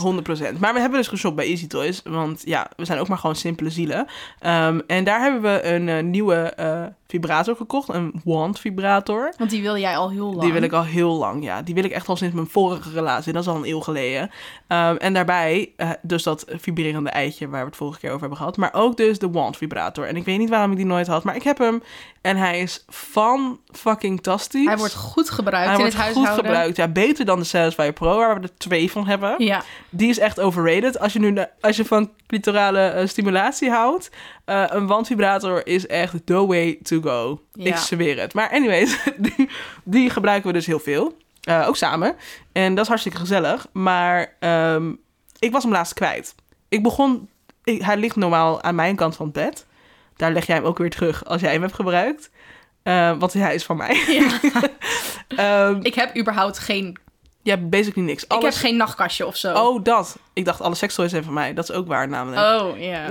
100%. 0.53 0.59
Maar 0.59 0.73
we 0.73 0.79
hebben 0.79 0.99
dus 0.99 1.07
geshopt 1.07 1.35
bij 1.35 1.45
Easy 1.45 1.67
Toys. 1.67 2.01
Want 2.03 2.41
ja, 2.45 2.69
we 2.75 2.85
zijn 2.85 2.99
ook 2.99 3.07
maar 3.07 3.17
gewoon 3.17 3.35
simpele 3.35 3.69
zielen. 3.69 4.07
Ehm, 4.39 4.79
en 4.87 5.03
daar 5.03 5.21
hebben 5.21 5.41
we 5.41 5.63
een 5.63 5.89
eh, 5.89 6.03
nieuwe 6.03 6.35
eh, 6.35 6.83
vibrator 7.07 7.55
gekocht. 7.55 7.89
Een 7.89 8.21
wand 8.23 8.59
vibrator. 8.59 9.33
Want 9.37 9.49
die 9.49 9.61
wil 9.61 9.77
jij 9.77 9.97
al 9.97 10.11
heel 10.11 10.29
lang. 10.29 10.41
Die 10.41 10.53
wil 10.53 10.61
ik 10.61 10.71
al 10.71 10.83
heel 10.83 11.13
lang, 11.17 11.43
ja. 11.43 11.61
Die 11.61 11.75
wil 11.75 11.83
ik 11.83 11.91
echt 11.91 12.07
al 12.07 12.15
sinds 12.15 12.35
mijn 12.35 12.47
vorige 12.47 12.89
relatie. 12.93 13.33
Dat 13.33 13.41
is 13.41 13.47
al 13.47 13.55
een 13.55 13.67
eeuw 13.67 13.79
geleden. 13.79 14.29
Ehm, 14.67 14.95
en 14.95 15.13
daarbij 15.13 15.71
eh, 15.75 15.89
dus 16.01 16.23
dat 16.23 16.45
vibrerende 16.47 17.09
eitje 17.09 17.49
waar 17.49 17.61
we 17.61 17.67
het 17.67 17.75
vorige 17.75 17.99
keer 17.99 18.09
over 18.09 18.21
hebben 18.21 18.37
gehad. 18.37 18.57
Maar 18.57 18.73
ook 18.73 18.97
dus 18.97 19.19
de 19.19 19.29
wand 19.29 19.57
vibrator. 19.57 20.07
En 20.07 20.15
ik 20.15 20.25
weet 20.25 20.37
niet 20.37 20.49
waarom 20.49 20.71
ik 20.71 20.77
die 20.77 20.85
nooit 20.85 21.07
had, 21.07 21.23
maar 21.23 21.35
ik 21.35 21.43
heb 21.43 21.57
hem. 21.57 21.81
En 22.23 22.37
hij 22.37 22.59
is 22.59 22.83
van 22.87 23.59
fucking 23.71 24.21
tastisch. 24.21 24.65
Hij 24.65 24.77
wordt 24.77 24.93
goed 24.95 25.29
gebruikt 25.29 25.65
Hij 25.67 25.75
in 25.75 25.81
wordt 25.81 25.93
het 25.93 26.03
goed 26.03 26.13
huishouden. 26.13 26.45
gebruikt. 26.45 26.77
Ja, 26.77 26.87
beter 26.87 27.25
dan 27.25 27.39
de 27.39 27.45
Satisfyer 27.45 27.93
Pro, 27.93 28.17
waar 28.17 28.35
we 28.35 28.41
er 28.41 28.57
twee 28.57 28.91
van 28.91 29.07
hebben. 29.07 29.35
Ja, 29.43 29.63
Die 29.89 30.09
is 30.09 30.19
echt 30.19 30.39
overrated. 30.39 30.99
Als 30.99 31.13
je, 31.13 31.19
nu, 31.19 31.37
als 31.61 31.75
je 31.75 31.85
van 31.85 32.11
clitorale 32.27 32.79
eh, 32.79 33.07
stimulatie 33.07 33.69
houdt, 33.69 34.09
eh, 34.45 34.63
een 34.67 34.87
wandvibrator 34.87 35.67
is 35.67 35.87
echt 35.87 36.25
the 36.25 36.45
way 36.45 36.79
to 36.83 37.01
go. 37.01 37.41
Ja. 37.53 37.65
Ik 37.65 37.75
zweer 37.75 38.19
het. 38.19 38.33
Maar 38.33 38.49
anyways, 38.51 38.97
die, 39.17 39.49
die 39.83 40.09
gebruiken 40.09 40.47
we 40.47 40.53
dus 40.53 40.65
heel 40.65 40.79
veel. 40.79 41.17
Eh, 41.43 41.67
ook 41.67 41.75
samen. 41.77 42.15
En 42.51 42.73
dat 42.75 42.83
is 42.83 42.87
hartstikke 42.89 43.17
gezellig. 43.17 43.67
Maar 43.71 44.35
ehm, 44.39 44.91
ik 45.39 45.51
was 45.51 45.63
hem 45.63 45.71
laatst 45.71 45.93
kwijt. 45.93 46.35
Ik 46.69 46.83
begon... 46.83 47.29
ik- 47.63 47.81
hij 47.81 47.97
ligt 47.97 48.15
normaal 48.15 48.61
aan 48.61 48.75
mijn 48.75 48.95
kant 48.95 49.15
van 49.15 49.25
het 49.25 49.33
bed. 49.35 49.65
Daar 50.15 50.31
leg 50.31 50.45
jij 50.45 50.55
hem 50.55 50.65
ook 50.65 50.77
weer 50.77 50.89
terug 50.89 51.25
als 51.25 51.41
jij 51.41 51.51
hem 51.51 51.61
hebt 51.61 51.73
gebruikt. 51.73 52.29
Eh, 52.83 53.11
want 53.19 53.33
hij 53.33 53.55
is 53.55 53.63
van 53.63 53.77
mij. 53.77 54.03
ja. 54.07 54.39
Ehm 55.27 55.79
ik 55.81 55.95
heb 55.95 56.17
überhaupt 56.17 56.59
geen... 56.59 56.97
je 57.41 57.49
hebt 57.49 57.69
basically 57.69 58.07
niks. 58.07 58.23
Ik 58.23 58.41
heb 58.41 58.53
geen 58.53 58.77
nachtkastje 58.77 59.25
of 59.27 59.35
zo. 59.37 59.53
Oh, 59.53 59.83
dat. 59.83 60.17
Ik 60.33 60.45
dacht 60.45 60.61
alle 60.61 60.75
sekstoys 60.75 61.11
zijn 61.11 61.23
van 61.23 61.33
mij. 61.33 61.53
Dat 61.53 61.69
is 61.69 61.75
ook 61.75 61.87
waar 61.87 62.07
namelijk. 62.07 62.61
Oh, 62.61 62.79
ja. 62.89 63.09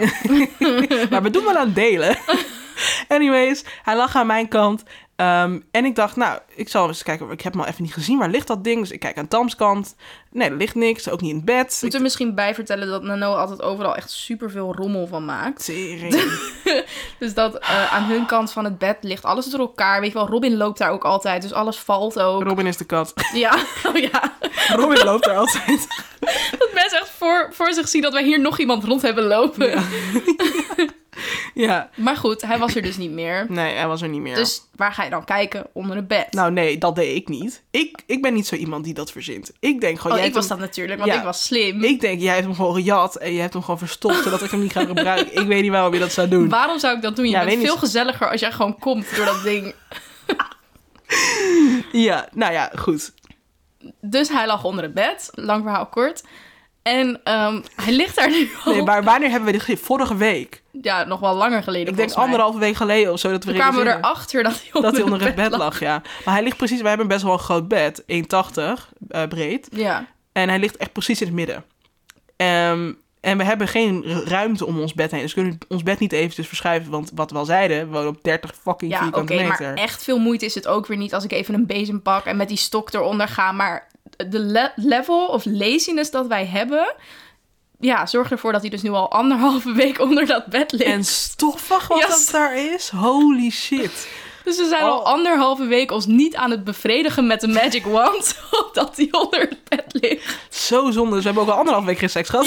Maar 1.10 1.22
we 1.22 1.30
doen 1.30 1.44
wel 1.44 1.56
aan 1.56 1.72
delen. 1.72 2.16
Anyways, 3.08 3.64
hij 3.82 3.96
lag 3.96 4.16
aan 4.16 4.26
mijn 4.26 4.48
kant. 4.48 4.82
Ehm, 5.16 5.61
en 5.70 5.85
ik 5.85 5.94
dacht, 5.94 6.16
nou, 6.16 6.38
ik 6.55 6.68
zal 6.68 6.88
eens 6.88 7.03
kijken. 7.03 7.31
Ik 7.31 7.40
heb 7.40 7.53
hem 7.53 7.62
al 7.62 7.68
even 7.68 7.83
niet 7.83 7.92
gezien. 7.92 8.18
Waar 8.18 8.29
ligt 8.29 8.46
dat 8.46 8.64
ding? 8.64 8.81
Dus 8.81 8.90
ik 8.90 9.01
kijk 9.01 9.18
aan 9.18 9.29
Tams 9.29 9.57
kant. 9.57 9.94
Nee, 10.31 10.51
er 10.51 10.57
ligt 10.57 10.75
niks. 10.75 11.09
Ook 11.09 11.20
niet 11.20 11.31
in 11.31 11.37
het 11.37 11.44
bed. 11.44 11.79
Moeten 11.81 11.98
we 11.98 12.05
misschien 12.05 12.35
bij 12.35 12.55
vertellen 12.55 12.88
dat 12.88 13.03
Nano 13.03 13.35
altijd 13.35 13.62
overal 13.62 13.96
echt 13.96 14.11
superveel 14.11 14.75
rommel 14.75 15.07
van 15.07 15.25
maakt. 15.25 15.64
Tering. 15.64 16.40
Dus 17.18 17.35
dat 17.35 17.59
eh, 17.59 17.94
aan 17.94 18.05
hun 18.05 18.27
kant 18.27 18.53
van 18.53 18.64
het 18.64 18.79
bed 18.79 18.96
ligt 19.01 19.25
alles 19.25 19.46
door 19.46 19.61
elkaar. 19.61 20.01
Weet 20.01 20.12
je 20.12 20.18
wel, 20.18 20.29
Robin 20.29 20.57
loopt 20.57 20.79
daar 20.79 20.90
ook 20.90 21.05
altijd, 21.05 21.42
dus 21.42 21.53
alles 21.53 21.79
valt 21.79 22.18
ook. 22.18 22.42
Robin 22.42 22.66
is 22.66 22.77
de 22.77 22.85
kat. 22.85 23.12
Ja, 23.33 23.55
oh 23.88 23.96
ja. 23.96 24.33
Robin 24.68 25.05
loopt 25.05 25.27
er 25.27 25.37
altijd. 25.37 25.87
Dat 26.59 26.70
mensen 26.75 26.98
echt 27.01 27.11
voor, 27.11 27.48
voor 27.53 27.72
zich 27.72 27.88
zien 27.88 28.03
dat 28.03 28.12
wij 28.12 28.25
hier 28.25 28.40
nog 28.40 28.59
iemand 28.59 28.85
rond 28.85 29.03
hebben 29.03 29.25
lopen. 29.25 29.70
Ja. 29.70 29.83
Ja. 31.54 31.90
Maar 31.96 32.16
goed, 32.16 32.42
hij 32.42 32.58
was 32.58 32.74
er 32.74 32.82
dus 32.82 32.96
niet 32.96 33.10
meer. 33.10 33.46
Nee, 33.48 33.74
hij 33.74 33.86
was 33.86 34.02
er 34.02 34.08
niet 34.08 34.20
meer. 34.20 34.34
Dus 34.34 34.62
waar 34.76 34.92
ga 34.92 35.04
je 35.04 35.10
dan 35.10 35.24
kijken? 35.24 35.66
Onder 35.72 35.96
het 35.96 36.08
bed. 36.08 36.26
Nou, 36.32 36.52
nee, 36.52 36.78
dat 36.78 36.94
deed 36.94 37.16
ik 37.16 37.28
niet. 37.28 37.62
Ik, 37.70 38.02
ik 38.06 38.22
ben 38.22 38.34
niet 38.34 38.46
zo 38.46 38.54
iemand 38.54 38.84
die 38.84 38.94
dat 38.94 39.12
verzint. 39.12 39.52
Ik 39.60 39.80
denk 39.80 39.96
gewoon... 39.96 40.12
oh, 40.12 40.18
jij 40.18 40.28
ik 40.28 40.34
was 40.34 40.48
hem- 40.48 40.58
dat 40.58 40.66
natuurlijk, 40.66 40.98
want 40.98 41.12
Ja. 41.12 41.18
ik 41.18 41.24
was 41.24 41.42
slim. 41.42 41.82
Ik 41.84 42.00
denk, 42.00 42.20
jij 42.20 42.32
hebt 42.34 42.46
hem 42.46 42.54
gewoon 42.54 42.74
gejat 42.74 43.16
en 43.16 43.32
je 43.32 43.40
hebt 43.40 43.52
hem 43.52 43.62
gewoon 43.62 43.78
verstopt, 43.78 44.22
zodat 44.22 44.42
ik 44.42 44.50
hem 44.50 44.60
niet 44.60 44.72
ga 44.72 44.84
gebruiken. 44.84 45.40
Ik 45.40 45.46
weet 45.46 45.62
niet 45.62 45.70
waarom 45.70 45.92
je 45.94 45.98
dat 46.00 46.12
zou 46.12 46.28
doen. 46.28 46.48
Waarom 46.48 46.78
zou 46.78 46.96
ik 46.96 47.02
dat 47.02 47.16
doen? 47.16 47.24
Je 47.24 47.30
Ja, 47.30 47.44
bent 47.44 47.58
niet. 47.58 47.66
veel 47.66 47.76
gezelliger 47.76 48.30
als 48.30 48.40
jij 48.40 48.52
gewoon 48.52 48.78
komt 48.78 49.16
door 49.16 49.24
dat 49.24 49.42
ding. 49.42 49.74
Ja, 51.92 52.28
nou 52.32 52.52
ja, 52.52 52.70
goed. 52.78 53.12
Dus 54.00 54.28
hij 54.28 54.46
lag 54.46 54.64
onder 54.64 54.84
het 54.84 54.94
bed. 54.94 55.30
Lang 55.32 55.62
verhaal 55.62 55.86
kort. 55.86 56.22
En 56.82 57.20
ehm, 57.24 57.60
hij 57.76 57.92
ligt 57.92 58.16
daar 58.16 58.30
nu 58.30 58.50
al. 58.64 58.72
Nee, 58.72 58.82
maar 58.82 59.02
wanneer 59.04 59.28
hebben 59.28 59.46
we 59.46 59.52
dit 59.52 59.60
gezien? 59.62 59.84
Vorige 59.84 60.16
week. 60.16 60.62
Ja, 60.80 61.04
nog 61.04 61.20
wel 61.20 61.35
langer 61.35 61.62
geleden 61.62 61.88
Ik 61.88 61.96
denk 61.96 62.12
anderhalve 62.12 62.58
week 62.58 62.74
geleden 62.76 63.12
of 63.12 63.18
zo 63.18 63.30
dat 63.30 63.44
we 63.44 63.50
Toen 63.50 63.61
kwamen 63.61 63.85
we 63.85 63.90
erachter 63.90 64.42
dat 64.42 64.52
hij 64.52 64.70
onder, 64.72 64.82
dat 64.90 65.00
hij 65.00 65.02
onder 65.11 65.26
het 65.26 65.35
bed 65.35 65.50
lag, 65.56 65.80
ja. 65.80 66.02
Maar 66.24 66.35
hij 66.35 66.42
ligt 66.42 66.56
precies, 66.56 66.80
wij 66.80 66.88
hebben 66.88 67.08
best 67.08 67.22
wel 67.22 67.32
een 67.32 67.38
groot 67.38 67.68
bed, 67.68 68.02
1,80 68.02 68.06
eh, 69.08 69.22
breed. 69.28 69.68
Ja. 69.72 70.06
En 70.32 70.48
hij 70.48 70.58
ligt 70.58 70.76
echt 70.76 70.92
precies 70.92 71.20
in 71.20 71.26
het 71.26 71.37
midden. 71.37 71.64
Ehm, 72.37 72.92
en 73.20 73.38
we 73.38 73.44
hebben 73.44 73.68
geen 73.68 74.04
ruimte 74.24 74.66
om 74.66 74.80
ons 74.80 74.94
bed 74.94 75.11
heen. 75.11 75.20
Dus 75.20 75.35
we 75.35 75.40
kunnen 75.40 75.58
ons 75.68 75.82
bed 75.82 75.98
niet 75.98 76.12
eventjes 76.12 76.46
verschuiven. 76.46 76.90
Want 76.90 77.11
wat 77.14 77.30
we 77.30 77.38
al 77.38 77.44
zeiden, 77.44 77.78
we 77.87 77.92
wonen 77.92 78.08
op 78.08 78.22
30 78.22 78.54
fucking 78.62 78.92
Ja, 78.92 78.98
vierkante 79.02 79.35
meter. 79.35 79.48
maar 79.61 79.74
echt 79.74 80.02
veel 80.02 80.18
moeite 80.18 80.44
is 80.44 80.54
het 80.54 80.66
ook 80.66 80.87
weer 80.87 80.96
niet 80.96 81.14
als 81.14 81.24
ik 81.24 81.32
even 81.32 81.54
een 81.54 81.66
bezem 81.66 82.02
pak 82.02 82.24
en 82.24 82.37
met 82.37 82.48
die 82.48 82.56
stok 82.56 82.92
eronder 82.92 83.28
ga. 83.28 83.52
Maar 83.52 83.88
de 84.16 84.38
le- 84.38 84.72
level 84.76 85.26
of 85.26 85.44
laziness 85.44 86.11
dat 86.11 86.26
wij 86.26 86.46
hebben, 86.46 86.94
ja, 87.82 88.06
zorg 88.06 88.30
ervoor 88.30 88.52
dat 88.52 88.60
hij 88.60 88.70
dus 88.70 88.82
nu 88.82 88.90
al 88.90 89.10
anderhalve 89.10 89.72
week 89.82 90.00
onder 90.00 90.26
dat 90.26 90.46
bed 90.46 90.72
ligt. 90.72 90.84
En 90.90 91.04
stoffig 91.04 91.88
wat 91.88 92.00
dat 92.00 92.28
daar 92.32 92.56
is. 92.58 92.88
Holy 92.88 93.50
shit. 93.50 94.08
Dus 94.44 94.56
we 94.56 94.66
zijn 94.68 94.82
al 94.82 94.98
Oh. 94.98 95.04
anderhalve 95.04 95.64
week 95.64 95.90
ons 95.90 96.06
niet 96.06 96.36
aan 96.36 96.50
het 96.50 96.64
bevredigen 96.64 97.26
met 97.26 97.40
de 97.40 97.48
magic 97.48 97.84
wand, 97.84 98.36
omdat 98.66 98.96
hij 98.96 99.08
onder 99.10 99.40
het 99.40 99.58
bed 99.68 99.84
ligt. 99.88 100.36
Zo 100.50 100.90
zonde. 100.90 101.10
Dus 101.10 101.18
we 101.20 101.24
hebben 101.26 101.42
ook 101.42 101.48
al 101.50 101.56
anderhalf 101.58 101.84
week 101.84 101.98
geen 101.98 102.10
seks 102.10 102.28
gehad. 102.28 102.46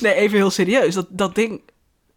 nee, 0.00 0.14
even 0.14 0.36
heel 0.36 0.50
serieus. 0.50 0.94
Dat, 0.94 1.06
dat 1.08 1.34
ding, 1.34 1.60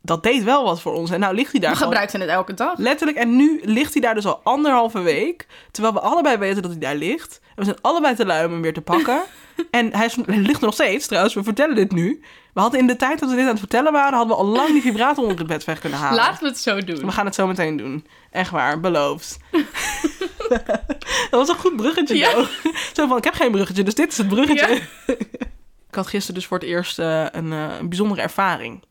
dat 0.05 0.23
deed 0.23 0.43
wel 0.43 0.63
wat 0.63 0.81
voor 0.81 0.93
ons. 0.93 1.11
En 1.11 1.19
nou 1.19 1.35
ligt 1.35 1.51
hij 1.51 1.59
daar 1.59 1.69
We 1.69 1.75
gewoon 1.75 1.91
gebruiken 1.91 2.21
het 2.21 2.29
elke 2.29 2.53
dag. 2.53 2.77
Letterlijk. 2.77 3.17
En 3.17 3.35
nu 3.35 3.61
ligt 3.63 3.93
hij 3.93 4.01
daar 4.01 4.15
dus 4.15 4.25
al 4.25 4.41
anderhalve 4.43 5.01
week. 5.01 5.47
Terwijl 5.71 5.93
we 5.93 5.99
allebei 5.99 6.37
weten 6.37 6.61
dat 6.61 6.71
hij 6.71 6.79
daar 6.79 6.95
ligt. 6.95 7.39
En 7.43 7.55
we 7.55 7.63
zijn 7.63 7.77
allebei 7.81 8.15
te 8.15 8.25
lui 8.25 8.45
om 8.45 8.51
hem 8.51 8.61
weer 8.61 8.73
te 8.73 8.81
pakken. 8.81 9.21
en 9.71 9.95
hij, 9.95 10.05
is, 10.05 10.15
hij 10.25 10.37
ligt 10.37 10.61
nog 10.61 10.73
steeds 10.73 11.07
trouwens. 11.07 11.33
We 11.33 11.43
vertellen 11.43 11.75
dit 11.75 11.91
nu. 11.91 12.21
We 12.53 12.61
hadden 12.61 12.79
in 12.79 12.87
de 12.87 12.95
tijd 12.95 13.19
dat 13.19 13.29
we 13.29 13.35
dit 13.35 13.43
aan 13.43 13.49
het 13.49 13.59
vertellen 13.59 13.91
waren... 13.91 14.17
hadden 14.17 14.37
we 14.37 14.43
al 14.43 14.49
lang 14.49 14.71
die 14.71 14.81
vibrator 14.81 15.23
onder 15.23 15.37
het 15.37 15.47
bed 15.47 15.63
weg 15.63 15.79
kunnen 15.79 15.99
halen. 15.99 16.15
Laten 16.17 16.43
we 16.43 16.47
het 16.47 16.57
zo 16.57 16.79
doen. 16.79 17.05
We 17.05 17.11
gaan 17.11 17.25
het 17.25 17.35
zo 17.35 17.47
meteen 17.47 17.77
doen. 17.77 18.05
Echt 18.31 18.51
waar, 18.51 18.79
beloofd. 18.79 19.37
dat 21.29 21.29
was 21.29 21.49
een 21.49 21.55
goed 21.55 21.75
bruggetje, 21.75 22.17
Ja. 22.17 22.45
Zo 22.93 23.07
van, 23.07 23.17
ik 23.17 23.23
heb 23.23 23.33
geen 23.33 23.51
bruggetje, 23.51 23.83
dus 23.83 23.95
dit 23.95 24.11
is 24.11 24.17
het 24.17 24.27
bruggetje. 24.27 24.67
Ja. 25.07 25.13
ik 25.89 25.95
had 25.95 26.07
gisteren 26.07 26.35
dus 26.35 26.45
voor 26.45 26.57
het 26.57 26.67
eerst 26.67 26.99
eh, 26.99 27.25
een, 27.31 27.53
eh, 27.53 27.77
een 27.79 27.89
bijzondere 27.89 28.21
ervaring. 28.21 28.83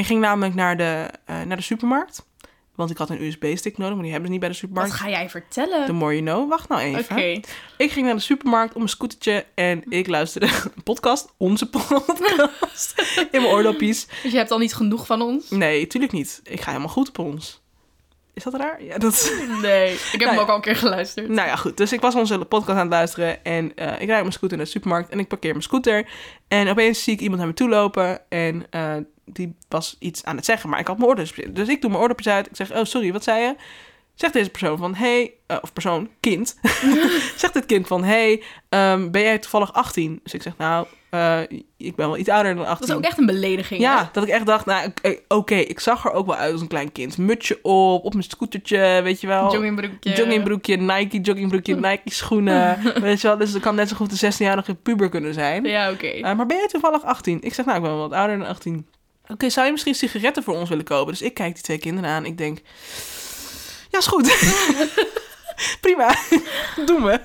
Ik 0.00 0.06
ging 0.06 0.20
namelijk 0.20 0.54
naar 0.54 0.76
de, 0.76 1.10
eh, 1.24 1.42
naar 1.42 1.56
de 1.56 1.62
supermarkt. 1.62 2.26
Want 2.74 2.90
ik 2.90 2.96
had 2.96 3.10
een 3.10 3.22
USB-stick 3.22 3.78
nodig, 3.78 3.94
maar 3.94 4.02
die 4.02 4.10
hebben 4.12 4.26
ze 4.28 4.32
niet 4.32 4.40
bij 4.40 4.50
de 4.50 4.54
Wat 4.60 4.70
supermarkt. 4.70 4.92
ga 4.92 5.08
jij 5.08 5.30
vertellen? 5.30 5.86
The 5.86 5.92
more 5.92 6.12
you 6.12 6.24
know. 6.24 6.48
Wacht 6.48 6.68
nou 6.68 6.80
even. 6.80 7.16
Oké. 7.16 7.40
Ik 7.76 7.90
ging 7.90 8.06
naar 8.06 8.14
de 8.14 8.20
supermarkt 8.20 8.74
om 8.74 8.82
een 8.82 8.88
scootertje 8.88 9.46
en 9.54 9.82
ik 9.88 10.06
luisterde 10.06 10.46
een 10.76 10.82
podcast, 10.82 11.32
onze 11.36 11.68
podcast, 11.68 12.94
in 13.32 13.42
mijn 13.42 13.44
oordopjes. 13.44 14.06
Dus 14.22 14.32
je 14.32 14.38
hebt 14.38 14.50
al 14.50 14.58
niet 14.58 14.74
genoeg 14.74 15.06
van 15.06 15.22
ons? 15.22 15.50
Nee, 15.50 15.86
tuurlijk 15.86 16.12
niet. 16.12 16.40
Ik 16.44 16.60
ga 16.60 16.66
helemaal 16.70 16.92
goed 16.92 17.08
op 17.08 17.18
ons. 17.18 17.60
Is 18.34 18.42
dat 18.42 18.54
raar? 18.54 18.82
Ja, 18.82 18.98
dat... 18.98 19.32
Nee. 19.62 19.92
Ik 19.92 20.00
heb 20.10 20.20
Nou 20.20 20.30
hem 20.32 20.40
ook 20.40 20.48
al 20.48 20.54
een 20.54 20.60
keer 20.60 20.76
geluisterd. 20.76 21.28
Nou 21.28 21.48
ja, 21.48 21.56
goed. 21.56 21.76
Dus 21.76 21.92
ik 21.92 22.00
was 22.00 22.14
onze 22.14 22.38
podcast 22.38 22.68
aan 22.70 22.76
het 22.78 22.90
luisteren 22.90 23.44
en 23.44 23.76
eh, 23.76 23.86
ik 23.86 24.06
rijd 24.06 24.16
op 24.16 24.20
mijn 24.20 24.32
scooter 24.32 24.56
naar 24.56 24.66
de 24.66 24.72
supermarkt 24.72 25.10
en 25.10 25.18
ik 25.18 25.28
parkeer 25.28 25.50
mijn 25.50 25.62
scooter. 25.62 26.08
En 26.48 26.68
opeens 26.68 27.02
zie 27.02 27.12
ik 27.12 27.20
iemand 27.20 27.38
naar 27.38 27.48
me 27.48 27.54
toe 27.54 27.68
lopen 27.68 28.20
en 28.28 28.66
eh, 28.70 28.96
die 29.32 29.56
was 29.68 29.96
iets 29.98 30.24
aan 30.24 30.36
het 30.36 30.44
zeggen, 30.44 30.70
maar 30.70 30.80
ik 30.80 30.86
had 30.86 30.98
mijn 30.98 31.28
in. 31.34 31.54
Dus 31.54 31.68
ik 31.68 31.80
doe 31.80 31.90
mijn 31.90 32.02
oordopjes 32.02 32.32
uit. 32.32 32.46
Ik 32.46 32.56
zeg, 32.56 32.72
oh 32.72 32.84
sorry, 32.84 33.12
wat 33.12 33.24
zei 33.24 33.42
je? 33.42 33.54
Zegt 34.20 34.32
deze 34.32 34.50
persoon 34.50 34.78
van, 34.78 34.94
hey, 34.94 35.32
eh, 35.46 35.56
of 35.60 35.72
persoon, 35.72 36.08
kind. 36.20 36.58
Zegt 37.36 37.54
dit 37.54 37.66
kind 37.66 37.86
van, 37.86 38.04
hey, 38.04 38.42
ehm, 38.68 39.10
ben 39.10 39.22
jij 39.22 39.38
toevallig 39.38 39.72
18? 39.72 40.20
Dus 40.22 40.34
ik 40.34 40.42
zeg, 40.42 40.56
nou, 40.56 40.86
eh, 41.10 41.40
ik 41.76 41.94
ben 41.94 42.06
wel 42.06 42.16
iets 42.16 42.28
ouder 42.28 42.54
dan 42.54 42.66
18. 42.66 42.86
Dat 42.86 42.88
is 42.88 42.94
ook 42.94 43.10
echt 43.10 43.18
een 43.18 43.26
belediging. 43.26 43.80
Ja, 43.80 43.98
hè? 43.98 44.04
dat 44.12 44.22
ik 44.22 44.28
echt 44.28 44.46
dacht, 44.46 44.66
nou, 44.66 44.88
oké, 44.88 45.16
oké, 45.28 45.54
ik 45.54 45.80
zag 45.80 46.04
er 46.04 46.12
ook 46.12 46.26
wel 46.26 46.36
uit 46.36 46.52
als 46.52 46.60
een 46.60 46.68
klein 46.68 46.92
kind. 46.92 47.18
Mutsje 47.18 47.58
op, 47.62 48.04
op 48.04 48.12
mijn 48.12 48.24
scootertje, 48.24 49.00
weet 49.02 49.20
je 49.20 49.26
wel. 49.26 49.52
Joggingbroekje. 49.52 50.14
Joggingbroekje, 50.14 50.76
Nike 50.76 51.20
joggingbroekje, 51.20 51.74
Nike 51.86 52.00
schoenen. 52.04 52.78
weet 53.00 53.20
je 53.20 53.26
wel, 53.26 53.36
dus 53.36 53.52
het 53.52 53.62
kan 53.62 53.74
net 53.74 53.88
zo 53.88 53.96
goed 53.96 54.22
een 54.22 54.32
16-jarige 54.32 54.74
puber 54.74 55.08
kunnen 55.08 55.34
zijn. 55.34 55.64
Ja, 55.64 55.90
oké. 55.90 56.06
Eh, 56.06 56.36
maar 56.36 56.46
ben 56.46 56.56
jij 56.56 56.66
toevallig 56.66 57.04
18? 57.04 57.38
Ik 57.40 57.54
zeg, 57.54 57.64
nou, 57.64 57.76
ik 57.76 57.82
ben 57.82 57.92
wel 57.92 58.08
wat 58.08 58.18
ouder 58.18 58.38
dan 58.38 58.46
18. 58.46 58.86
Oké, 59.30 59.50
zou 59.50 59.66
je 59.66 59.72
misschien 59.72 59.94
sigaretten 59.94 60.42
voor 60.42 60.54
ons 60.54 60.68
willen 60.68 60.84
kopen? 60.84 61.12
Dus 61.12 61.22
ik 61.22 61.34
kijk 61.34 61.54
die 61.54 61.62
twee 61.62 61.78
kinderen 61.78 62.10
aan. 62.10 62.24
Ik 62.24 62.38
denk, 62.38 62.58
ja, 63.90 63.98
is 63.98 64.06
goed. 64.06 64.28
Prima, 65.80 66.14
doen 66.86 67.02
we. 67.04 67.20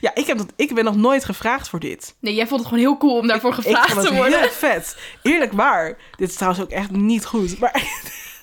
Ja, 0.00 0.14
ik, 0.14 0.26
heb 0.26 0.38
dat, 0.38 0.52
ik 0.56 0.74
ben 0.74 0.84
nog 0.84 0.96
nooit 0.96 1.24
gevraagd 1.24 1.68
voor 1.68 1.80
dit. 1.80 2.14
Nee, 2.18 2.34
jij 2.34 2.46
vond 2.46 2.60
het 2.60 2.68
gewoon 2.68 2.84
heel 2.84 2.96
cool 2.96 3.16
om 3.18 3.26
daarvoor 3.26 3.50
Ik 3.50 3.56
gevraagd 3.56 3.90
vond 3.92 4.00
te 4.00 4.08
het 4.08 4.16
worden. 4.16 4.40
heel 4.40 4.48
vet. 4.50 4.96
Eerlijk 5.22 5.52
waar. 5.52 5.98
Dit 6.16 6.28
is 6.28 6.34
trouwens 6.34 6.62
ook 6.62 6.70
echt 6.70 6.90
niet 6.90 7.24
goed. 7.24 7.58
Maar 7.58 7.72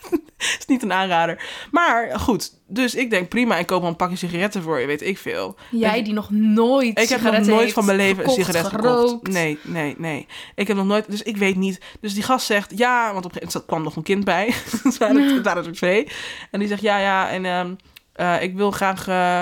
is 0.60 0.66
niet 0.68 0.84
een 0.84 0.94
aanrader. 0.94 1.44
Maar 1.72 2.20
goed, 2.20 2.54
dus 2.68 2.96
ik 2.96 3.10
denk 3.10 3.30
prima, 3.30 3.58
ik 3.58 3.68
koop 3.68 3.82
wel 3.82 3.90
een 3.90 3.96
pakje 3.96 4.16
sigaretten 4.16 4.62
voor 4.62 4.80
je, 4.80 4.86
weet 4.86 5.02
ik 5.02 5.18
veel. 5.18 5.56
Jij 5.72 6.04
die 6.04 6.14
nog 6.14 6.30
nooit 6.30 7.00
Ik 7.00 7.10
heb 7.10 7.22
nog 7.22 7.46
nooit 7.46 7.74
van 7.74 7.86
mijn 7.86 7.98
leven 7.98 8.24
gekocht, 8.24 8.38
een 8.38 8.46
sigaret 8.46 8.68
gerookt. 8.68 9.10
gekocht. 9.10 9.32
Nee, 9.32 9.60
nee, 9.64 9.96
nee. 9.98 10.28
Ik 10.56 10.68
heb 10.68 10.78
nog 10.78 10.86
nooit, 10.86 11.12
dus 11.12 11.22
ik 11.24 11.38
weet 11.38 11.56
niet. 11.56 11.80
Dus 12.02 12.14
die 12.14 12.24
gast 12.24 12.46
zegt 12.46 12.78
ja, 12.78 13.14
want 13.14 13.26
op 13.26 13.36
een 13.36 13.42
gegeven 13.42 13.52
moment 13.54 13.66
kwam 13.66 13.84
nog 13.84 13.96
een 13.96 14.04
kind 14.04 14.24
bij. 14.24 14.54
het 14.84 14.98
waren 15.44 15.66
er 15.66 15.72
twee. 15.74 16.08
En 16.52 16.60
die 16.60 16.68
zegt 16.68 16.82
ja, 16.82 16.98
ja, 16.98 17.30
en 17.30 17.46
ehm, 17.46 17.74
eh, 18.14 18.42
ik 18.42 18.56
wil 18.56 18.72
graag. 18.72 19.08
eh, 19.08 19.42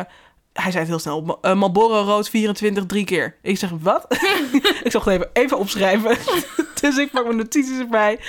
hij 0.54 0.72
zei 0.72 0.78
het 0.78 0.88
heel 0.88 1.00
snel. 1.00 1.38
Eh, 1.42 1.54
Marlboro 1.54 2.02
rood 2.02 2.30
24 2.30 2.86
drie 2.86 3.06
keer. 3.06 3.36
Ik 3.42 3.58
zeg, 3.58 3.70
wat? 3.82 4.06
ik 4.84 4.92
zal 4.92 5.02
het 5.02 5.10
even, 5.14 5.30
even 5.34 5.58
opschrijven. 5.58 6.18
dus 6.82 6.98
ik 6.98 7.12
pak 7.12 7.24
mijn 7.24 7.38
notities 7.38 7.80
erbij. 7.80 8.20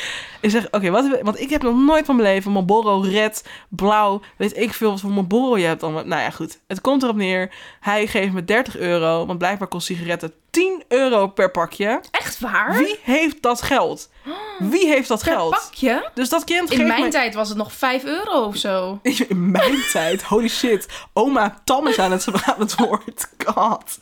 Ik 0.40 0.50
zeg, 0.50 0.66
oké, 0.70 0.90
wat? 0.90 1.20
want 1.22 1.40
ik 1.40 1.50
heb 1.50 1.62
nog 1.62 1.76
nooit 1.76 2.04
van 2.04 2.16
mijn 2.16 2.28
leven 2.28 2.52
Marlboro 2.52 3.00
red, 3.00 3.48
blauw, 3.68 4.20
weet 4.36 4.56
ik 4.56 4.72
veel 4.72 4.90
wat 4.90 5.00
voor 5.00 5.10
Marlboro 5.10 5.58
je 5.58 5.66
hebt. 5.66 5.82
allemaal. 5.82 6.04
Nou 6.04 6.22
ja, 6.22 6.30
goed. 6.30 6.58
Het 6.66 6.80
komt 6.80 7.02
erop 7.02 7.16
neer. 7.16 7.50
Hij 7.80 8.06
geeft 8.06 8.32
me 8.32 8.44
30 8.44 8.76
euro, 8.76 9.26
want 9.26 9.38
blijkbaar 9.38 9.68
kost 9.68 9.86
sigaretten 9.86 10.32
10 10.50 10.82
euro 10.88 11.26
per 11.26 11.50
pakje. 11.50 12.00
Echt 12.10 12.40
waar? 12.40 12.76
Wie 12.76 12.98
heeft 13.02 13.42
dat 13.42 13.62
geld? 13.62 14.10
Wie 14.58 14.86
heeft 14.86 15.08
dat 15.08 15.22
Per 15.22 15.32
geld? 15.32 15.50
pakje? 15.50 16.10
Dus 16.14 16.28
dat 16.28 16.44
kind 16.44 16.70
In 16.70 16.76
geeft 16.76 16.88
mijn 16.88 17.10
tijd 17.10 17.34
was 17.34 17.48
het 17.48 17.58
nog 17.58 17.72
5 17.72 18.04
euro 18.04 18.44
of 18.44 18.56
zo. 18.56 18.98
In 19.02 19.50
mijn 19.50 19.82
tijd, 19.92 20.22
holy 20.22 20.48
shit. 20.48 20.88
Oma 21.12 21.60
Tam 21.64 21.86
is 21.86 21.98
aan 21.98 22.12
het, 22.12 22.26
aan 22.54 22.58
het 22.60 22.74
woord. 22.76 23.28
God. 23.46 23.98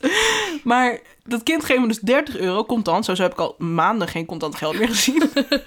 Maar 0.65 0.99
dat 1.25 1.43
kind 1.43 1.65
geeft 1.65 1.81
me 1.81 1.87
dus 1.87 2.01
30 2.01 2.37
euro 2.37 2.65
contant. 2.65 3.05
Zo 3.05 3.15
heb 3.15 3.33
ik 3.33 3.41
al 3.41 3.55
maanden 3.59 4.09
geen 4.09 4.27
contant 4.27 4.57
geld 4.57 4.79
meer 4.79 4.89
gezien. 4.89 5.23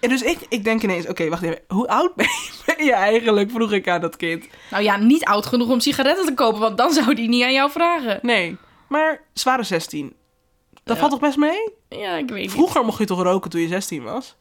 En 0.00 0.08
dus 0.08 0.22
ik, 0.22 0.38
ik 0.48 0.64
denk 0.64 0.82
ineens, 0.82 1.06
oké, 1.06 1.28
wacht 1.28 1.42
even. 1.42 1.58
Hoe 1.68 1.88
oud 1.88 2.14
ben 2.14 2.26
je, 2.26 2.50
ben 2.76 2.84
je 2.84 2.92
eigenlijk? 2.92 3.50
Vroeg 3.50 3.72
ik 3.72 3.88
aan 3.88 4.00
dat 4.00 4.16
kind. 4.16 4.44
Nou 4.70 4.82
ja, 4.82 4.96
niet 4.96 5.24
oud 5.24 5.46
genoeg 5.46 5.68
om 5.68 5.80
sigaretten 5.80 6.26
te 6.26 6.34
kopen, 6.34 6.60
want 6.60 6.78
dan 6.78 6.92
zou 6.92 7.14
die 7.14 7.28
niet 7.28 7.42
aan 7.42 7.52
jou 7.52 7.70
vragen. 7.70 8.18
Nee, 8.22 8.56
maar 8.88 9.20
zware 9.32 9.62
16. 9.62 10.12
Dat 10.84 10.94
Ja. 10.96 11.00
valt 11.02 11.10
toch 11.10 11.20
best 11.20 11.36
mee? 11.36 11.72
Ja, 11.88 12.16
ik 12.16 12.28
weet 12.28 12.40
niet. 12.40 12.50
Vroeger 12.50 12.84
mocht 12.84 12.98
je 12.98 13.04
toch 13.04 13.22
roken 13.22 13.50
toen 13.50 13.60
je 13.60 13.68
16 13.68 14.02
was? 14.02 14.36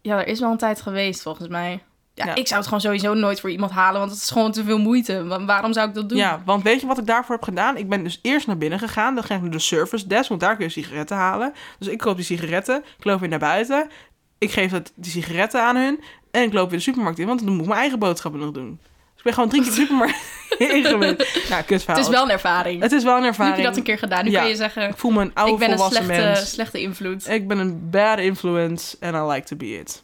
Ja, 0.00 0.18
er 0.18 0.26
is 0.26 0.40
wel 0.40 0.50
een 0.50 0.56
tijd 0.56 0.80
geweest 0.80 1.22
volgens 1.22 1.48
mij. 1.48 1.82
Ja, 2.14 2.24
Ja. 2.24 2.34
ik 2.34 2.46
zou 2.46 2.58
het 2.58 2.64
gewoon 2.68 2.80
sowieso 2.80 3.14
nooit 3.14 3.40
voor 3.40 3.50
iemand 3.50 3.72
halen, 3.72 4.00
want 4.00 4.12
het 4.12 4.20
is 4.22 4.30
gewoon 4.30 4.52
te 4.52 4.64
veel 4.64 4.78
moeite. 4.78 5.24
Wa- 5.26 5.44
waarom 5.44 5.72
zou 5.72 5.88
ik 5.88 5.94
dat 5.94 6.08
doen? 6.08 6.18
Ja, 6.18 6.42
want 6.44 6.62
weet 6.62 6.80
je 6.80 6.86
wat 6.86 6.98
ik 6.98 7.06
daarvoor 7.06 7.34
heb 7.34 7.44
gedaan? 7.44 7.76
Ik 7.76 7.88
ben 7.88 8.02
dus 8.04 8.18
eerst 8.22 8.46
naar 8.46 8.58
binnen 8.58 8.78
gegaan. 8.78 9.14
Dan 9.14 9.24
ga 9.24 9.34
ik 9.34 9.40
naar 9.40 9.50
de 9.50 9.58
service 9.58 10.06
desk, 10.06 10.28
want 10.28 10.40
daar 10.40 10.56
kun 10.56 10.64
je 10.64 10.70
sigaretten 10.70 11.16
halen. 11.16 11.52
Dus 11.78 11.88
ik 11.88 11.98
koop 11.98 12.16
die 12.16 12.24
sigaretten. 12.24 12.84
Ik 12.98 13.04
loop 13.04 13.20
weer 13.20 13.28
naar 13.28 13.38
buiten. 13.38 13.90
Ik 14.38 14.50
geef 14.50 14.70
dat, 14.70 14.92
die 14.94 15.10
sigaretten 15.10 15.62
aan 15.62 15.76
hun. 15.76 16.00
En 16.30 16.42
ik 16.42 16.52
loop 16.52 16.68
weer 16.70 16.78
de 16.78 16.84
supermarkt 16.84 17.18
in, 17.18 17.26
want 17.26 17.40
dan 17.44 17.50
moet 17.52 17.60
ik 17.62 17.66
mijn 17.68 17.80
eigen 17.80 17.98
boodschappen 17.98 18.40
nog 18.40 18.50
doen. 18.50 18.78
Ik 19.22 19.28
ben 19.28 19.32
gewoon 19.32 19.48
drie 19.48 19.62
keer 19.62 19.70
de 19.70 19.76
supermarkt 19.80 20.16
ingewild. 20.58 21.48
Nou, 21.48 21.62
kutverhaal. 21.62 21.96
Het 21.96 22.06
is 22.06 22.08
wel 22.12 22.22
een 22.22 22.30
ervaring. 22.30 22.82
Het 22.82 22.92
is 22.92 23.04
wel 23.04 23.14
een 23.16 23.20
Nu 23.20 23.26
ervaring. 23.26 23.54
heb 23.54 23.64
je 23.64 23.68
dat 23.70 23.76
een 23.78 23.84
keer 23.84 23.98
gedaan. 23.98 24.24
Nu 24.24 24.30
Ja. 24.30 24.40
kan 24.40 24.48
je 24.48 24.56
zeggen, 24.56 24.88
Ik 24.88 24.96
voel 24.96 25.10
me 25.10 25.20
een 25.20 25.34
oude 25.34 25.52
ik 25.52 25.58
ben 25.58 25.70
een 25.70 25.74
volwassen 25.76 26.04
slechte, 26.04 26.24
mens. 26.24 26.50
slechte 26.50 26.80
invloed. 26.80 27.28
Ik 27.28 27.48
ben 27.48 27.58
een 27.58 27.90
bad 27.90 28.18
influence 28.18 28.96
and 29.00 29.14
I 29.14 29.18
like 29.32 29.46
to 29.46 29.56
be 29.56 29.78
it. 29.78 30.02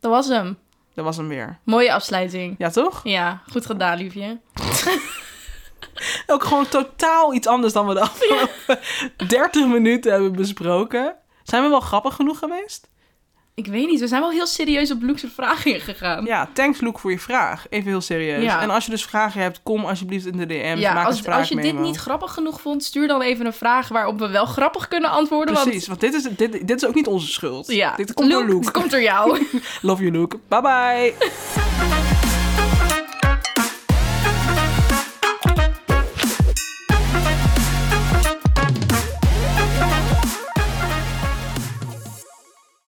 Dat 0.00 0.10
was 0.10 0.28
hem. 0.28 0.58
Dat 0.94 1.04
was 1.04 1.16
hem 1.16 1.28
weer. 1.28 1.58
Mooie 1.64 1.92
afsluiting. 1.92 2.54
Ja, 2.58 2.70
toch? 2.70 3.00
Ja, 3.04 3.42
goed 3.52 3.66
gedaan, 3.66 3.98
liefje. 3.98 4.38
Ook 6.26 6.44
gewoon 6.44 6.68
totaal 6.68 7.34
iets 7.34 7.46
anders 7.46 7.72
dan 7.72 7.86
we 7.86 7.94
de 7.94 8.00
afgelopen 8.00 8.78
30 9.28 9.66
minuten 9.66 10.12
hebben 10.12 10.32
besproken. 10.32 11.14
Zijn 11.42 11.62
we 11.62 11.68
wel 11.68 11.80
grappig 11.80 12.14
genoeg 12.14 12.38
geweest? 12.38 12.89
Ik 13.60 13.66
weet 13.66 13.88
niet, 13.88 14.00
we 14.00 14.08
zijn 14.08 14.20
wel 14.20 14.30
heel 14.30 14.46
serieus 14.46 14.90
op 14.90 15.02
Luke's 15.02 15.24
vragen 15.34 15.74
ingegaan. 15.74 16.24
Ja, 16.24 16.48
thanks 16.52 16.80
Luke 16.80 16.98
voor 16.98 17.10
je 17.10 17.18
vraag. 17.18 17.66
Even 17.70 17.90
heel 17.90 18.00
serieus. 18.00 18.42
Ja. 18.42 18.60
En 18.60 18.70
als 18.70 18.84
je 18.84 18.90
dus 18.90 19.04
vragen 19.04 19.40
hebt, 19.40 19.60
kom 19.62 19.84
alsjeblieft 19.84 20.26
in 20.26 20.36
de 20.36 20.46
DM's. 20.46 20.80
Ja, 20.80 20.94
maak 20.94 21.06
als, 21.06 21.26
als 21.26 21.48
je 21.48 21.56
dit 21.56 21.78
niet 21.78 21.96
grappig 21.96 22.32
genoeg 22.32 22.60
vond, 22.60 22.84
stuur 22.84 23.08
dan 23.08 23.22
even 23.22 23.46
een 23.46 23.52
vraag 23.52 23.88
waarop 23.88 24.18
we 24.18 24.28
wel 24.28 24.46
grappig 24.46 24.88
kunnen 24.88 25.10
antwoorden. 25.10 25.54
Precies, 25.54 25.86
want 25.86 26.00
dit 26.00 26.14
is, 26.14 26.22
dit, 26.22 26.52
dit 26.52 26.82
is 26.82 26.86
ook 26.86 26.94
niet 26.94 27.06
onze 27.06 27.26
schuld. 27.26 27.66
Want, 27.66 27.78
ja, 27.78 27.94
Dit 27.96 28.14
komt 28.14 28.30
door 28.30 28.40
Luke, 28.40 28.52
Luke. 28.52 28.64
het 28.64 28.74
komt 28.74 28.90
door 28.90 29.02
jou. 29.02 29.46
Love 29.82 30.02
you 30.02 30.12
Luke. 30.18 30.38
Bye 30.48 30.60
bye. 30.60 32.08